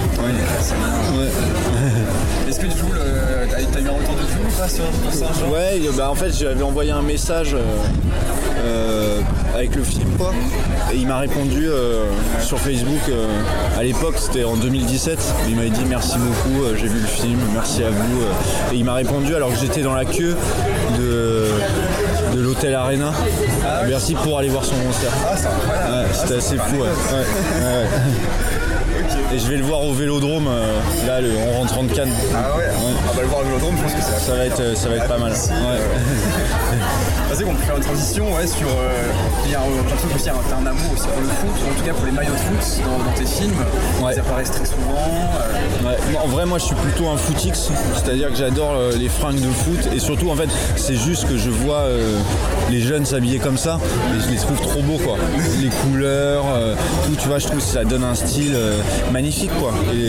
[1.18, 1.30] Ouais.
[2.50, 4.84] Est-ce que Chou, le- t'as eu un retour de Chou ou pas sur,
[5.52, 7.60] Ouais, bah en fait j'avais envoyé un message euh,
[8.66, 9.22] euh,
[9.56, 10.32] avec le film quoi.
[10.94, 12.06] Et il m'a répondu euh,
[12.42, 13.26] sur Facebook euh,
[13.80, 15.18] à l'époque, c'était en 2017.
[15.48, 18.22] Il m'avait dit merci beaucoup, j'ai vu le film, merci à vous.
[18.74, 20.36] Et il m'a répondu alors que j'étais dans la queue
[21.00, 21.48] de,
[22.36, 23.14] de l'hôtel Arena.
[23.88, 25.12] Merci pour aller voir son concert.
[26.14, 26.78] C'était assez fou.
[26.82, 28.48] ouais.
[29.32, 29.38] Ouais, ouais, ouais.
[29.38, 32.12] Et je vais le voir au Vélodrome, euh, là le- on rentre en Cannes.
[32.36, 34.78] Ah ouais, Ah bah le voir au Vélodrome, je pense que c'est Ça va être,
[34.78, 35.32] ça va être pas mal.
[35.32, 35.38] Ouais.
[37.34, 38.68] C'est qu'on peut faire une transition ouais, sur.
[38.68, 38.92] euh,
[39.46, 41.80] il y a un, j'ai l'impression que t'as un amour aussi pour le foot, en
[41.80, 43.56] tout cas pour les maillots de foot dans, dans tes films.
[44.12, 45.00] Ils apparaissent très souvent.
[45.00, 49.08] euh, Ouais, en vrai, moi je suis plutôt un footix, c'est-à-dire que j'adore euh, les
[49.08, 52.18] fringues de foot et surtout en fait, c'est juste que je vois euh,
[52.70, 53.80] les jeunes s'habiller comme ça
[54.16, 55.16] et je les trouve trop beaux quoi.
[55.62, 56.76] Les couleurs, euh,
[57.06, 58.78] tout, tu vois, je trouve que ça donne un style euh,
[59.12, 59.21] magnifique
[59.60, 59.72] quoi.
[59.94, 60.08] Et,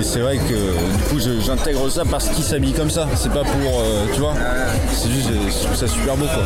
[0.00, 3.06] et c'est vrai que du coup, j'intègre ça parce qu'ils s'habillent comme ça.
[3.14, 4.34] C'est pas pour, euh, tu vois,
[4.92, 6.42] c'est juste, euh, je trouve ça super beau quoi.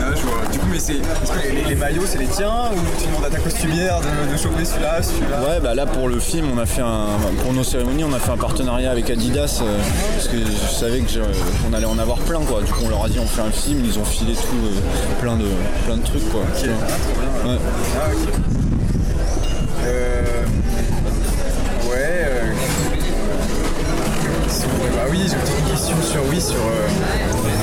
[0.00, 0.46] Ah, je vois.
[0.52, 0.94] Du coup, mais c'est.
[0.94, 4.32] Est-ce que les, les maillots c'est les tiens ou tu demandes à ta costumière de,
[4.32, 5.40] de choper celui-là, celui-là?
[5.42, 7.06] Ouais, bah là pour le film, on a fait un,
[7.42, 9.78] pour nos cérémonies, on a fait un partenariat avec Adidas euh,
[10.16, 11.04] parce que je savais que
[11.62, 12.62] qu'on allait en avoir plein quoi.
[12.62, 15.20] Du coup, on leur a dit on fait un film, ils ont filé tout, euh,
[15.20, 15.46] plein de,
[15.86, 16.42] plein de trucs quoi.
[16.58, 17.52] tu vois.
[17.52, 17.58] Ouais.
[17.96, 18.10] Ah.
[19.86, 20.13] Euh,
[26.40, 26.88] sur euh,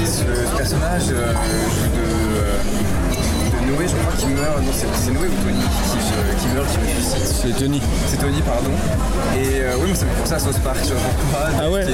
[0.06, 0.24] ce,
[0.58, 1.38] personnage euh, de,
[3.68, 4.62] de Noé, je crois qu'il meurt.
[4.62, 5.68] Non, c'est Noé ou Tony qui,
[6.42, 7.28] qui meurt, qui ressuscite.
[7.42, 7.82] C'est Tony.
[8.08, 8.72] C'est Tony, pardon.
[9.38, 10.78] Et euh, oui, moi ça me fait penser à South Park.
[10.84, 11.02] Je vois.
[11.62, 11.86] Ah ouais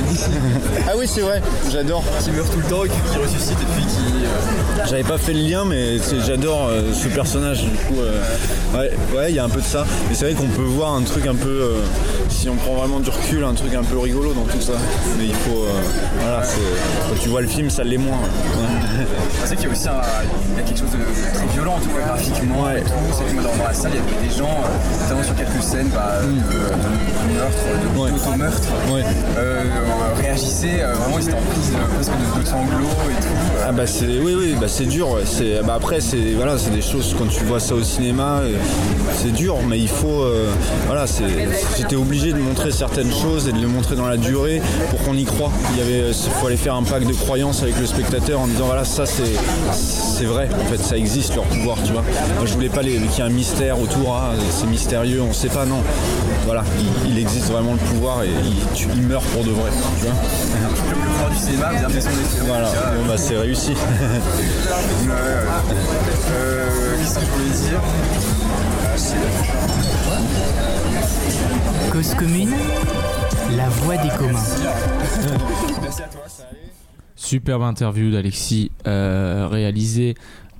[0.87, 2.03] Ah oui, c'est vrai, j'adore.
[2.23, 4.25] Qui meurt tout le temps et qui, qui ressuscite et puis qui.
[4.25, 7.63] euh, J'avais pas fait le lien, mais j'adore euh, ce personnage.
[7.63, 8.21] Du coup, euh,
[8.77, 9.85] ouais, ouais, il y a un peu de ça.
[10.11, 11.81] Et c'est vrai qu'on peut voir un truc un peu, euh,
[12.47, 14.71] si on prend vraiment du recul, un truc un peu rigolo dans tout ça.
[15.17, 15.81] Mais il faut, euh,
[16.21, 16.61] voilà, c'est-
[17.09, 18.15] quand tu vois le film, ça l'est moins.
[18.97, 19.05] Ouais.
[19.45, 20.01] Sais qu'il y a aussi un-
[20.55, 22.63] il y a quelque chose de très violent, en tout cas graphiquement.
[22.63, 22.91] tout.
[23.11, 25.89] C'est que dans, la salle, il y avait des gens, euh, notamment sur quelques scènes
[25.93, 29.03] bah, de, de- de meurtre, de Ouais.
[29.37, 30.81] euh, euh, réagissaient.
[30.81, 33.27] euh, vraiment, ils étaient en prise presque de, de sanglots et tout.
[33.67, 35.23] Ah bah c'est oui oui bah c'est dur ouais.
[35.25, 38.39] c'est bah après c'est voilà c'est des choses quand tu vois ça au cinéma
[39.13, 40.47] c'est dur mais il faut euh,
[40.85, 41.25] voilà c'est
[41.77, 45.15] j'étais obligé de montrer certaines choses et de les montrer dans la durée pour qu'on
[45.15, 47.85] y croit il y avait il faut aller faire un pacte de croyance avec le
[47.85, 49.23] spectateur en disant voilà ça c'est
[49.73, 50.47] c'est vrai.
[50.59, 52.03] En fait ça existe leur pouvoir tu vois.
[52.37, 54.15] Moi je voulais pas qu'il y ait un mystère autour.
[54.15, 55.81] Ah, c'est mystérieux on sait pas non.
[56.45, 56.63] Voilà
[57.05, 59.69] il, il existe vraiment le pouvoir et il, tu- il meurt pour de vrai
[59.99, 60.15] tu vois.
[60.89, 61.87] Le pouvoir du cinéma, bien
[62.45, 62.67] voilà
[62.97, 63.73] bon bah c'est réussi.
[65.09, 67.81] Euh, Qu'est-ce que je voulais dire?
[71.91, 72.49] Cause commune,
[73.55, 74.39] la voix des communs.
[77.15, 80.15] Superbe interview d'Alexis euh, réalisée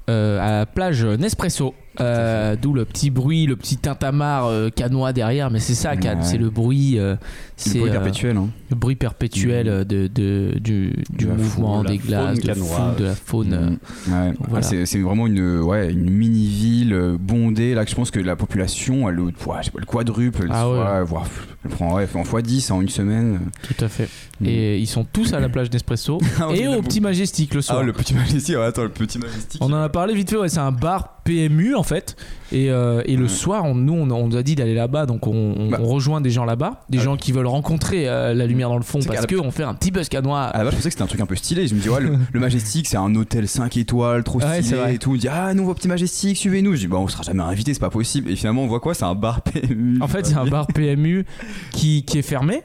[0.10, 1.74] euh, à la plage Nespresso.
[2.00, 6.18] Euh, D'où le petit bruit, le petit tintamarre euh, canois derrière, mais c'est ça, Ouais.
[6.22, 6.98] c'est le bruit.
[7.00, 7.18] euh, Le
[7.58, 8.38] c'est bruit euh, perpétuel.
[8.38, 8.50] hein.
[8.70, 12.54] Le bruit perpétuel euh, de, de- du, du De mouvement faune, des la glaces, de,
[12.54, 13.54] faune, de la faune.
[13.54, 14.14] euh, Mm.
[14.14, 14.28] Ouais.
[14.34, 14.68] donc voilà.
[14.72, 17.74] Ah, c'est vraiment une, ouais, une mini-ville euh, bondée.
[17.74, 20.62] Là, je pense que la population, elle, ouais, je sais pas, le quadruple, elle, Ah
[20.64, 21.26] soit- voire
[21.64, 23.40] elle prend en x10 en une semaine.
[23.64, 24.08] Tout à fait.
[24.46, 27.80] Et ils sont tous à la plage Nespresso Ah, et au petit Majestic le soir.
[27.82, 29.62] Ah, le petit majestic, ouais, attends, le petit majestic.
[29.62, 32.16] On en a parlé vite fait, c'est un bar PMU en fait.
[32.54, 35.28] Et, euh, et le soir, on, nous, on, on nous a dit d'aller là-bas, donc
[35.28, 35.80] on, on- Bah.
[35.82, 38.84] on rejoint des gens là-bas, des gens qui veulent rencontrer euh, la lumière dans le
[38.84, 40.44] fond parce qu'on fait un petit buzz canois.
[40.44, 41.68] À la base, je pensais que c'était un truc un peu stylé.
[41.68, 44.94] Je me dis, ouais, le, le Majestic, c'est un hôtel 5 étoiles, trop Ouais, stylé
[44.94, 45.12] et tout.
[45.12, 46.74] On dit, ah, nous, on va au petit Majestic, suivez-nous.
[46.76, 48.32] Je dis, bah, on sera jamais invité, c'est pas possible.
[48.32, 48.94] Et finalement, on voit quoi?
[48.94, 50.00] C'est un bar PMU.
[50.02, 51.26] En fait, c'est un bar PMU
[51.74, 52.62] qui, qui est fermé.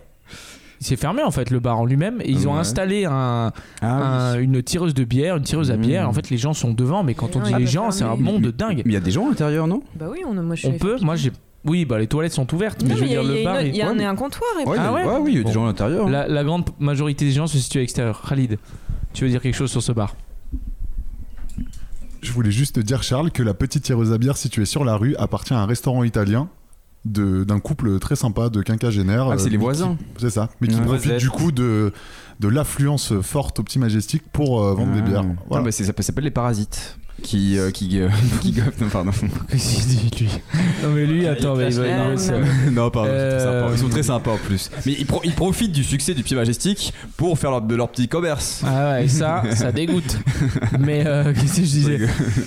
[0.82, 2.58] Il s'est fermé en fait le bar en lui-même et ils ont Ouais.
[2.58, 5.80] installé un, Ah un- une tireuse de bière, une tireuse à Mmh.
[5.80, 6.08] bière.
[6.08, 8.48] En fait, les gens sont devant, mais quand on dit les gens, c'est un monde
[8.48, 8.82] dingue.
[8.84, 9.82] Mais il y a des gens à l'intérieur, non?
[9.94, 11.30] Bah oui, on, moi je On peut, moi j'ai.
[11.64, 13.40] Oui, bah les toilettes sont ouvertes, mais je veux mais il y a- dire le
[13.40, 13.62] a bar.
[13.62, 14.50] il y a un- comptoir.
[14.60, 15.52] et Ouais, Ah ouais ouais, oui, il y a des Bon.
[15.52, 16.08] gens à l'intérieur.
[16.08, 18.20] La, la grande majorité des gens se situent à l'extérieur.
[18.28, 18.58] Khalid,
[19.12, 20.16] tu veux dire quelque chose sur ce bar?
[22.20, 24.96] Je voulais juste te dire, Charles, que la petite tireuse à bière située sur la
[24.96, 26.48] rue appartient à un restaurant italien
[27.04, 29.28] d'un couple très sympa de quinquagénaires.
[29.30, 29.96] Ah, c'est euh, les voisins.
[30.18, 30.48] C'est ça.
[30.60, 30.82] Mais qui Ouais.
[30.82, 31.92] profitent du coup de,
[32.40, 35.08] de l'affluence forte au Petit Majestic pour euh, vendre des Ah.
[35.08, 35.24] bières.
[35.24, 35.64] Non, Voilà.
[35.64, 36.96] bah, c'est- ça s'appelle les parasites.
[37.22, 38.08] Qui, euh, qui, euh,
[38.40, 39.10] qui goffent, non, pardon.
[39.48, 40.30] Qu'est-ce qu'il dit lui?
[40.82, 42.32] Non mais lui, attends, mais il va- se-
[42.70, 43.74] non, pardon, Euh, sympa.
[43.74, 44.70] Ils sont très sympas en plus.
[44.86, 47.90] Mais ils, pro- ils profitent du succès du Pied Majestic pour faire leur, de leur
[47.90, 48.62] petit commerce.
[48.66, 50.18] Ah ouais, ça, ça dégoûte.
[50.80, 51.98] Mais euh, qu'est-ce que je disais?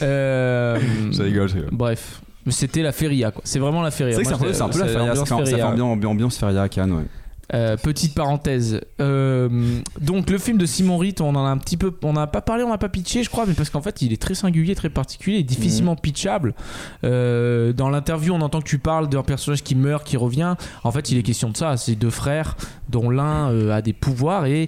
[0.01, 1.69] Je rigole, je rigole.
[1.71, 2.21] Bref,
[2.51, 3.41] c'était la feria quoi.
[3.45, 4.15] C'est vraiment la feria.
[4.15, 5.15] C'est un peu, c'est un peu la feria.
[5.15, 5.67] Ça fait, ça fait feria.
[5.67, 7.05] ambiance, ambiance feria à Cannes, ouais.
[7.53, 8.81] Euh, petite parenthèse.
[8.99, 12.25] Euh, donc le film de Simon Ritt, on en a un petit peu, on n'a
[12.25, 14.33] pas parlé, on n'a pas pitché, je crois, mais parce qu'en fait il est très
[14.33, 16.55] singulier, très particulier, et difficilement pitchable.
[17.03, 20.55] Euh, dans l'interview, on entend que tu parles d'un personnage qui meurt, qui revient.
[20.83, 21.77] En fait, il est question de ça.
[21.77, 22.57] C'est deux frères
[22.89, 24.67] dont l'un a des pouvoirs et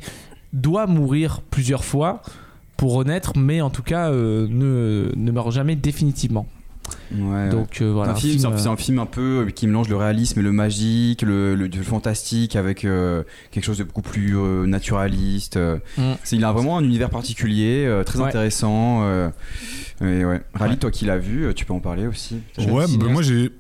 [0.54, 2.22] doit mourir plusieurs fois
[2.78, 6.46] pour renaître, mais en tout cas ne, ne meurt jamais définitivement.
[7.18, 8.12] Ouais, Donc euh, voilà.
[8.12, 10.52] un film, c'est un, euh, film un peu euh, qui mélange le réalisme et le
[10.52, 15.58] magique, le, le- le fantastique avec euh, quelque chose de beaucoup plus euh, naturaliste.
[15.58, 15.78] euh.
[15.98, 16.02] Mm.
[16.24, 18.26] C'est- il a vraiment un univers particulier, euh, très Ouais.
[18.28, 19.04] intéressant.
[19.04, 19.30] euh,
[20.02, 20.42] et ouais.
[20.54, 22.38] Rally, toi qui l'as vu, tu peux en parler aussi.
[22.58, 23.52] Ouais, bah, moi j'ai.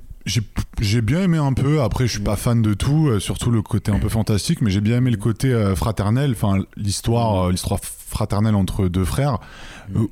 [0.79, 3.61] J'ai bien aimé un peu, après je suis pas fan de tout, euh, surtout le
[3.61, 7.51] côté un peu fantastique, mais j'ai bien aimé le côté euh, fraternel, enfin l'histoire euh,
[7.51, 9.39] l'histoire fraternelle entre deux frères,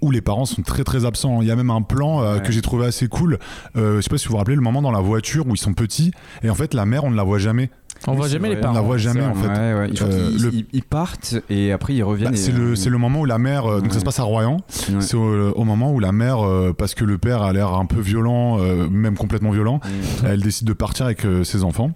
[0.01, 1.41] où les parents sont très très absents.
[1.41, 3.39] Il y a même un plan que j'ai trouvé assez cool,
[3.75, 5.73] je sais pas si vous vous rappelez le moment dans la voiture où ils sont
[5.73, 6.11] petits,
[6.43, 7.69] et en fait la mère on ne la voit jamais.
[8.07, 8.59] On voit jamais les vrai.
[8.61, 8.73] On parents.
[8.75, 9.47] la voit jamais en fait.
[9.47, 9.53] Ouais,
[9.89, 10.01] ouais.
[10.01, 12.31] Euh, le- ils, ils partent et après ils reviennent.
[12.31, 14.19] Bah, c'est le, euh, c'est le moment où la mère, euh, donc ça se passe
[14.19, 14.57] à Royan,
[14.89, 15.01] Ouais.
[15.01, 17.85] c'est au, au moment où la mère, euh, parce que le père a l'air un
[17.85, 19.79] peu violent, euh, même complètement violent,
[20.25, 21.91] elle décide de partir avec euh, ses enfants.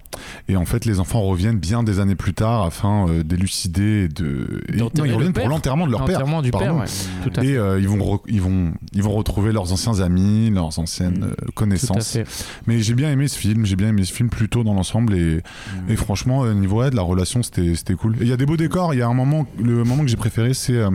[0.47, 4.07] Et en fait, les enfants reviennent bien des années plus tard afin euh, d'élucider et
[4.07, 4.61] de.
[4.73, 6.19] et- non, ils reviennent pour l'enterrement de leur père.
[6.19, 6.75] L'enterrement du père.
[7.23, 7.47] Tout à fait.
[7.47, 11.35] Et euh, ils, vont ils, vont, ils vont retrouver leurs anciens amis, leurs anciennes euh,
[11.35, 12.11] Tout à connaissances.
[12.13, 12.25] fait.
[12.67, 15.13] Mais j'ai bien aimé ce film, j'ai bien aimé ce film plutôt dans l'ensemble.
[15.15, 15.41] Et,
[15.87, 18.15] et franchement, au niveau ouais, de la relation, c'était c'était cool.
[18.21, 18.93] Il y a des beaux décors.
[18.93, 20.89] Il y a un moment, le moment que j'ai préféré, c'est euh,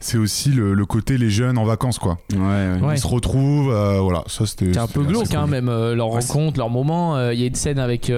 [0.00, 2.18] c'est aussi le, le côté les jeunes en vacances, quoi.
[2.32, 2.78] Ouais, ouais.
[2.80, 2.94] Ouais.
[2.94, 4.72] Ils se retrouvent, euh, voilà, ça c'était.
[4.72, 7.16] C'est un peu glauque, hein, même euh, leur rencontre, leur moment.
[7.16, 8.12] Euh, Il y a une scène avec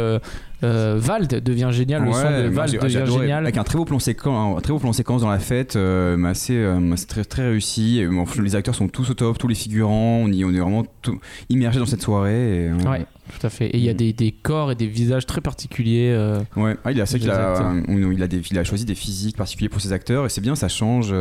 [0.65, 3.45] euh, Vald devient génial, le son de Vald devient génial.
[3.45, 6.23] Avec un très beau plan séquence, un très beau plan séquence dans la fête, euh,
[6.25, 7.99] assez, euh, très, très réussi.
[8.01, 10.59] Et, bon, les acteurs sont tous au top, tous les figurants, on, y, on est
[10.61, 11.19] vraiment tout-
[11.51, 12.65] immergés dans cette soirée.
[12.65, 13.05] Et, euh, Ouais,
[13.39, 13.67] tout à fait.
[13.67, 13.97] Et il y a Mm.
[13.97, 16.13] des, des corps et des visages très particuliers.
[16.15, 19.37] euh, Ouais, ah, il, a, Des a, il, a des, il a choisi des physiques
[19.37, 21.13] particuliers pour ses acteurs et c'est bien, ça change.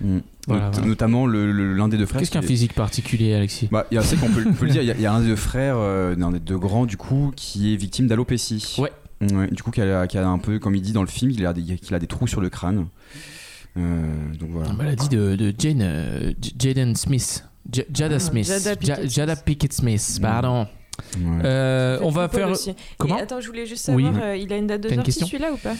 [0.00, 0.16] Mm.
[0.16, 0.22] Mm.
[0.48, 0.86] Voilà, Not- voilà.
[0.86, 2.20] Notamment le- le- l'un des deux frères.
[2.20, 3.68] Qu'est-ce qu'un physique particulier, Alexis?
[3.72, 5.00] Bah, il y a, c'est qu'on peut, on peut le dire, il y, a, il
[5.00, 7.76] y a un des deux frères, euh, un des deux grands du coup, qui est
[7.76, 8.76] victime d'alopécie.
[8.78, 8.92] Ouais.
[9.32, 11.30] Ouais, du coup, qui a, qui a un peu, comme il dit dans le film,
[11.30, 12.86] il a des, qu'il a des trous sur le crâne.
[13.78, 14.04] Euh,
[14.38, 14.68] donc voilà.
[14.68, 17.44] La maladie de, de Jane, euh, Jaden Smith.
[17.72, 18.52] J- Jada Ah, Smith.
[19.08, 20.22] Jada Pickett Smith, Mm.
[20.22, 20.66] pardon.
[21.18, 21.40] Ouais.
[21.44, 22.48] Euh, on va faire.
[22.50, 22.74] aussi.
[22.96, 23.18] Comment?
[23.18, 24.04] Et Attends, je voulais juste Oui.
[24.04, 25.74] savoir, euh, il a une date de sortie celui-là ou pas?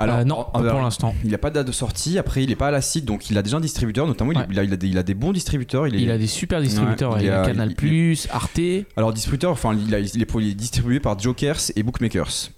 [0.00, 1.14] Euh, non, en- pour l'instant.
[1.24, 2.18] Il n'a pas de date de sortie.
[2.18, 4.06] Après, il n'est pas à la site, donc il a déjà un distributeur.
[4.06, 4.46] Notamment, il- Ouais.
[4.50, 5.86] il, a, il, a des, il a des bons distributeurs.
[5.88, 7.14] Il, est, Il a des super distributeurs.
[7.14, 8.60] Ouais, il, a Canal, il- Arte.
[8.96, 12.50] Alors, distributeur, enfin, il, a- il est, distribué par Jokers et Bookmakers.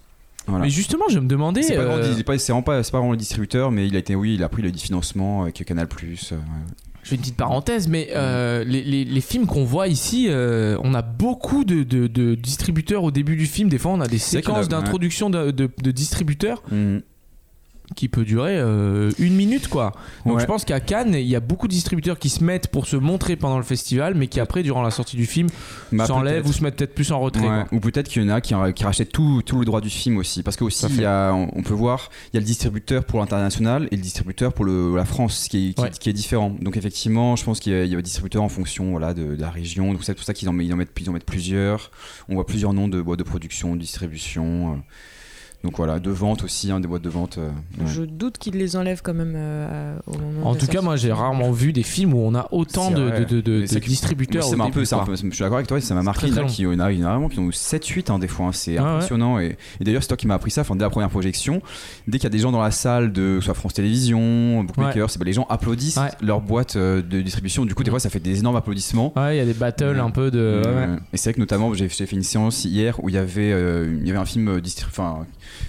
[0.47, 0.65] Voilà.
[0.65, 1.61] Mais justement, je me demandais.
[1.61, 1.87] C'est pas euh,
[2.23, 4.49] pas, vraiment pas, c'est pas vraiment le distributeur, mais il a été, oui, il a
[4.49, 6.33] pris le financement avec Canal Plus.
[7.03, 10.77] Je fais une petite parenthèse, mais euh, les, les- les films qu'on voit ici, euh,
[10.83, 13.69] on a beaucoup de, de- de distributeurs au début du film.
[13.69, 16.61] Des fois, on a des séquences d'introduction de, de- de distributeurs
[17.95, 19.91] qui peut durer euh, une minute, quoi.
[20.25, 20.41] Donc Ouais.
[20.41, 22.95] je pense qu'à Cannes, il y a beaucoup de distributeurs qui se mettent pour se
[22.95, 25.47] montrer pendant le festival, mais qui après, durant la sortie du film,
[25.91, 27.47] Bah, s'enlèvent ou se mettent peut-être plus en retrait.
[27.47, 27.63] Ouais.
[27.71, 30.17] Ou peut-être qu'il y en a qui, qui rachètent tout, tout le droit du film
[30.17, 30.41] aussi.
[30.43, 33.19] Parce que aussi, il y a, on peut voir, il y a le distributeur pour
[33.19, 35.89] l'international et le distributeur pour le, la France, qui est, qui, Ouais.
[35.91, 36.55] qui est différent.
[36.61, 39.49] Donc effectivement, je pense qu'il y a, un distributeur en fonction voilà, de, de la
[39.49, 39.91] région.
[39.91, 40.67] Donc c'est pour ça qu'ils en, mettent,
[40.99, 41.91] ils en mettent plusieurs.
[42.29, 44.73] On voit plusieurs noms de boîtes de production, de distribution.
[44.73, 44.77] euh.
[45.63, 47.37] Donc voilà, de vente aussi, hein, des boîtes de vente.
[47.37, 47.85] euh, ouais.
[47.85, 50.81] Je doute qu'il les enlève quand même euh, à- au moment En de tout cas,
[50.81, 53.09] moi, j'ai rarement vu des films où on a autant de,
[53.79, 54.41] distributeurs.
[54.41, 54.65] Moi, c'est au un
[55.05, 56.21] peu, peu- je suis d'accord avec toi, ça m'a marqué.
[56.21, 57.11] très, Il y en a très qui, il y en a- il y en a
[57.11, 58.89] vraiment qui ont eu 7-8 hein, des fois, hein, c'est Ah ouais.
[58.89, 59.39] impressionnant.
[59.39, 61.61] Et, et d'ailleurs, c'est toi qui m'as appris ça, enfin, dès la première projection.
[62.07, 65.25] Dès qu'il y a des gens dans la salle, de soit France Télévisions, Bookmaker, bah,
[65.25, 66.09] les gens applaudissent Ouais.
[66.21, 67.65] leur boîte euh, de distribution.
[67.65, 69.13] Du coup, des fois, ça fait des énormes applaudissements.
[69.15, 69.99] Ouais, il y a des battles Ouais.
[69.99, 70.61] un peu de.
[70.65, 70.87] Ouais.
[71.13, 74.07] Et c'est vrai que notamment, j'ai fait une séance hier où il y avait, il
[74.07, 75.25] y avait un film, enfin,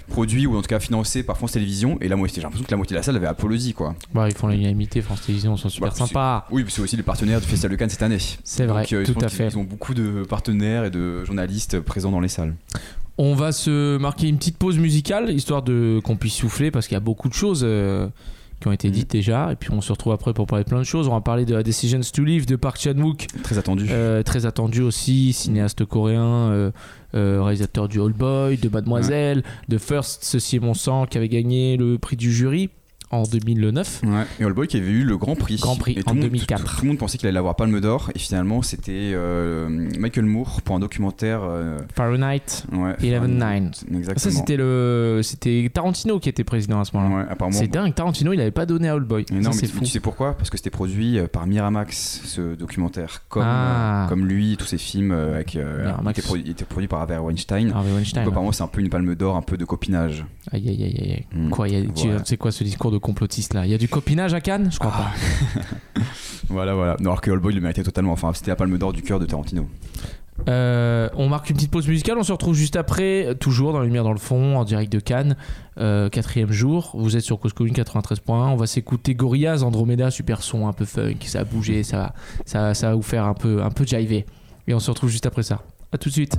[0.09, 1.97] produit ou en tout cas financé par France Télévisions.
[2.01, 3.95] Et la moitié, j'ai l'impression que la moitié de la salle avait applaudi quoi.
[4.13, 6.47] Bah, ils font l'unanimité, France Télévisions, ils sont super Bah, c'est- sympas.
[6.51, 8.17] Oui, c'est aussi le partenaire du Festival de Cannes cette année.
[8.43, 9.47] C'est vrai, Donc, euh, tout à fait.
[9.49, 12.55] Ils ont beaucoup de partenaires et de journalistes présents dans les salles.
[13.17, 16.95] On va se marquer une petite pause musicale, histoire de qu'on puisse souffler, parce qu'il
[16.95, 18.07] y a beaucoup de choses euh,
[18.63, 19.51] qui ont été dites déjà.
[19.51, 21.09] Et puis on se retrouve après pour parler de plein de choses.
[21.09, 23.27] On va parler de Decisions to Live de Park Chan-wook.
[23.43, 23.87] Très attendu.
[23.89, 26.71] Euh, très attendu aussi, cinéaste coréen, euh,
[27.13, 31.27] euh, réalisateur du Old Boy, de Mademoiselle, de First, Ceci est mon sang, qui avait
[31.27, 32.69] gagné le prix du jury
[33.13, 34.01] en 2009.
[34.03, 34.09] Ouais,
[34.39, 35.57] et All Boy qui avait eu le Grand Prix.
[35.57, 36.77] Grand Prix Et en le monde- 2004.
[36.77, 40.61] Tout, le monde pensait qu'il allait avoir Palme d'Or et finalement c'était euh, Michael Moore
[40.61, 41.41] pour un documentaire.
[41.43, 43.83] euh, Fahrenheit ouais, 11-9.
[43.95, 44.17] Exactement.
[44.17, 47.27] Ça, c'était le, c'était Tarantino qui était président à ce moment-là.
[47.29, 47.51] Ouais.
[47.51, 49.25] C'est dingue, Tarantino, il avait pas donné à Old Boy.
[49.27, 49.79] Ça, non, mais c'est tu, fou.
[49.79, 50.35] tu sais pourquoi?
[50.37, 53.23] Parce que c'était produit euh, par Miramax, ce documentaire.
[53.29, 54.05] Comme, Ah.
[54.05, 55.61] euh, comme lui, tous ses films euh, avec, il,
[56.09, 57.71] était produit, il était produit par Harvey Weinstein.
[57.71, 60.25] Harvey Weinstein, Donc, apparemment, c'est un peu une palme d'or, un peu de copinage.
[60.51, 61.25] Aïe aïe aïe aïe.
[61.45, 61.49] Mm.
[61.49, 63.77] Quoi, il y a- tu sais quoi ce discours de complotiste là Il y a
[63.77, 65.11] du copinage à Cannes Je crois Ah.
[66.49, 66.97] Voilà, voilà.
[66.99, 68.11] Non, alors que All Boy le méritait totalement.
[68.11, 69.63] Enfin, c'était la palme d'or du cœur de Tarantino.
[69.63, 70.51] pas.
[70.51, 72.17] Euh, on marque une petite pause musicale.
[72.19, 74.99] On se retrouve juste après, toujours dans la lumière dans le fond, en direct de
[74.99, 75.35] Cannes,
[75.79, 76.91] euh, quatrième jour.
[76.95, 78.31] Vous êtes sur Cause Commune 93.1.
[78.33, 81.15] On va s'écouter Gorillaz, Andromeda, super son, un peu funk.
[81.25, 82.13] Ça a bougé, ça, va-
[82.45, 84.25] ça, ça va vous faire un peu, un peu jiver.
[84.67, 85.61] Et on se retrouve juste après ça.
[85.91, 86.37] À tout de suite.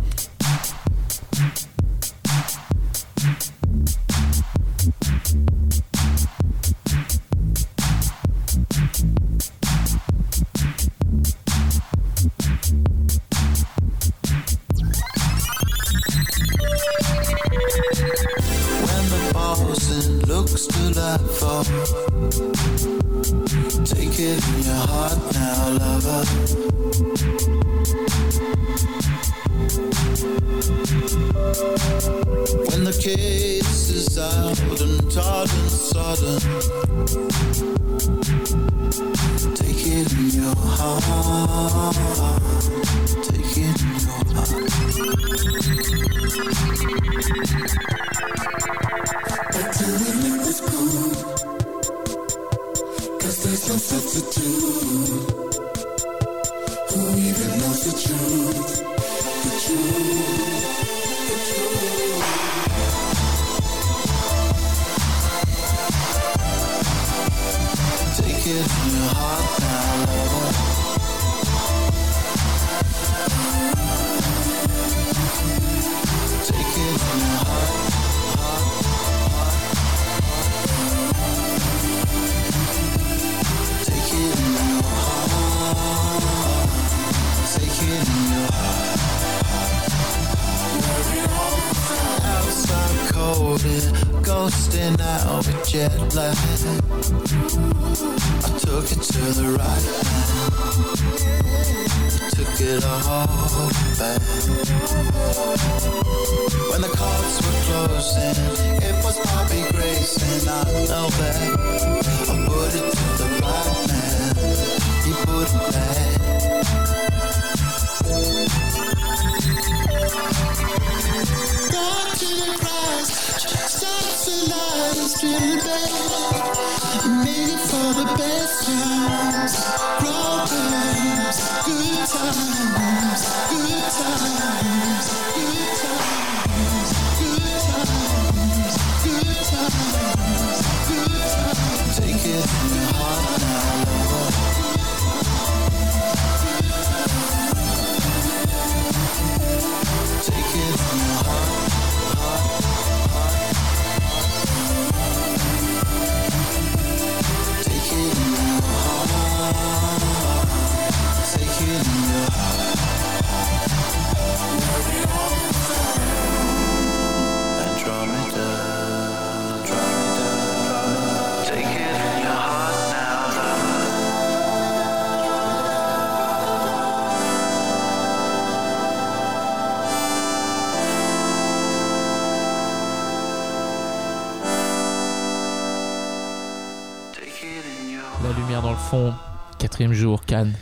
[189.74, 190.52] Quatrième jour, Cannes,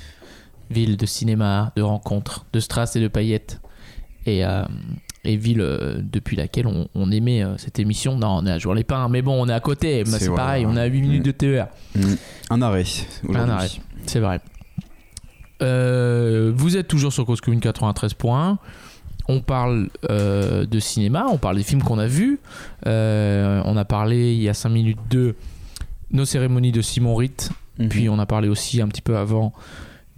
[0.70, 3.60] ville de cinéma, de rencontres, de strass et de paillettes.
[4.24, 4.64] Et, euh,
[5.22, 8.16] et ville euh, depuis laquelle on, on aimait euh, cette émission.
[8.16, 10.02] Non, on est à Jour-les-Pins, mais bon, on est à côté.
[10.04, 11.66] Bah, C'est pareil, on a 8 minutes de TER.
[11.94, 12.14] Mm.
[12.48, 12.84] Un arrêt.
[13.34, 13.68] Un arrêt,
[14.06, 14.40] c'est vrai.
[15.60, 18.58] Vous êtes toujours sur Cause Commune 93 points.
[19.28, 22.40] on parle de cinéma, on parle des films qu'on a vus.
[22.86, 25.34] On a parlé il y a 5 minutes de
[26.12, 27.50] Nos cérémonies de Simon Ritt.
[27.78, 27.88] Mhm.
[27.88, 29.52] Puis on a parlé aussi un petit peu avant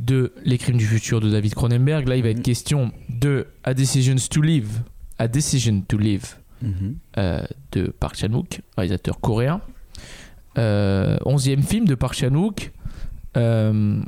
[0.00, 2.08] de Les crimes du futur de David Cronenberg.
[2.08, 4.80] Là, il va être question de A Decision to Live.
[5.18, 6.96] A Decision to Live Mhm.
[7.18, 7.42] euh,
[7.72, 9.60] de Park Chan-wook, réalisateur coréen.
[10.58, 12.72] Euh, onzième film de Park Chan-wook,
[13.36, 14.00] euh,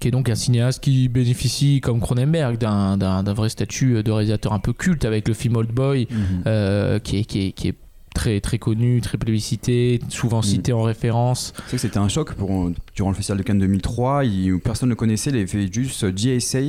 [0.00, 4.58] qui est donc un cinéaste qui bénéficie, comme Cronenberg, d'un, vrai statut de réalisateur un
[4.58, 7.00] peu culte avec le film Old Boy, Mhm.
[7.00, 7.74] qui, est, qui, est, qui est
[8.14, 11.52] très, très connu, très plébiscité, souvent cité en référence.
[11.56, 14.24] C'est vrai que c'était un choc pour, durant le festival de Cannes 2003.
[14.24, 15.30] Il, personne ne connaissait.
[15.30, 16.60] Avait fait juste GSA,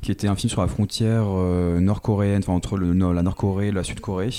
[0.00, 3.72] qui était un film sur la frontière euh, nord-coréenne, enfin entre le, la Nord-Corée et
[3.72, 4.30] la Sud-Corée.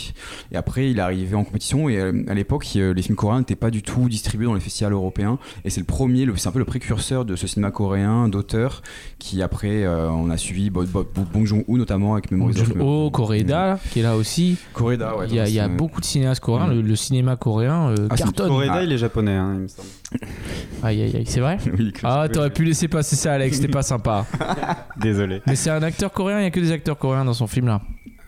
[0.51, 1.89] Et après, il est arrivé en compétition.
[1.89, 4.61] Et euh, à l'époque, euh, les films coréens n'étaient pas du tout distribués dans les
[4.61, 5.37] festivals européens.
[5.65, 8.81] Et c'est le premier, c'est un peu le précurseur de ce cinéma coréen d'auteur
[9.19, 12.67] qui après, euh, on a suivi Bo- Bo- Bo- Bong Joon-ho notamment avec Memories of
[12.75, 12.83] Murder.
[12.85, 14.57] Oh, Koreeda, qui est là aussi.
[14.73, 15.25] Koreeda, ouais.
[15.29, 16.67] Il y a, il y a beaucoup de cinéastes coréens.
[16.67, 16.73] Mm.
[16.75, 18.49] Le, le cinéma coréen euh, Ah, cartonne.
[18.49, 19.87] Coréda, il est japonais, hein, il me semble.
[20.83, 23.81] Aïe, aïe, aïe, c'est vrai Oui, Ah, t'aurais pu laisser passer ça, Alex, c'était pas
[23.81, 24.25] sympa.
[24.97, 25.41] Désolé.
[25.47, 27.67] Mais c'est un acteur coréen, il y a que des acteurs coréens dans son film
[27.67, 27.81] là.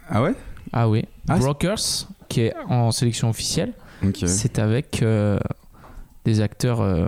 [0.09, 0.33] Ah ouais?
[0.73, 1.05] Ah oui.
[1.29, 4.23] Ah, Brokers, qui est en sélection officielle, Ok.
[4.25, 5.39] c'est avec euh,
[6.25, 7.07] des acteurs euh,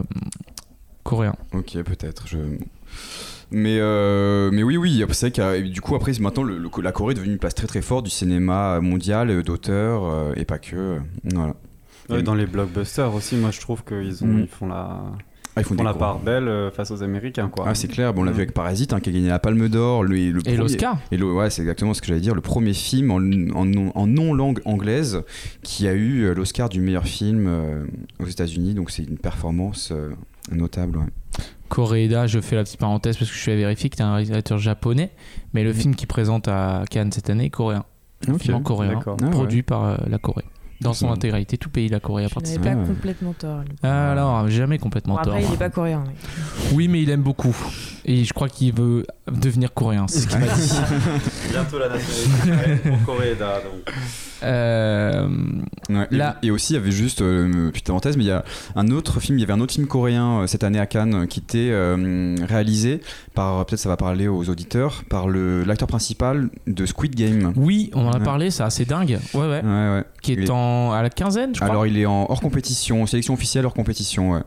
[1.03, 1.35] coréens.
[1.53, 2.27] Ok, peut-être.
[2.27, 2.37] Je...
[3.51, 6.91] Mais, euh, mais oui, oui, c'est vrai que du coup, après, maintenant, le- le- la
[6.91, 10.45] Corée est devenue une place très très forte du cinéma mondial, euh, d'auteurs, euh, et
[10.45, 10.97] pas que.
[11.23, 11.55] Voilà.
[12.09, 14.39] Ouais, dans les blockbusters aussi, moi je trouve qu'ils ont, Mm.
[14.41, 15.01] ils font la,
[15.55, 17.49] Ah, ils font la part belle face aux Américains.
[17.49, 17.65] Quoi.
[17.67, 18.35] Ah, c'est clair, bon, on l'a Mm.
[18.35, 20.97] vu avec Parasite, hein, qui a gagné la Palme d'Or, le, le Et premier- l'Oscar.
[21.11, 23.91] Et le, ouais, c'est exactement ce que j'allais dire, le premier film en, en, non-
[23.95, 25.21] en non-langue anglaise
[25.63, 27.83] qui a eu l'Oscar du meilleur film euh,
[28.19, 30.09] aux États-Unis, donc c'est une performance euh,
[30.51, 30.97] notable.
[30.97, 31.05] ouais.
[31.69, 34.13] Koreeda, je fais la petite parenthèse parce que je suis à vérifier que c'est un
[34.13, 35.11] réalisateur japonais,
[35.53, 37.85] mais le film qu'il présente à Cannes cette année est coréen.
[38.27, 38.99] Un Ok, film en coréen.
[39.05, 39.29] Ah ouais.
[39.29, 40.43] produit par euh, la Corée.
[40.81, 42.63] Dans son Ça- intégralité, tout pays la Corée a participé.
[42.65, 42.87] pas Ah ouais.
[42.87, 43.59] complètement tort.
[43.59, 43.75] lui.
[43.89, 45.33] Alors, jamais Bon, complètement tort.
[45.33, 46.03] après, il n'est pas coréen.
[46.07, 46.13] mais-
[46.75, 47.55] Oui, mais il aime beaucoup.
[48.05, 50.71] Et je crois qu'il veut devenir coréen, c'est ce qu'il m'a dit.
[51.51, 53.55] Bientôt la nationalité pour Coréda.
[53.61, 53.93] Donc.
[54.43, 55.27] Euh,
[55.89, 58.43] Ouais, Là- et, aussi, il y avait juste, euh, petite parenthèse, mais il y a
[58.75, 61.23] un autre film, il y avait un autre film coréen euh, cette année à Cannes
[61.23, 63.01] euh, qui était euh, réalisé
[63.39, 67.53] par, peut-être ça va parler aux auditeurs, par le- l'acteur principal de Squid Game.
[67.55, 69.17] oui, on en a parlé, c'est assez dingue.
[69.33, 69.61] Ouais, ouais.
[69.63, 70.03] Ouais, ouais.
[70.21, 71.69] Qui est est- en, à la quinzaine, je crois.
[71.71, 74.41] Alors il est en hors compétition, sélection officielle hors compétition, ouais.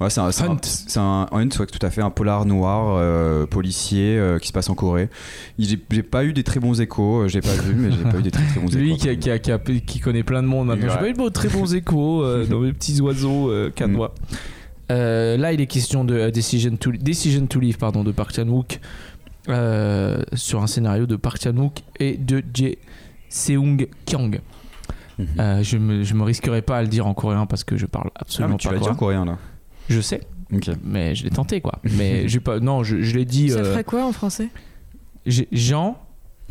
[0.00, 0.58] Ouais, c'est un, un- Hunt.
[0.62, 4.52] c'est un Hunt, ouais, tout à fait, un polar noir, euh, policier, euh, qui se
[4.52, 5.08] passe en Corée.
[5.60, 8.22] J'ai pas eu des très bons échos, euh, j'ai pas vu, mais j'ai pas eu
[8.22, 8.78] des très très bons échos.
[8.78, 10.86] Lui qui, a- qui, a- qui, a- qui connaît plein de monde maintenant.
[10.88, 10.92] Ouais.
[10.92, 14.12] J'ai pas eu de très bons échos euh, dans mes petits oiseaux euh, canois.
[14.92, 18.34] Euh, là, il est question de euh, Decision to, Decision to Live pardon, de Park
[18.34, 18.78] Chan-wook
[19.48, 22.76] euh, sur un scénario de Park Chan-wook et de Jae
[23.28, 24.40] Seung Kyung.
[25.18, 25.26] Mhm.
[25.38, 27.86] Euh, je, me, je me risquerai pas à le dire en coréen parce que je
[27.86, 28.94] parle Ah, absolument mais tu pas l'as dit coréen.
[28.94, 29.38] en coréen là.
[29.88, 30.20] Je sais,
[30.84, 31.78] mais je l'ai tenté quoi.
[31.96, 32.60] Mais j'ai pas.
[32.60, 33.50] Non, je, je l'ai dit.
[33.50, 34.48] Ça euh, ferait quoi en français?
[35.26, 35.98] Jean.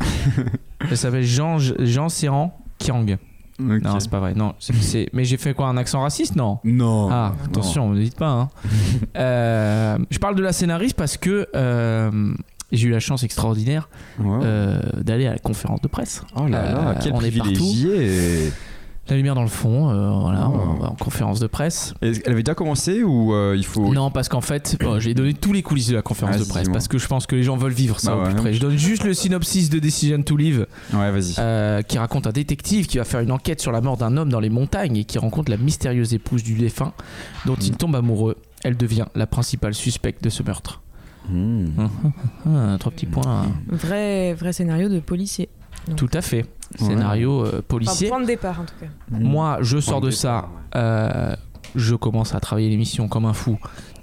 [0.88, 3.16] ça s'appelle Jean Jean Serran Kyung.
[3.58, 4.34] Non, c'est pas vrai.
[4.34, 6.34] Non, c'est- mais j'ai fait quoi un accent raciste?
[6.36, 6.58] Non.
[6.64, 7.08] Non.
[7.10, 8.28] Ah, attention, n'hésite pas.
[8.30, 8.50] hein.
[9.16, 12.32] Euh, je parle de la scénariste parce que euh,
[12.72, 13.88] j'ai eu la chance extraordinaire
[14.42, 16.22] euh, d'aller à la conférence de presse.
[16.34, 18.52] oh là là, quel on est privilégié.
[19.12, 20.80] La lumière dans le fond, euh, voilà, Oh.
[20.80, 21.92] va en conférence de presse.
[22.00, 23.92] Et Elle avait déjà commencé ou euh, il faut.
[23.92, 26.48] Non, parce qu'en fait, bon, j'ai donné tous les coulisses de la conférence de Vas-y,
[26.48, 28.36] presse parce que je pense que les gens veulent vivre ça Bah au ouais, plus
[28.40, 28.52] près.
[28.54, 31.34] Je donne juste le synopsis de Decision to Live Ouais, vas-y.
[31.38, 34.30] euh, qui raconte un détective qui va faire une enquête sur la mort d'un homme
[34.30, 36.94] dans les montagnes et qui rencontre la mystérieuse épouse du défunt
[37.44, 38.36] dont il tombe amoureux.
[38.64, 40.80] Elle devient la principale suspecte de ce meurtre.
[41.28, 41.66] Hmm.
[42.46, 43.46] Ah, trois petits points.
[43.68, 45.48] Vrai, vrai scénario de policier.
[45.96, 46.46] Tout à fait.
[46.80, 46.86] Ouais.
[46.86, 48.08] Scénario euh, Enfin, policier.
[48.08, 48.86] point de départ en tout cas.
[49.10, 50.34] Moi, je sors de de ça.
[50.36, 51.36] départ, euh,
[51.74, 53.58] je commence à travailler l'émission comme un fou.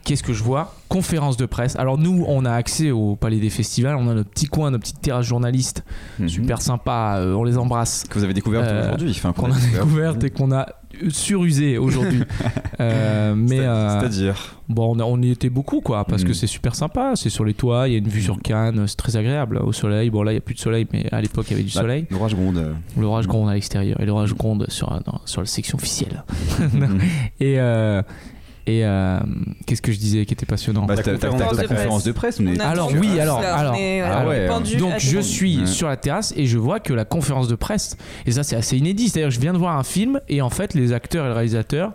[0.05, 0.74] Qu'est-ce que je vois?
[0.88, 1.76] Conférence de presse.
[1.76, 3.95] Alors nous, on a accès au Palais des Festivals.
[3.95, 5.84] On a notre petit coin, notre petite terrasse journaliste.
[6.20, 6.30] Mhm.
[6.30, 7.17] Super sympa.
[7.20, 8.05] euh, on les embrasse.
[8.09, 9.11] Que vous avez découvert Euh, aujourd'hui.
[9.11, 10.65] Enfin, Qu'on a découverte et qu'on a
[11.10, 12.22] surusé aujourd'hui.
[12.82, 14.56] Euh, mais euh, C'est-à-dire.
[14.70, 16.34] bon, on, a- on y était beaucoup quoi, parce que Mhm.
[16.34, 17.12] c'est super sympa.
[17.18, 19.74] C'est sur les toits, il y a une vue sur Cannes, c'est très agréable au
[19.74, 20.10] soleil.
[20.10, 21.74] Bon là, il y a plus de soleil, mais à l'époque il y avait du
[21.76, 22.06] Bah, soleil.
[22.10, 22.58] L'orage gronde.
[22.58, 22.72] euh.
[22.97, 26.24] L'orage gronde à l'extérieur et l'orage gronde sur, sur la section officielle.
[27.41, 28.02] Et euh,
[28.70, 29.20] et euh,
[29.65, 32.05] qu'est-ce que je disais qui était passionnant Bah, t'as- conférence ta conférence presse.
[32.05, 32.39] de presse.
[32.61, 35.65] A Alors, oui, alors, alors, est, ah ouais, pendu, Donc je suis Ouais.
[35.65, 38.78] sur la terrasse et je vois que la conférence de presse, et ça c'est assez
[38.78, 41.30] inédit, c'est-à-dire que je viens de voir un film et en fait les acteurs et
[41.30, 41.93] le réalisateur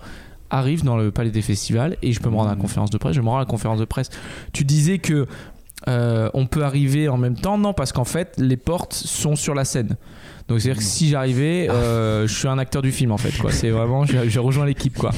[0.50, 2.98] arrivent dans le palais des festivals et je peux me rendre à la conférence de
[2.98, 4.10] presse, je me rends à la conférence de presse.
[4.52, 5.26] Tu disais que
[5.88, 7.58] euh, on peut arriver en même temps?
[7.58, 9.96] Non, parce qu'en fait, les portes sont sur la scène.
[10.48, 13.36] Donc c'est-à-dire que si j'arrivais, euh, je suis un acteur du film en fait.
[13.38, 13.50] Quoi.
[13.52, 15.10] C'est vraiment, j'ai j'ai rejoint l'équipe quoi.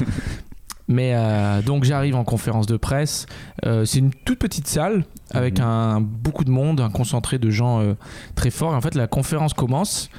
[0.89, 3.27] Mais euh, donc j'arrive en conférence de presse.
[3.65, 7.81] Euh, c'est une toute petite salle avec un beaucoup de monde, un concentré de gens
[7.81, 7.95] euh,
[8.35, 8.73] très forts.
[8.73, 10.11] Et en fait, la conférence commence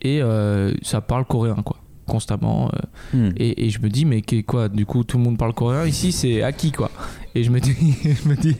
[0.00, 1.76] et euh, ça parle coréen quoi,
[2.06, 2.70] constamment.
[3.12, 3.30] Hmm.
[3.36, 6.12] et, et je me dis mais quoi Du coup, tout le monde parle coréen ici,
[6.12, 6.90] c'est acquis quoi.
[7.34, 8.56] Et je me dis, je me dis.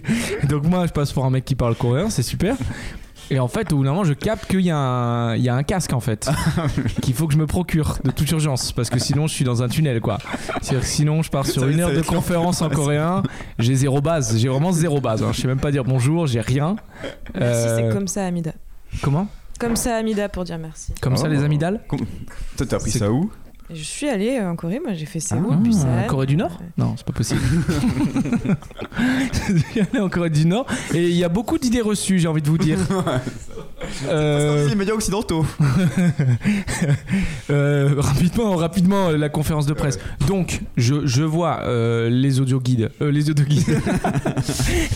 [0.49, 2.57] Donc moi, je passe pour un mec qui parle coréen, c'est super.
[3.31, 5.49] Et en fait, au bout d'un moment, je capte qu'il y, a un- il y
[5.49, 6.29] a un casque en fait,
[7.03, 9.63] qu'il faut que je me procure de toute urgence, parce que sinon je suis dans
[9.63, 10.19] un tunnel quoi.
[10.63, 13.23] C'est-à-dire que sinon je pars sur Ça une heure de conférence en coréen,
[13.59, 15.23] j'ai zéro base, j'ai vraiment zéro base.
[15.23, 15.31] hein.
[15.33, 16.77] Je sais même pas dire bonjour, j'ai rien.
[17.35, 18.53] Merci, Euh, c'est comme ça, Amida.
[19.03, 19.27] Comment?
[19.59, 20.93] Comme ça, Amida, pour dire merci.
[21.01, 21.81] Comme ça les amygdales?
[22.57, 23.31] Toi, t'as appris ça où?
[23.69, 25.89] Je suis allée euh, en Corée, moi j'ai fait Séoul, Ah, Busan.
[26.09, 26.61] Corée du Nord?
[26.79, 27.41] Non, c'est pas possible.
[29.49, 32.29] Je suis allé en Corée du Nord et il y a beaucoup d'idées reçues, j'ai
[32.29, 32.79] envie de vous dire.
[34.09, 35.45] Euh, les médias occidentaux.
[37.51, 39.99] Euh, rapidement, rapidement, euh, la conférence de presse.
[40.27, 42.91] Donc, je, je vois euh, les audio guides.
[43.01, 43.65] euh, les audio guides.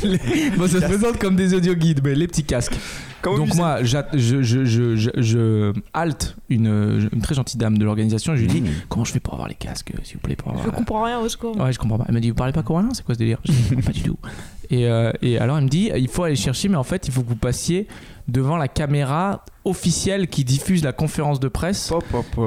[0.03, 2.75] Les- bon, ça se présente comme des audio guides, mais les petits casques.
[3.23, 7.85] Donc moi, j'at- je, je, je, je, je halte une, une très gentille dame de
[7.85, 8.35] l'organisation.
[8.35, 10.65] Je lui dis comment je fais pour avoir les casques, s'il vous plaît, pour avoir.
[10.65, 11.57] Je comprends rien au secours.
[11.59, 12.05] Ouais, je comprends pas.
[12.09, 13.39] Elle m'a dit, vous parlez pas coréen C'est quoi ce délire?
[13.45, 14.19] Je dis, pas du tout.
[14.71, 17.13] Et, euh, et alors, elle me dit, il faut aller chercher, mais en fait, il
[17.13, 17.89] faut que vous passiez
[18.29, 21.93] devant la caméra officielle qui diffuse la conférence de presse,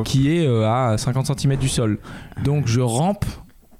[0.05, 1.99] qui est euh, à 50 cm du sol.
[2.43, 3.25] Donc, je rampe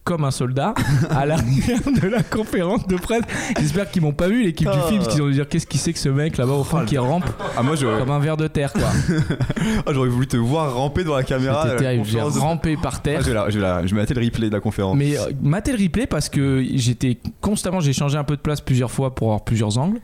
[0.04, 0.74] comme un soldat
[1.10, 3.24] à l'arrière de la conférence de presse.
[3.60, 5.80] J'espère qu'ils m'ont pas vu l'équipe du film, parce qu'ils ont dû dire qu'est-ce qu'il
[5.80, 7.26] c'est que ce mec là-bas au fond qui rampe
[7.58, 8.84] Ah, moi, comme un ver de terre quoi.
[9.86, 11.68] Ah, j'aurais voulu te voir ramper dans la caméra.
[12.04, 13.20] J'ai rampé par terre.
[13.22, 14.98] Ah, je vais la- je vais la- je vais mater le replay de la conférence.
[14.98, 18.92] Mais euh, le replay parce que j'étais constamment, j'ai changé un peu de place plusieurs
[18.92, 20.00] fois pour avoir plusieurs angles.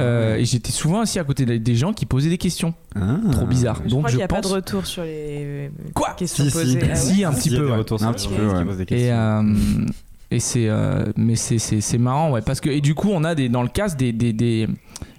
[0.00, 2.74] Euh, et j'étais souvent assis à côté des gens qui posaient des questions.
[3.32, 3.80] Trop bizarre.
[3.84, 4.40] Je Donc crois je qu'il n'y a pense.
[4.42, 6.56] pas de retour sur les Quoi questions Si, si.
[6.56, 6.80] posées.
[6.90, 7.66] Ah Si, ouais un petit peu.
[7.70, 7.78] ouais.
[8.02, 8.64] Un petit peu, ouais.
[8.90, 9.42] Et, euh,
[10.30, 13.22] et c'est, euh, mais c'est, c'est, c'est marrant, ouais, parce que et du coup on
[13.24, 14.66] a des dans le casque des, des, des-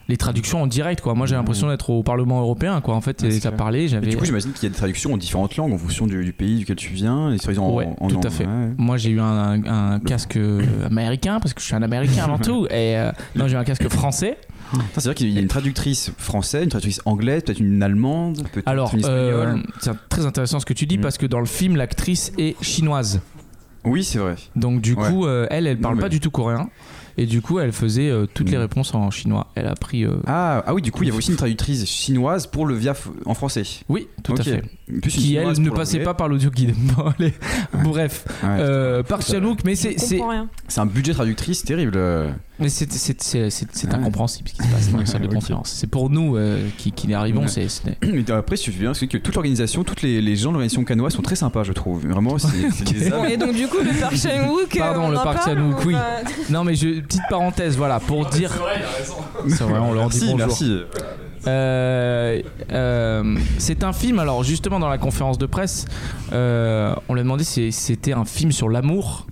[0.10, 1.14] les traductions en direct, quoi.
[1.14, 2.94] Moi j'ai l'impression d'être au Parlement européen, quoi.
[2.94, 3.56] En fait, Ouais, clair.
[3.56, 4.08] parlé, Et j'avais.
[4.08, 6.34] du coup, j'imagine qu'il y a des traductions en différentes langues en fonction du, du
[6.34, 7.32] pays duquel tu viens.
[7.32, 8.44] Et sur- en, Ouais, en- tout à fait.
[8.45, 8.74] ouais.
[8.78, 9.24] Moi, j'ai eu un,
[9.64, 12.66] un- un casque euh, américain parce que je suis un américain avant tout.
[12.66, 14.38] Et euh, non, j'ai eu un casque français.
[14.72, 18.68] Putain, C'est-à-dire qu'il y a une traductrice française, une traductrice anglaise, peut-être une allemande, peut-être
[18.68, 19.57] Alors, une espagnole.
[19.57, 22.61] euh, c'est très intéressant ce que tu dis parce que dans le film, l'actrice est
[22.64, 23.22] chinoise.
[23.85, 24.35] Oui, c'est vrai.
[24.56, 25.10] Donc du Ouais.
[25.10, 26.69] coup, euh, elle, elle Non, parle mais- pas du tout coréen.
[27.15, 28.61] Et du coup, elle faisait euh, toutes les Mm.
[28.61, 29.52] réponses en chinois.
[29.53, 30.03] Elle a pris.
[30.03, 32.73] euh, Ah, ah oui, du coup, il y avait aussi une traductrice chinoise pour le
[32.73, 33.61] VIAF en français.
[33.88, 34.64] Oui, tout à fait.
[34.99, 36.06] Plus qui elle ne passait l'anglais.
[36.06, 36.73] pas par l'audio guide.
[36.98, 37.34] Bon, allez.
[37.84, 38.49] Bref, Ouais.
[38.49, 40.19] euh, Park Chan-wook, mais c'est c'est.
[40.68, 41.99] C'est un budget traductrice terrible.
[42.64, 43.94] Mais c'est Ouais.
[43.95, 45.72] incompréhensible ce qui se passe dans les salles de conférence.
[45.76, 47.45] C'est pour nous euh, qui qui y arrivons.
[47.45, 47.68] Ouais.
[48.02, 50.53] Mais après, si tu veux bien, c'est que toute l'organisation, tous les, les gens de
[50.53, 52.07] l'organisation canois sont très sympas, je trouve.
[52.07, 52.49] Vraiment, c'est
[52.94, 55.88] des Bon, et donc du coup, le Park Chan-wook, euh, Pardon, on le Chan-wook, ou
[55.90, 55.95] oui.
[56.49, 58.52] Non, mais je, petite parenthèse, voilà, pour dire.
[59.48, 60.38] C'est vrai, on leur dit bonjour.
[60.38, 60.80] merci.
[61.48, 62.41] Euh,
[62.72, 65.85] euh, c'est un film, alors justement dans la conférence de presse,
[66.31, 69.27] euh, on lui a demandé si c'était un film sur l'amour.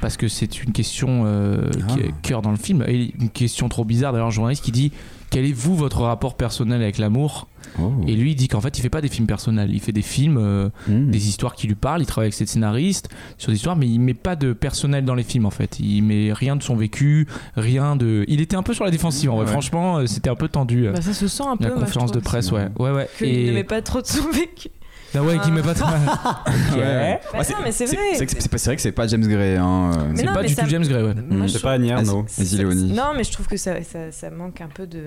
[0.00, 2.84] Parce que c'est une question euh, qui est cœur dans le film.
[2.86, 4.92] Et une question trop bizarre d'ailleurs, un journaliste qui dit
[5.30, 7.48] Quel est vous votre rapport personnel avec l'amour?
[7.80, 7.92] Oh.
[8.06, 10.02] Et lui il dit qu'en fait il fait pas des films personnels, il fait des
[10.02, 11.10] films, euh, Mmh.
[11.10, 13.08] des histoires qui lui parlent, il travaille avec ses scénaristes
[13.38, 15.80] sur des histoires, mais il met pas de personnel dans les films en fait.
[15.80, 18.24] Il met rien de son vécu, rien de.
[18.28, 19.44] Il était un peu sur la défensive en vrai.
[19.46, 19.50] Ouais.
[19.50, 20.88] Franchement, euh, c'était un peu tendu.
[20.92, 21.64] Bah, ça se sent un peu.
[21.64, 22.68] la moi, conférence de presse, ouais.
[22.78, 23.08] Ouais, ouais.
[23.18, 23.64] Qu'il ne met Et.
[23.64, 24.68] pas trop de son vécu.
[25.14, 25.80] Ah ouais, qui met pas de.
[25.80, 26.76] Ok.
[26.76, 27.20] Ouais.
[27.32, 27.96] Bah non, mais c'est vrai.
[28.16, 29.56] C'est c'est pas- c'est vrai que c'est pas James Gray.
[29.56, 29.92] Hein.
[29.96, 30.04] euh.
[30.10, 31.14] Mais C'est non, pas mais du ça- tout James Gray, ouais.
[31.14, 32.26] Moi, je C'est trouve- pas Annie Arnaud.
[32.36, 32.92] Vas-y, Léonie.
[32.92, 35.00] Non, mais je trouve que ça, ça, ça manque un peu de.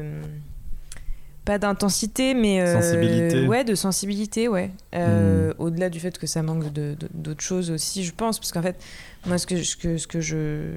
[1.46, 2.62] Pas d'intensité, mais.
[2.62, 3.48] euh, Sensibilité.
[3.48, 4.72] Ouais, de sensibilité, ouais.
[4.96, 5.54] Euh, Hmm.
[5.60, 8.40] Au-delà du fait que ça manque de- de- d'autres choses aussi, je pense.
[8.40, 8.76] Parce qu'en fait,
[9.26, 10.74] moi, ce que, ce que, ce que je.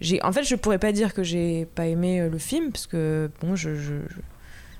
[0.00, 2.86] J'ai, en fait, je pourrais pas dire que j'ai pas aimé euh, le film, parce
[2.86, 4.20] que, bon, je, je- je-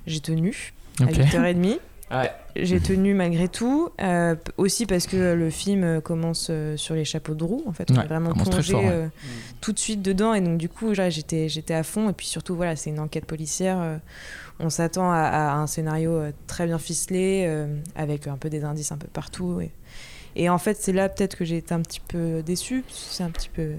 [0.06, 1.08] j'ai tenu Ok.
[1.08, 1.78] à 8h30.
[2.10, 2.30] Ouais.
[2.56, 7.04] J'ai tenu malgré tout, euh, aussi parce que le film euh, commence euh, sur les
[7.04, 7.62] chapeaux de roue.
[7.66, 8.90] En fait, on Ouais, est vraiment plongé fort, ouais.
[8.90, 9.06] euh,
[9.60, 12.10] tout de suite dedans, et donc du coup, j'étais j'étais à fond.
[12.10, 13.78] Et puis surtout, voilà, c'est une enquête policière.
[13.80, 13.96] euh,
[14.58, 17.48] on s'attend à, à un scénario très bien ficelé,
[17.94, 19.60] avec un peu des indices un peu partout.
[19.60, 19.70] Et,
[20.36, 22.84] et en fait, c'est là peut-être que j'ai été un petit peu déçue.
[22.90, 23.70] C'est un petit peu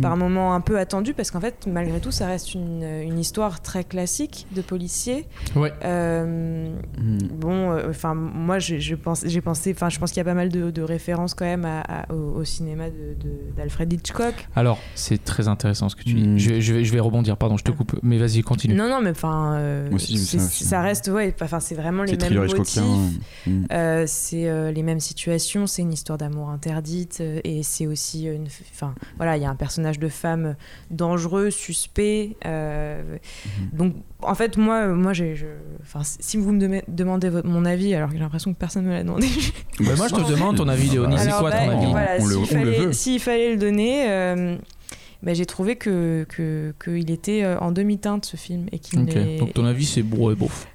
[0.00, 3.60] par moments un peu attendu parce qu'en fait, malgré tout, ça reste une, une histoire
[3.62, 5.26] très classique de policier.
[5.56, 5.72] Ouais.
[5.84, 6.68] Euh,
[7.34, 10.24] Bon, euh, enfin, moi, j'ai je pense, j'ai pensé, enfin, je pense qu'il y a
[10.24, 13.92] pas mal de, de références quand même à- à- au, au cinéma de- de- d'Alfred
[13.92, 14.34] Hitchcock.
[14.56, 16.26] Alors, c'est très intéressant ce que tu dis.
[16.28, 16.38] Mm.
[16.38, 17.98] Je, vais- je vais, je vais rebondir, pardon, je te coupe.
[18.02, 18.74] Mais vas-y, continue.
[18.74, 22.80] Non, non, mais enfin, euh, ça reste, ouais, enfin, c'est vraiment les mêmes motifs.
[23.46, 23.50] Mm.
[23.72, 28.24] Euh, c'est euh, les mêmes situations, c'est une histoire d'amour interdite euh, et c'est aussi
[28.24, 30.56] une, enfin voilà, il y a un personnage de femme
[30.90, 32.36] dangereux, suspect.
[32.46, 33.78] euh, Mhm.
[33.78, 35.46] Donc en fait moi, moi j'ai, je-
[35.82, 38.88] enfin si vous me demandez votre- mon avis, alors que j'ai l'impression que personne ne
[38.90, 39.26] me l'a demandé.
[39.80, 41.16] Bah, moi, je te demande ton avis, Léonie.
[41.18, 44.08] C'est quoi bah, ton avis voilà, On le- s'il on le fallait, fallait le donner.
[44.10, 44.56] euh,
[45.22, 49.04] bah, j'ai trouvé que que- qu'il était euh, en demi-teinte ce film et qu'il
[49.38, 50.66] Donc ton avis, c'est bof.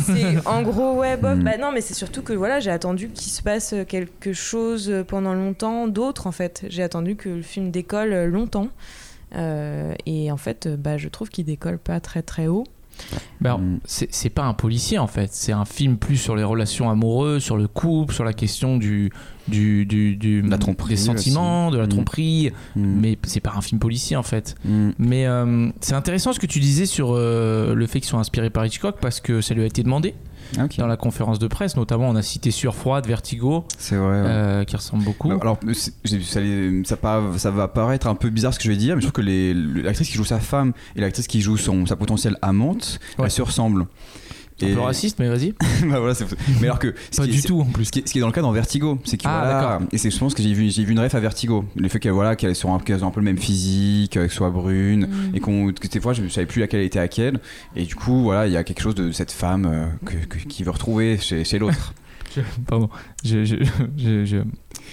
[0.00, 1.38] C'est en gros ouais bof.
[1.38, 1.42] Mm.
[1.42, 5.34] bah non mais c'est surtout que voilà j'ai attendu qu'il se passe quelque chose pendant
[5.34, 6.64] longtemps d'autre en fait.
[6.68, 8.68] J'ai attendu que le film décolle longtemps.
[9.34, 12.64] Euh, et en fait euh, bah je trouve qu'il décolle pas très très haut
[13.40, 13.80] Ben, Mm.
[13.86, 17.56] c'est pas un policier en fait, c'est un film plus sur les relations amoureuses, sur
[17.56, 19.10] le couple, sur la question du,
[19.48, 21.88] du, du, du- La tromperie des sentiments, de la Mm.
[21.88, 23.00] tromperie, Mm.
[23.00, 24.54] mais c'est pas un film policier en fait.
[24.98, 28.50] Mais euh, c'est intéressant ce que tu disais sur euh, le fait qu'ils soient inspirés
[28.50, 30.14] par Hitchcock parce que ça lui a été demandé
[30.58, 30.76] Ah, ok.
[30.78, 34.20] dans la conférence de presse, notamment on a cité Sueur froide, Vertigo, C'est vrai.
[34.20, 34.26] ouais.
[34.26, 35.30] euh, qui ressemble beaucoup.
[35.32, 35.58] Alors,
[37.36, 39.82] ça, va paraître un peu bizarre ce que je vais dire, mais je trouve que
[39.82, 43.24] l'actrice qui joue sa femme et l'actrice qui joue son, sa potentielle amante, Ouais.
[43.26, 43.86] elles se ressemblent.
[44.70, 45.52] Un peu raciste, mais vas-y.
[45.88, 46.26] bah voilà, c'est-
[46.60, 47.86] mais alors que ce Pas qui du est- tout en plus.
[47.86, 49.40] Ce qui, est, ce qui est dans le cas dans Vertigo, c'est que Ah,
[49.78, 51.88] voilà, et c'est je pense que j'ai vu j'ai vu une ref à Vertigo, le
[51.88, 55.34] fait qu'elles voilà qu'elles sont un- un peu le même physique, qu'elles soient brunes Mm.
[55.36, 57.40] et qu'on que des fois je ne savais plus laquelle était laquelle
[57.76, 60.46] et du coup voilà il y a quelque chose de cette femme euh, que, que-
[60.48, 61.94] qui veut retrouver chez, chez l'autre.
[62.66, 62.88] Pardon,
[63.24, 63.56] je, je,
[63.96, 64.36] je, je,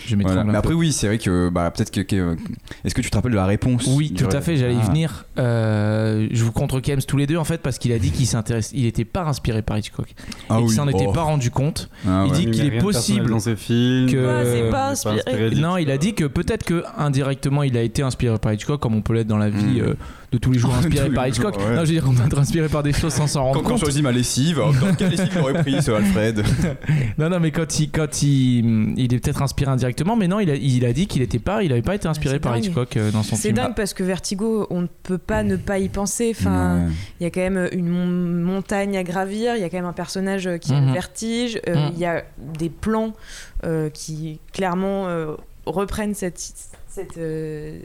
[0.07, 0.43] je m'étrangle Voilà.
[0.45, 0.57] Mais peu.
[0.57, 2.37] après oui c'est vrai que bah peut-être que, que-
[2.83, 4.87] est-ce que tu te rappelles de la réponse Oui, tout à fait, j'allais y Ah.
[4.87, 5.25] venir.
[5.37, 8.27] Euh, je vous contre Kems tous les deux en fait parce qu'il a dit qu'il
[8.27, 10.13] s'intéresse, il était pas inspiré par Hitchcock
[10.49, 11.11] Ah et qu'il s'en était Oh.
[11.11, 11.89] pas rendu compte.
[12.07, 12.37] Ah il ouais.
[12.37, 14.11] dit Il qu'il est possible dans ses films.
[14.11, 15.15] que- c'est il pas est inspiré.
[15.49, 15.53] d'Hitchcock.
[15.61, 18.95] Non, il a dit que peut-être que indirectement il a été inspiré par Hitchcock comme
[18.95, 19.83] on peut l'être dans la vie Mm.
[19.83, 19.93] euh,
[20.31, 21.57] de tous les jours inspiré par jours, Hitchcock.
[21.57, 21.75] ouais.
[21.75, 23.61] Non, je veux dire qu'on peut être inspiré par des choses sans s'en rendre Quand,
[23.63, 23.79] quand compte.
[23.79, 26.43] je choisis ma lessive, hop, dans quelle lessive il aurait pris ce Alfred?
[27.17, 30.49] Non, non, mais quand il, quand il, il est peut-être inspiré indirectement, mais non, il
[30.49, 32.65] a, il a dit qu'il était pas, il avait pas été inspiré c'est par dingue.
[32.65, 33.55] Hitchcock euh, dans son c'est film.
[33.55, 36.87] dingue parce que Vertigo on ne peut pas ne pas y penser enfin
[37.19, 38.05] il y a quand même une mon-
[38.45, 40.87] montagne à gravir, il y a quand même un personnage euh, qui a Mhm.
[40.87, 41.91] le vertige, euh, Mhm.
[41.93, 42.23] il y a
[42.57, 43.13] des plans
[43.65, 45.33] euh, qui clairement euh,
[45.65, 46.39] reprennent cette,
[46.87, 47.79] cette, euh,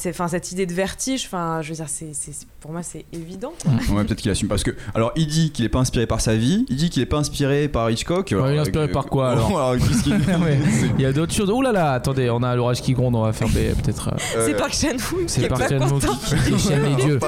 [0.00, 1.24] c'est- enfin, cette idée de vertige.
[1.26, 3.52] Enfin, je veux dire, c'est, c'est- pour moi, c'est évident.
[3.90, 6.34] Ouais, peut-être qu'il assume parce que alors il dit qu'il est pas inspiré par sa
[6.36, 8.28] vie, il dit qu'il est pas inspiré par Hitchcock.
[8.32, 10.12] Ouais, il est Alors, inspiré euh, par quoi, alors qu'est-ce qu'il-
[10.42, 10.58] Ouais,
[10.98, 11.50] Il y a d'autres choses.
[11.50, 14.08] Ouh là là, attendez, on a l'orage qui gronde, on va faire des- peut-être.
[14.08, 16.16] euh, Euh, c'est Park Chan-wook qui c'est est Park Chan-wook content.
[16.44, 17.18] qui, déchaîne les dieux.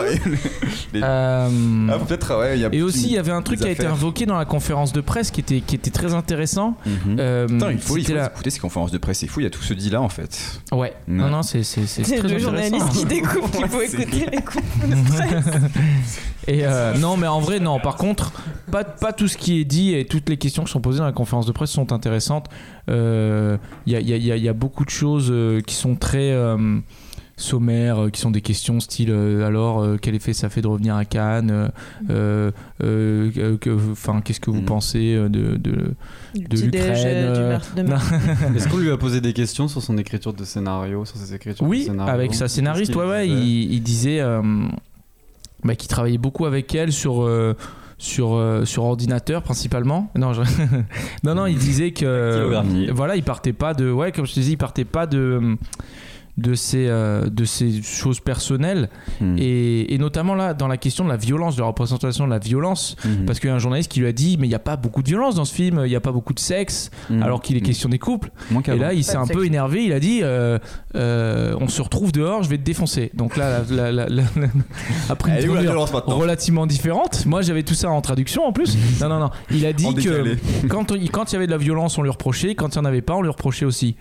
[0.92, 3.60] Les- Euh, Ah, peut-être ouais, il y a et aussi, il y avait un truc
[3.60, 6.76] qui a été invoqué dans la conférence de presse qui était, qui était très intéressant.
[6.86, 7.16] Mhm.
[7.18, 9.40] Euh, Putain, il faut, il c'était faut la- écouter ces conférences de presse, c'est fou,
[9.40, 10.60] il y a tout ce dit là en fait.
[10.72, 12.28] Ouais, non, non, c'est c'est- c'est très.
[12.62, 15.60] Journaliste qui découvre qu'il faut écouter les coups de presse.
[16.48, 17.78] Et euh, non, mais en vrai, non.
[17.80, 18.32] Par contre,
[18.70, 21.04] pas, pas tout ce qui est dit et toutes les questions qui sont posées dans
[21.04, 22.46] la conférence de presse sont intéressantes.
[22.88, 23.56] Euh,
[23.86, 25.60] Il y, a, il y a- il y a- y a beaucoup de choses euh,
[25.60, 26.78] qui sont très euh,
[27.40, 30.66] sommaires, euh, qui sont des questions style euh, alors euh, quel effet ça fait de
[30.68, 31.70] revenir à Cannes
[32.08, 34.64] que- Enfin, qu'est-ce que vous Mm.
[34.66, 35.94] pensez de, de,
[36.34, 37.58] Du de l'Ukraine.
[38.56, 41.64] Est-ce qu'on lui a posé des questions sur son écriture de scénario, sur ses écritures
[41.64, 44.42] de Oui, scénario avec sa scénariste, ouais, ouais, il, il disait euh,
[45.64, 47.22] bah, qu'il travaillait beaucoup avec elle sur.
[47.22, 47.56] euh,
[48.02, 50.40] sur, euh, sur ordinateur principalement non je-
[51.22, 52.48] non non il disait que
[52.94, 55.58] voilà il partait pas de ouais comme je te dis il partait pas de
[56.40, 58.88] de ces euh, de ces choses personnelles
[59.20, 59.36] Hmm.
[59.38, 62.38] et, et notamment là dans la question de la violence de la représentation de la
[62.38, 63.26] violence Mhm.
[63.26, 64.76] parce qu'il y a un journaliste qui lui a dit mais il n'y a pas
[64.76, 67.22] beaucoup de violence dans ce film il n'y a pas beaucoup de sexe Mhm.
[67.22, 69.36] alors qu'il est question des couples Moins et là, il s'est un sexe.
[69.38, 69.84] peu énervé.
[69.84, 70.58] Il a dit euh,
[70.94, 73.10] euh, On se retrouve dehors, je vais te défoncer.
[73.14, 74.22] Donc là, la- la- la- la-
[75.08, 77.26] après une violence maintenant relativement différente.
[77.26, 78.76] Moi, j'avais tout ça en traduction en plus.
[79.00, 79.30] Non, non, non.
[79.50, 80.36] Il a En dit que
[80.68, 82.54] quand il quand il y avait de la violence, on lui reprochait.
[82.54, 83.96] Quand il n'y en avait pas, on lui reprochait aussi.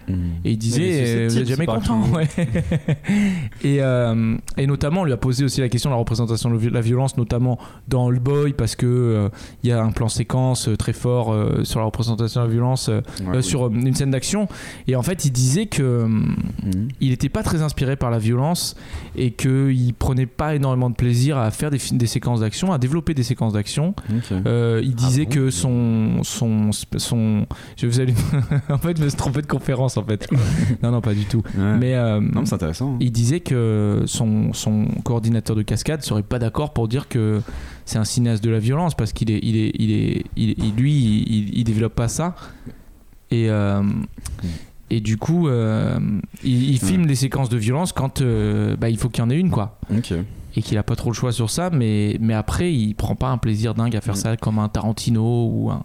[0.46, 2.02] Et il disait Vous êtes susceptible, jamais content.
[2.14, 2.28] Ouais.
[3.64, 6.70] et, euh, et notamment, on lui a posé aussi la question de la représentation de
[6.70, 7.58] la violence, notamment
[7.88, 9.30] dans le boy, parce que euh,
[9.64, 12.52] il y a un plan séquence euh, très fort euh, sur la représentation de la
[12.52, 12.90] violence.
[12.90, 13.44] euh, Ouais, euh, oui.
[13.44, 14.48] sur euh, une scène d'action
[14.88, 16.90] et en fait il disait que euh, Mhm.
[17.00, 18.76] il n'était pas très inspiré par la violence
[19.16, 23.24] et qu'il prenait pas énormément de plaisir à faire des, séquences d'action à développer des
[23.24, 23.94] séquences d'action.
[24.32, 27.46] Euh, il disait bon que son son son
[27.78, 28.14] je vous allez
[28.70, 30.28] en fait je me suis trompé de conférence en fait
[30.84, 31.78] non non pas du tout Ouais.
[31.80, 32.94] mais euh, Non, c'est intéressant.
[32.94, 32.98] hein.
[33.00, 37.42] il disait que son, son coordinateur de cascade serait pas d'accord pour dire que
[37.86, 40.94] c'est un cinéaste de la violence parce qu'il est, il est, il est, il- lui,
[41.28, 42.36] il, il développe pas ça.
[43.32, 43.84] Et, euh,
[44.90, 46.00] et du coup, euh,
[46.44, 49.30] il, il filme des séquences de violence quand euh, bah, il faut qu'il y en
[49.30, 49.78] ait une, quoi.
[49.96, 50.14] Ok.
[50.56, 53.30] Et qu'il a pas trop le choix sur ça, mais, mais après, il prend pas
[53.30, 55.84] un plaisir dingue à faire ça comme un Tarantino ou un,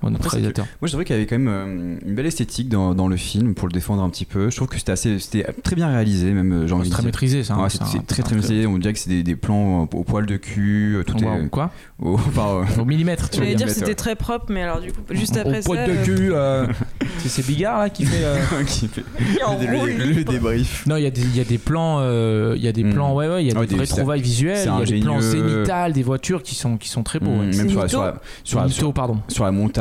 [0.00, 0.60] que-.
[0.60, 3.16] Moi, je dirais qu'il y avait quand même euh, une belle esthétique dans, dans le
[3.16, 4.50] film pour le défendre un petit peu.
[4.50, 6.52] Je trouve que c'était assez, c'était très bien réalisé, même.
[6.52, 7.06] euh, J'ai envie C'est très dire.
[7.08, 8.66] maîtrisé, ça, hein, Ouais, c'est très très maîtrisé.
[8.66, 10.96] On dirait que c'est des, des plans euh, au poil de cul.
[10.96, 11.70] euh, Tout Wow, est quoi
[12.00, 13.94] au, enfin, euh, Au millimètre, tu veux J'allais dire c'était ouais.
[13.94, 15.66] très propre, mais alors du coup, juste après Au ça.
[15.66, 16.66] poil de euh, cul, euh,
[17.18, 18.24] c'est Bigard là qui fait.
[18.24, 19.02] euh, qui fait
[19.38, 20.86] le, débrief.
[20.86, 22.84] Non, il y, a des- il y a des plans, euh, il y a des
[22.84, 22.92] Mm.
[22.94, 24.78] plans, ouais, ouais, il y a Ah des des- vraies c'est- trouvailles visuelles, c'est il
[24.78, 27.30] y a des plans zénithales, des voitures qui sont, qui sont très beaux.
[27.30, 27.38] Mm.
[27.38, 28.14] Même sur la, Zénithaux sur, la,
[28.44, 28.60] sur,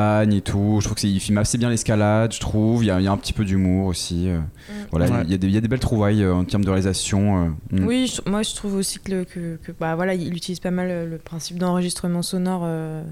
[0.08, 0.78] montagne et tout.
[0.82, 2.84] Je trouve qu'il filme assez bien l'escalade, je trouve.
[2.84, 4.28] Il y, a, il y a un petit peu d'humour aussi.
[4.30, 4.40] euh.
[4.92, 5.22] Voilà, Ouais.
[5.26, 7.46] il, y a des, il y a des belles trouvailles euh, en termes de réalisation.
[7.72, 7.80] euh.
[7.80, 7.86] Mm.
[7.88, 10.72] Oui, je- moi je trouve aussi que, le- que, que- bah, voilà, il utilise pas
[10.72, 13.04] mal le principe d'enregistrement sonore euh,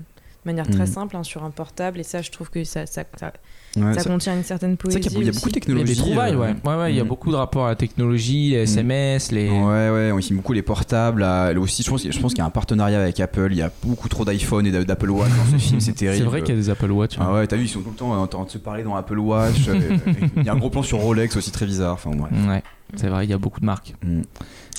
[0.46, 0.94] de manière très Mhm.
[0.94, 3.34] simple hein, sur un portable et ça je trouve que ça, ça, ça,
[3.78, 5.00] Ouais, ça ça- contient une certaine C'est poésie.
[5.00, 5.60] vrai qu'il y a- il y a beaucoup de aussi.
[5.68, 5.96] Il y a technologie.
[5.96, 6.56] des trouvailles, euh, ouais.
[6.64, 7.08] Ouais, ouais, il y a mm.
[7.08, 9.50] beaucoup de rapports à la technologie, les SMS, les.
[9.50, 11.22] Ouais, ouais, on filme beaucoup les portables.
[11.22, 13.48] là, là aussi, je pense, je pense qu'il y a un partenariat avec Apple.
[13.52, 16.18] Il y a beaucoup trop d'iPhone et d'a- d'Apple Watch dans ce film, c'est terrible.
[16.24, 17.16] C'est vrai qu'il y a des Apple Watch.
[17.20, 18.96] Ah ouais, t'as vu, ils sont tout le temps en train de se parler dans
[18.96, 19.68] Apple Watch.
[20.38, 21.94] Il y a un gros plan sur Rolex aussi très bizarre.
[21.96, 22.48] Enfin, ouais.
[22.48, 22.64] Ouais,
[22.96, 23.94] c'est vrai, il y a beaucoup de marques.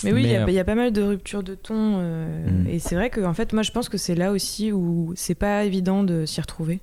[0.02, 0.06] Mm.
[0.06, 1.98] Mais oui, il y a- y, a pas mal de ruptures de ton.
[2.00, 2.66] euh, Mm.
[2.68, 5.34] Et c'est vrai que, en fait, moi, je pense que c'est là aussi où c'est
[5.34, 6.80] pas évident de s'y retrouver.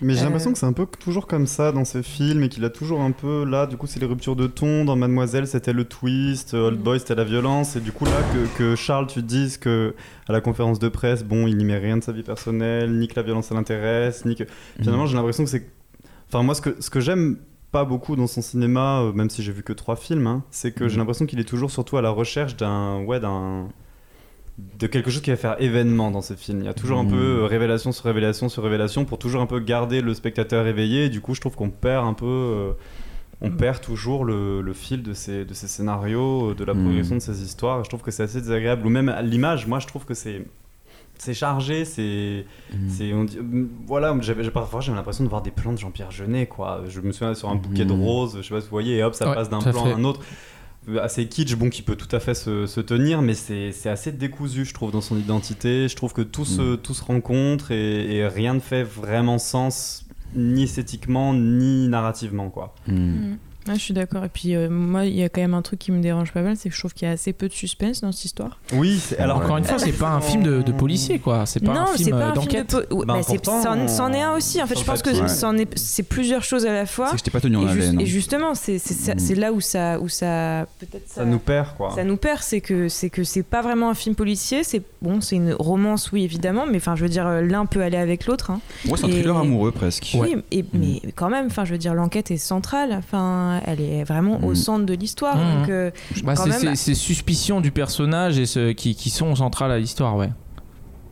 [0.00, 2.48] Mais j'ai Euh, l'impression que c'est un peu toujours comme ça dans ces films et
[2.48, 4.84] qu'il a toujours un peu là, du coup, c'est les ruptures de ton.
[4.84, 7.76] Dans Mademoiselle, c'était le twist, euh, Old Boy, c'était la violence.
[7.76, 9.94] Et du coup, là, que, que Charles, tu te dises que
[10.28, 13.08] à la conférence de presse, bon, il n'y met rien de sa vie personnelle, ni
[13.08, 14.44] que la violence ça l'intéresse, ni que.
[14.80, 15.66] Finalement, j'ai l'impression que c'est.
[16.28, 17.36] Enfin, moi, ce que, ce que j'aime
[17.78, 20.72] pas beaucoup dans son cinéma, euh, même si j'ai vu que trois films, hein, c'est
[20.72, 23.02] que j'ai l'impression qu'il est toujours surtout à la recherche d'un.
[23.04, 23.68] Ouais, d'un
[24.78, 26.60] de quelque chose qui va faire événement dans ce film.
[26.60, 27.10] Il y a toujours un Mhm.
[27.10, 31.04] peu euh, révélation sur révélation sur révélation pour toujours un peu garder le spectateur éveillé.
[31.04, 32.72] Et du coup, je trouve qu'on perd un peu, euh,
[33.42, 36.82] on perd toujours le, le fil de ces, de ces scénarios, de la Mhm.
[36.84, 37.80] progression de ces histoires.
[37.80, 38.86] Et je trouve que c'est assez désagréable.
[38.86, 40.38] Ou même à l'image, moi, je trouve que c'est
[41.18, 42.88] c'est chargé, c'est, Mhm.
[42.88, 43.38] c'est, on dit-
[43.86, 46.82] voilà, j'avais, j'ai- parfois j'avais l'impression de voir des plans de Jean-Pierre Jeunet, quoi.
[46.88, 48.02] Je me souviens sur un bouquet de Mhm.
[48.02, 49.92] roses, je sais pas si vous voyez, et hop, ça Ouais, passe d'un plan fait.
[49.92, 50.20] à un autre
[51.02, 54.12] assez kitsch, bon, qui peut tout à fait se, se tenir, mais c'est c'est assez
[54.12, 55.88] décousu, je trouve, dans son identité.
[55.88, 60.06] Je trouve que tout, se, tout se rencontre et, et rien ne fait vraiment sens,
[60.36, 62.74] ni esthétiquement, ni narrativement, quoi.
[63.66, 63.70] Mm.
[63.70, 64.24] Ouais, je suis d'accord.
[64.24, 66.42] Et puis, euh, moi, il y a quand même un truc qui me dérange pas
[66.42, 68.58] mal, c'est que je trouve qu'il y a assez peu de suspense dans cette histoire.
[68.72, 71.46] Oui, alors Encore une fois, c'est pas un film de, de policier, quoi.
[71.46, 72.74] C'est pas non, un film pas euh, un film d'enquête.
[72.74, 74.62] de po- Bah, bah, c'en est un aussi.
[74.62, 75.66] En fait, je pense que Ouais.
[75.76, 77.06] c'est plusieurs choses à la fois.
[77.08, 78.04] C'est que je t'ai pas tenu en Et, juste- et hein.
[78.04, 79.18] justement, c'est ça- Mm.
[79.18, 81.92] c'est là où ça, où ça peut-être ça nous perd, quoi.
[81.94, 84.62] ça nous perd, c'est que c'est que c'est pas vraiment un film policier.
[84.64, 87.82] C'est bon, c'est une romance, oui évidemment, mais enfin, je veux dire, euh, l'un peut
[87.82, 88.50] aller avec l'autre.
[88.50, 88.60] hein.
[88.86, 90.16] Ouais, c'est un thriller amoureux presque.
[90.18, 92.92] Oui, et, mais quand même, enfin, je veux dire, l'enquête est centrale.
[92.92, 94.56] Enfin, elle est vraiment au Mm.
[94.56, 95.36] centre de l'histoire.
[95.36, 95.66] Mm.
[95.70, 95.90] Euh,
[96.24, 100.16] Bah, quand c'est même- suspicions du personnage et ce, qui, qui sont centrales à l'histoire,
[100.16, 100.30] ouais.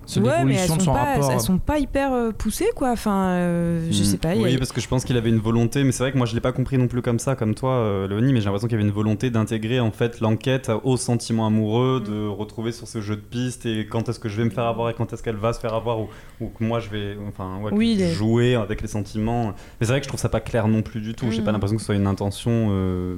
[0.06, 1.32] C'est ouais, mais elles l'évolution sont, de son pas, rapport.
[1.32, 2.90] elles sont pas hyper euh, poussées, quoi.
[2.90, 4.04] Enfin, euh, je Mm.
[4.04, 4.30] sais pas.
[4.30, 6.26] a- Oui, parce que je pense qu'il avait une volonté, mais c'est vrai que moi
[6.26, 8.68] je l'ai pas compris non plus comme ça, comme toi, euh, Léonie, mais j'ai l'impression
[8.68, 12.10] qu'il y avait une volonté d'intégrer en fait l'enquête au sentiment amoureux, Mm.
[12.10, 14.64] de retrouver sur ce jeu de piste et quand est-ce que je vais me faire
[14.66, 16.08] avoir et quand est-ce qu'elle va se faire avoir ou,
[16.40, 19.46] ou que moi je vais enfin, ouais, Oui, que- les- jouer avec les sentiments.
[19.80, 21.30] Mais c'est vrai que je trouve ça pas clair non plus du tout.
[21.30, 22.68] J'ai pas l'impression que ce soit une intention.
[22.70, 23.16] euh,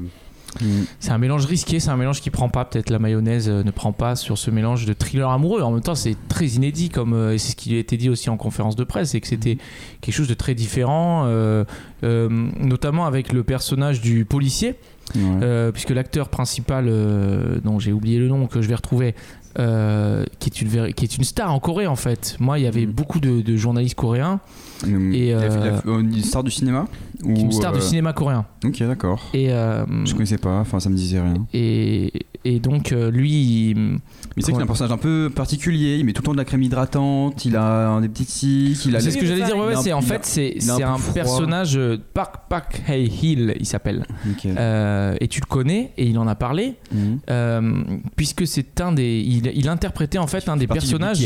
[0.61, 0.66] Mm.
[1.01, 2.65] C'est un mélange risqué, c'est un mélange qui prend pas.
[2.65, 5.62] Peut-être la mayonnaise euh, ne prend pas sur ce mélange de thriller amoureux.
[5.62, 8.09] En même temps, c'est très inédit, comme euh, et c'est ce qui a été dit
[8.11, 9.59] aussi en conférence de presse, c'est que c'était
[10.01, 11.65] quelque chose de très différent, euh,
[12.05, 12.28] euh,
[12.61, 14.74] notamment avec le personnage du policier,
[15.15, 15.20] Ouais.
[15.43, 19.15] euh, puisque l'acteur principal, euh, dont j'ai oublié le nom, que je vais retrouver.
[19.59, 22.37] Euh, qui, est une, véri- qui est une star en Corée en fait.
[22.41, 22.91] Moi, il y avait Mm.
[22.93, 24.41] beaucoup de, de journalistes coréens,
[24.87, 25.15] Mm.
[25.15, 26.87] Et, euh, euh, une star du cinéma
[27.24, 28.45] ou une star euh, du cinéma coréen.
[28.62, 29.23] Ok, d'accord.
[29.33, 30.61] Et, euh, Je connaissais pas.
[30.61, 31.47] Enfin, ça me disait rien.
[31.55, 32.12] et,
[32.55, 33.77] et donc, euh, lui, il-
[34.36, 35.97] Mais c'est un personnage un peu particulier.
[35.98, 37.44] Il met tout le temps de la crème hydratante.
[37.44, 38.85] Il a un des petits tics.
[38.86, 41.97] Il a C'est ce que j'allais dire, ouais, c'est en fait c'est un personnage euh,
[42.14, 44.06] Park Park Hae Hill, il s'appelle.
[44.44, 47.18] Euh, et tu le connais et il en a parlé Mhm.
[47.31, 47.82] euh,
[48.16, 51.24] puisque c'est un des il, il interprétait en fait un des personnages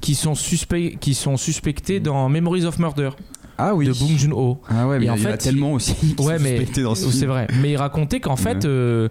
[0.00, 3.10] qui sont suspects qui sont suspectés dans Memories of Murder
[3.56, 3.86] Ah oui.
[3.86, 4.60] de Bong Joon-ho.
[4.68, 5.94] Ah ouais, mais Et il y en en a fait, tellement aussi.
[5.94, 7.46] qui Ouais, sont mais dans ce c'est vrai.
[7.62, 9.08] Mais il racontait qu'en fait euh,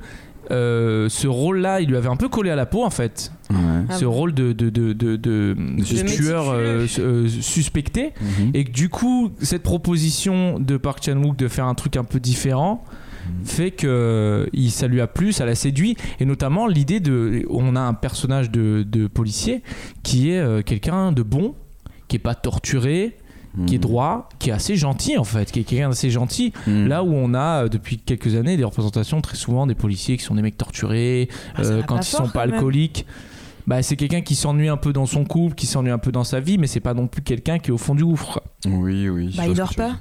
[0.52, 3.32] euh, ce rôle-là, il lui avait un peu collé à la peau en fait.
[3.49, 3.56] Ouais.
[3.90, 6.15] Ah ce rôle de, de, de, de, de- de suspect.
[6.15, 8.14] tueur euh, euh, suspecté.
[8.19, 8.52] Mhm.
[8.53, 12.19] Et que du coup, cette proposition de Park Chan-wook de faire un truc un peu
[12.19, 12.84] différent,
[13.44, 17.76] fait que il, ça lui a plu, ça l'a séduit, et notamment l'idée de, on
[17.76, 19.64] a un personnage de, de policier
[20.03, 21.53] qui est euh, quelqu'un de bon,
[22.07, 23.18] qui est pas torturé,
[23.65, 26.53] qui est droit, qui est assez gentil en fait, qui est quelqu'un d'assez gentil.
[26.67, 30.23] Là où on a euh, depuis quelques années des représentations très souvent des policiers qui
[30.23, 33.05] sont des mecs torturés Ah, euh, quand ils fort, sont pas alcooliques.
[33.65, 36.23] Bah, c'est quelqu'un qui s'ennuie un peu dans son couple, qui s'ennuie un peu dans
[36.23, 38.41] sa vie, mais c'est pas non plus quelqu'un qui est au fond du gouffre.
[38.65, 39.34] Oui, oui.
[39.35, 39.97] Bah, il dort pas.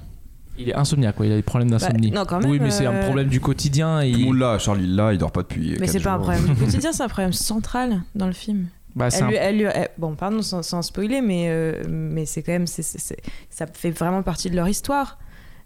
[0.59, 1.27] Il est insomniaque, quoi.
[1.27, 2.11] il a des problèmes d'insomnie.
[2.11, 4.01] non, quand même, oui, mais c'est un euh, problème du quotidien.
[4.01, 4.13] Tout Et...
[4.13, 5.77] le monde là, Charlie là, il dort pas depuis.
[5.81, 8.69] Mais c'est pas un problème du quotidien, c'est un problème central dans le film.
[8.97, 12.43] Bah, elle lui- elle lui- elle- bon, pardon sans, sans spoiler, mais, euh, mais c'est
[12.43, 12.67] quand même.
[12.67, 12.83] c'est-
[13.51, 15.19] ça fait vraiment partie de leur histoire.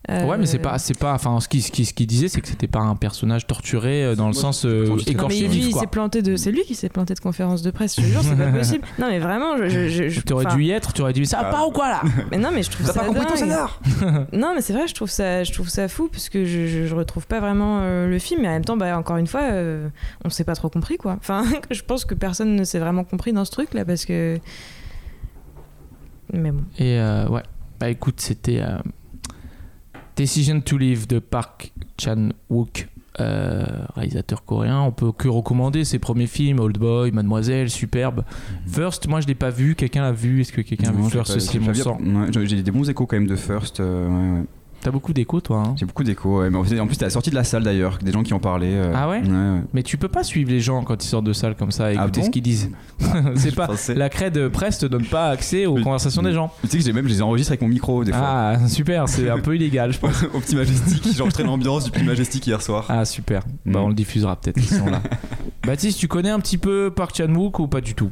[0.09, 1.12] Euh, Ouais, mais c'est pas, c'est pas.
[1.12, 4.02] Enfin, ce qu'il ce qui, ce qu'il disait, c'est que c'était pas un personnage torturé
[4.02, 6.36] euh, dans le sens euh, Non, mais écorché lui, vif, il s'est planté de.
[6.36, 7.97] C'est lui qui s'est planté de conférence de presse.
[7.97, 8.85] Je te jure, c'est pas possible.
[8.98, 9.68] Non, mais vraiment, je.
[9.89, 12.02] je, je- T'aurais dû y être, tu aurais dit ça va pas ou quoi là?
[12.31, 14.94] Mais non, mais je trouve T'as ça pas compris ton Non, mais c'est vrai, je
[14.94, 18.09] trouve ça, je trouve ça fou parce que je, je, je retrouve pas vraiment euh,
[18.09, 18.40] le film.
[18.40, 19.86] Mais en même temps, bah, encore une fois, euh,
[20.24, 21.16] on s'est pas trop compris, quoi.
[21.20, 24.39] Enfin, je pense que personne ne s'est vraiment compris dans ce truc là parce que.
[26.32, 26.62] Mais bon.
[26.78, 27.43] Et euh, ouais,
[27.78, 28.78] bah écoute, c'était euh,
[30.20, 32.88] Decision to Live de Park Chan-wook,
[33.20, 33.64] euh,
[33.94, 34.82] réalisateur coréen.
[34.82, 38.24] On peut que recommander ses premiers films, Old Boy, Mademoiselle, superbe.
[38.66, 39.74] First, moi je l'ai pas vu.
[39.74, 40.42] Quelqu'un l'a vu?
[40.42, 43.06] Est-ce que quelqu'un a vu First j'ai mon sang ouais, J'ai j'ai des bons échos
[43.06, 43.80] quand même de First.
[43.80, 44.47] euh, ouais, ouais.
[44.82, 45.62] T'as beaucoup d'échos, toi.
[45.66, 46.40] hein J'ai beaucoup d'échos.
[46.40, 48.32] ouais, mais en plus, t'es à la sortie de la salle d'ailleurs, des gens qui
[48.32, 48.74] en parlaient.
[48.77, 49.61] euh, Ah ouais, ouais.
[49.74, 51.97] Mais tu peux pas suivre les gens quand ils sortent de salle comme ça et
[51.98, 52.70] Ah écouter bon ce qu'ils disent.
[53.36, 53.94] c'est pas pensais.
[53.94, 56.51] la crête presse te donne pas accès aux conversations des gens.
[56.62, 58.20] Tu sais que j'ai même, je les enregistre avec mon micro des fois.
[58.24, 60.23] Ah super, c'est un peu illégal, je pense.
[60.35, 62.86] Au petit Majestic, j'ai enregistré l'ambiance du petit Majestic hier soir.
[62.89, 63.43] Ah super.
[63.66, 63.85] Bah Mm.
[63.85, 65.02] on le diffusera peut-être ils sont là.
[65.66, 68.09] Baptiste, tu connais un petit peu Park Chan-wook ou pas du tout?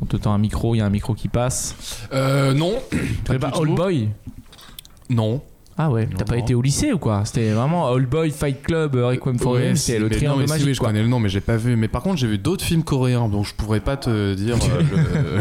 [0.00, 2.06] On te tend un micro, il y a un micro qui passe.
[2.12, 2.72] Euh, non.
[3.24, 3.74] Pas du Old tout.
[3.74, 4.08] Boy?
[5.14, 5.40] Non.
[5.78, 6.42] Ah ouais, t'as pas non.
[6.42, 7.24] été au lycée ou quoi?
[7.24, 10.40] C'était vraiment Old Boy, Fight Club, euh, Requiem for Dream, c'était le mais non, triangle
[10.40, 10.88] mais si, magique oui, je quoi.
[10.88, 11.76] connais le nom, mais j'ai pas vu.
[11.76, 15.40] Mais par contre, j'ai vu d'autres films coréens, donc je pourrais pas te dire euh,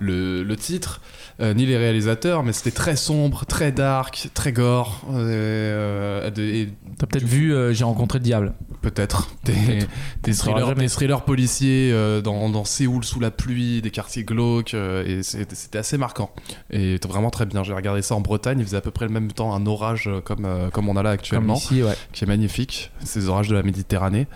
[0.00, 1.00] le, le- le titre,
[1.40, 5.02] euh, ni les réalisateurs, mais c'était très sombre, très dark, très gore.
[5.12, 8.54] euh, et T'as peut-être vu euh, J'ai rencontré le diable.
[8.82, 9.28] Peut-être.
[9.44, 9.88] Des, Peut-être.
[10.22, 10.82] des, thrillers, jamais.
[10.82, 15.22] des thrillers policiers euh, dans, dans Séoul sous la pluie, des quartiers glauques, euh, et
[15.22, 16.30] c'était assez marquant.
[16.70, 17.62] Et vraiment très bien.
[17.64, 20.08] J'ai regardé ça en Bretagne, il faisait à peu près le même temps un orage
[20.08, 21.94] euh, comme, euh, comme on a là actuellement, ici, ouais.
[22.12, 22.90] qui est magnifique.
[23.04, 24.26] Ces orages de la Méditerranée.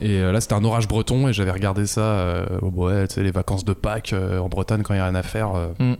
[0.00, 3.22] Et euh, là, c'était un orage breton, et j'avais regardé ça, euh, ouais, tu sais,
[3.22, 5.54] les vacances de Pâques euh, en Bretagne quand il n'y a rien à faire.
[5.54, 5.94] euh, Mm.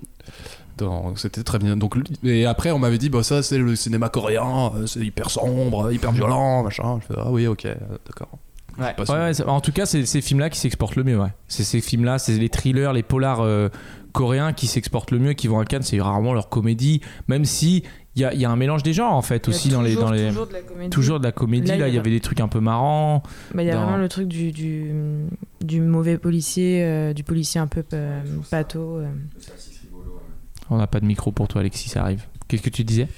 [1.16, 1.77] C'était très bien.
[1.77, 5.31] Donc, et après, on m'avait dit, bah, ça, c'est le cinéma coréen, euh, c'est hyper
[5.31, 6.98] sombre, hyper violent, machin.
[7.01, 7.74] Je fais, ah oui, ok, euh,
[8.07, 8.28] d'accord.
[8.78, 11.19] Ouais, ouais, ouais, en tout cas, c'est ces films-là qui s'exportent le mieux.
[11.19, 11.31] Ouais.
[11.48, 13.70] C'est ces films-là, c'est les thrillers, les polars euh,
[14.12, 15.81] coréens qui s'exportent le mieux, qui vont à Cannes.
[15.82, 17.82] C'est rarement leur comédie, même si
[18.16, 19.94] il y a, il y a un mélange des genres en fait aussi dans les
[19.94, 20.90] toujours- dans les toujours de la comédie.
[20.90, 21.69] toujours de la comédie.
[21.69, 23.23] Là, Là, il y avait des trucs un peu marrants.
[23.55, 24.90] Bah, il y a Dans- vraiment le truc du, du,
[25.62, 28.20] du mauvais policier, euh, du policier un peu euh,
[28.51, 29.01] pâteau.
[30.70, 32.22] On n'a pas de micro pour toi, Alexis, ça arrive.
[32.48, 33.09] Qu'est-ce que tu disais?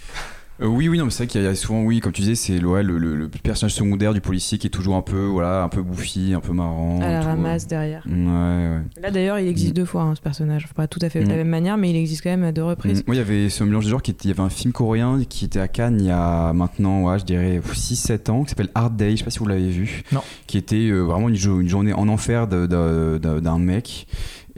[0.60, 2.34] Euh, oui, oui, non, mais c'est vrai qu'il y a souvent, oui, comme tu disais,
[2.34, 5.62] c'est ouais, le, le- le personnage secondaire du policier qui est toujours un peu, voilà,
[5.62, 6.98] un peu bouffi, un peu marrant.
[7.00, 7.68] à la tout, ramasse ouais.
[7.68, 8.02] derrière.
[8.08, 8.80] Ouais, ouais.
[9.00, 10.66] Là d'ailleurs, il existe deux fois hein, ce personnage.
[10.74, 11.38] Pas tout à fait de la Mm.
[11.38, 13.02] même manière, mais il existe quand même à deux reprises.
[13.02, 13.04] Mm.
[13.06, 15.20] Moi, il y avait ce mélange de qui était, il y avait un film coréen
[15.28, 18.70] qui était à Cannes il y a maintenant, ouais, je dirais 6-7 ans, qui s'appelle
[18.74, 20.02] Hard Day, je sais pas si vous l'avez vu.
[20.10, 20.22] Non.
[20.48, 24.08] Qui était euh, vraiment une, jo- une journée en enfer d'un mec.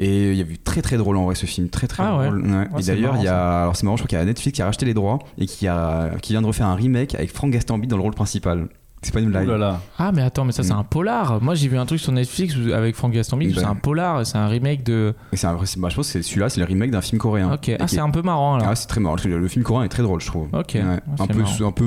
[0.02, 2.16] Et il y a eu très très drôle en vrai ce film, très très Ah
[2.18, 2.26] ouais.
[2.28, 2.40] drôle.
[2.50, 4.56] Ouais, et d'ailleurs, il y a, alors c'est marrant, je crois qu'il y a Netflix
[4.56, 7.30] qui a racheté les droits et qui, a, qui vient de refaire un remake avec
[7.32, 8.68] Frank Gastambide dans le rôle principal.
[9.02, 9.48] C'est pas une blague.
[9.48, 9.80] Là là.
[9.98, 11.40] Ah mais attends, mais ça c'est un polar.
[11.42, 13.50] Moi j'ai vu un truc sur Netflix avec Franck Gastambide.
[13.50, 13.60] où Ben.
[13.60, 15.14] C'est un polar, c'est un remake de.
[15.32, 17.52] C'est un bah, je pense que c'est celui-là, c'est le remake d'un film coréen.
[17.52, 17.70] Ok.
[17.80, 18.68] Ah c'est est- un peu marrant alors.
[18.68, 19.16] Ah, c'est très marrant.
[19.24, 20.48] Le, le film coréen est très drôle, je trouve.
[20.52, 20.72] Ok.
[20.74, 20.82] Ouais.
[20.82, 21.86] Ah, un, peu, un peu,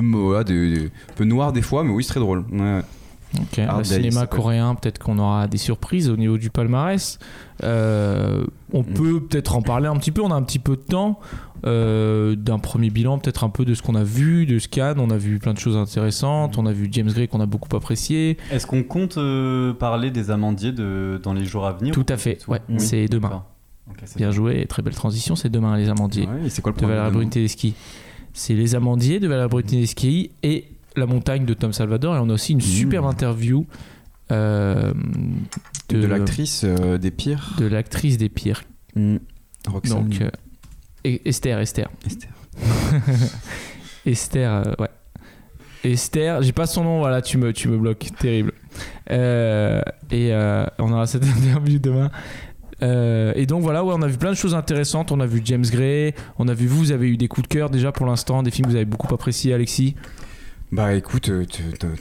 [1.19, 2.45] un noir des fois, mais oui, c'est très drôle.
[2.51, 2.81] Ouais.
[3.39, 7.17] Ok, Hard le Day, cinéma coréen, peut-être qu'on aura des surprises au niveau du palmarès.
[7.63, 8.93] Euh, on Mm.
[8.93, 11.19] peut peut-être en parler un petit peu, on a un petit peu de temps.
[11.65, 14.95] euh, d'un premier bilan, peut-être un peu de ce qu'on a vu, de Scan.
[14.97, 16.57] On a vu plein de choses intéressantes.
[16.57, 18.35] On a vu James Gray qu'on a beaucoup apprécié.
[18.51, 22.17] Est-ce qu'on compte euh, parler des amandiers de, dans les jours à venir Tout à
[22.17, 22.75] fait, ouais, Oui.
[22.81, 23.45] c'est demain.
[24.17, 26.25] Bien joué, très belle transition, c'est demain les amandiers.
[26.25, 27.75] Ouais, c'est quoi le de Valérie Bruni-Tedeschi
[28.33, 30.65] C'est les amandiers de Valérie Bruni-Tedeschi et
[30.95, 32.15] la montagne de Tom Salvador.
[32.15, 33.65] Et on a aussi une superbe interview
[34.31, 34.93] euh,
[35.89, 37.53] De l'actrice euh, des pires.
[37.57, 38.63] de l'actrice des pires.
[38.95, 39.17] Mm.
[39.67, 40.09] Roxane.
[40.09, 40.29] Donc, euh,
[41.03, 41.89] et- Esther, Esther.
[42.05, 42.29] Esther.
[44.05, 44.89] Esther, ouais.
[45.83, 48.53] Esther, j'ai pas son nom, voilà, tu me, tu me bloques, terrible.
[49.09, 50.31] Et
[50.79, 52.09] on aura cette interview demain.
[52.81, 55.11] Euh, et donc voilà, ouais, on a vu plein de choses intéressantes.
[55.11, 57.53] On a vu James Gray, on a vu vous, vous avez eu des coups de
[57.53, 59.95] cœur déjà pour l'instant, des films que vous avez beaucoup appréciés, Alexis.
[60.73, 61.45] Bah écoute, euh,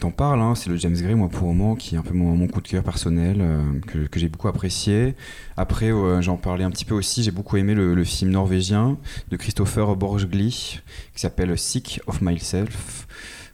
[0.00, 2.14] t'en parles, hein, c'est le James Gray, moi pour le moment, qui est un peu
[2.14, 5.14] mon, coup de cœur personnel, euh, que, j'ai beaucoup apprécié.
[5.58, 5.90] Après,
[6.22, 8.96] j'en parlais un petit peu aussi, j'ai beaucoup aimé le, le film norvégien
[9.30, 10.80] de Christopher Borgli,
[11.14, 13.06] qui s'appelle Sick of Myself.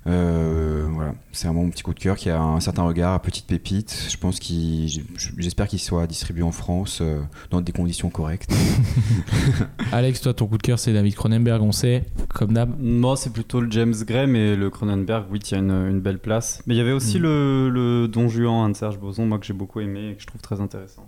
[0.08, 3.20] Euh, voilà, c'est vraiment mon petit coup de cœur qui a un certain regard à
[3.20, 4.06] petite pépite.
[4.10, 4.88] Je pense qu'il,
[5.36, 7.20] j'espère qu'il soit distribué en France euh,
[7.50, 8.50] dans des conditions correctes.
[9.92, 12.04] Alex, toi, ton coup de cœur, c'est David Cronenberg, on sait,
[12.34, 12.70] comme d'hab.
[12.80, 16.62] Moi, c'est plutôt le James Gray, mais le Cronenberg, oui, tient une, une belle place.
[16.66, 17.22] Mais il y avait aussi Mm.
[17.22, 20.22] le, le Don Juan hein, de Serge Boson, moi que j'ai beaucoup aimé et que
[20.22, 21.04] je trouve très intéressant.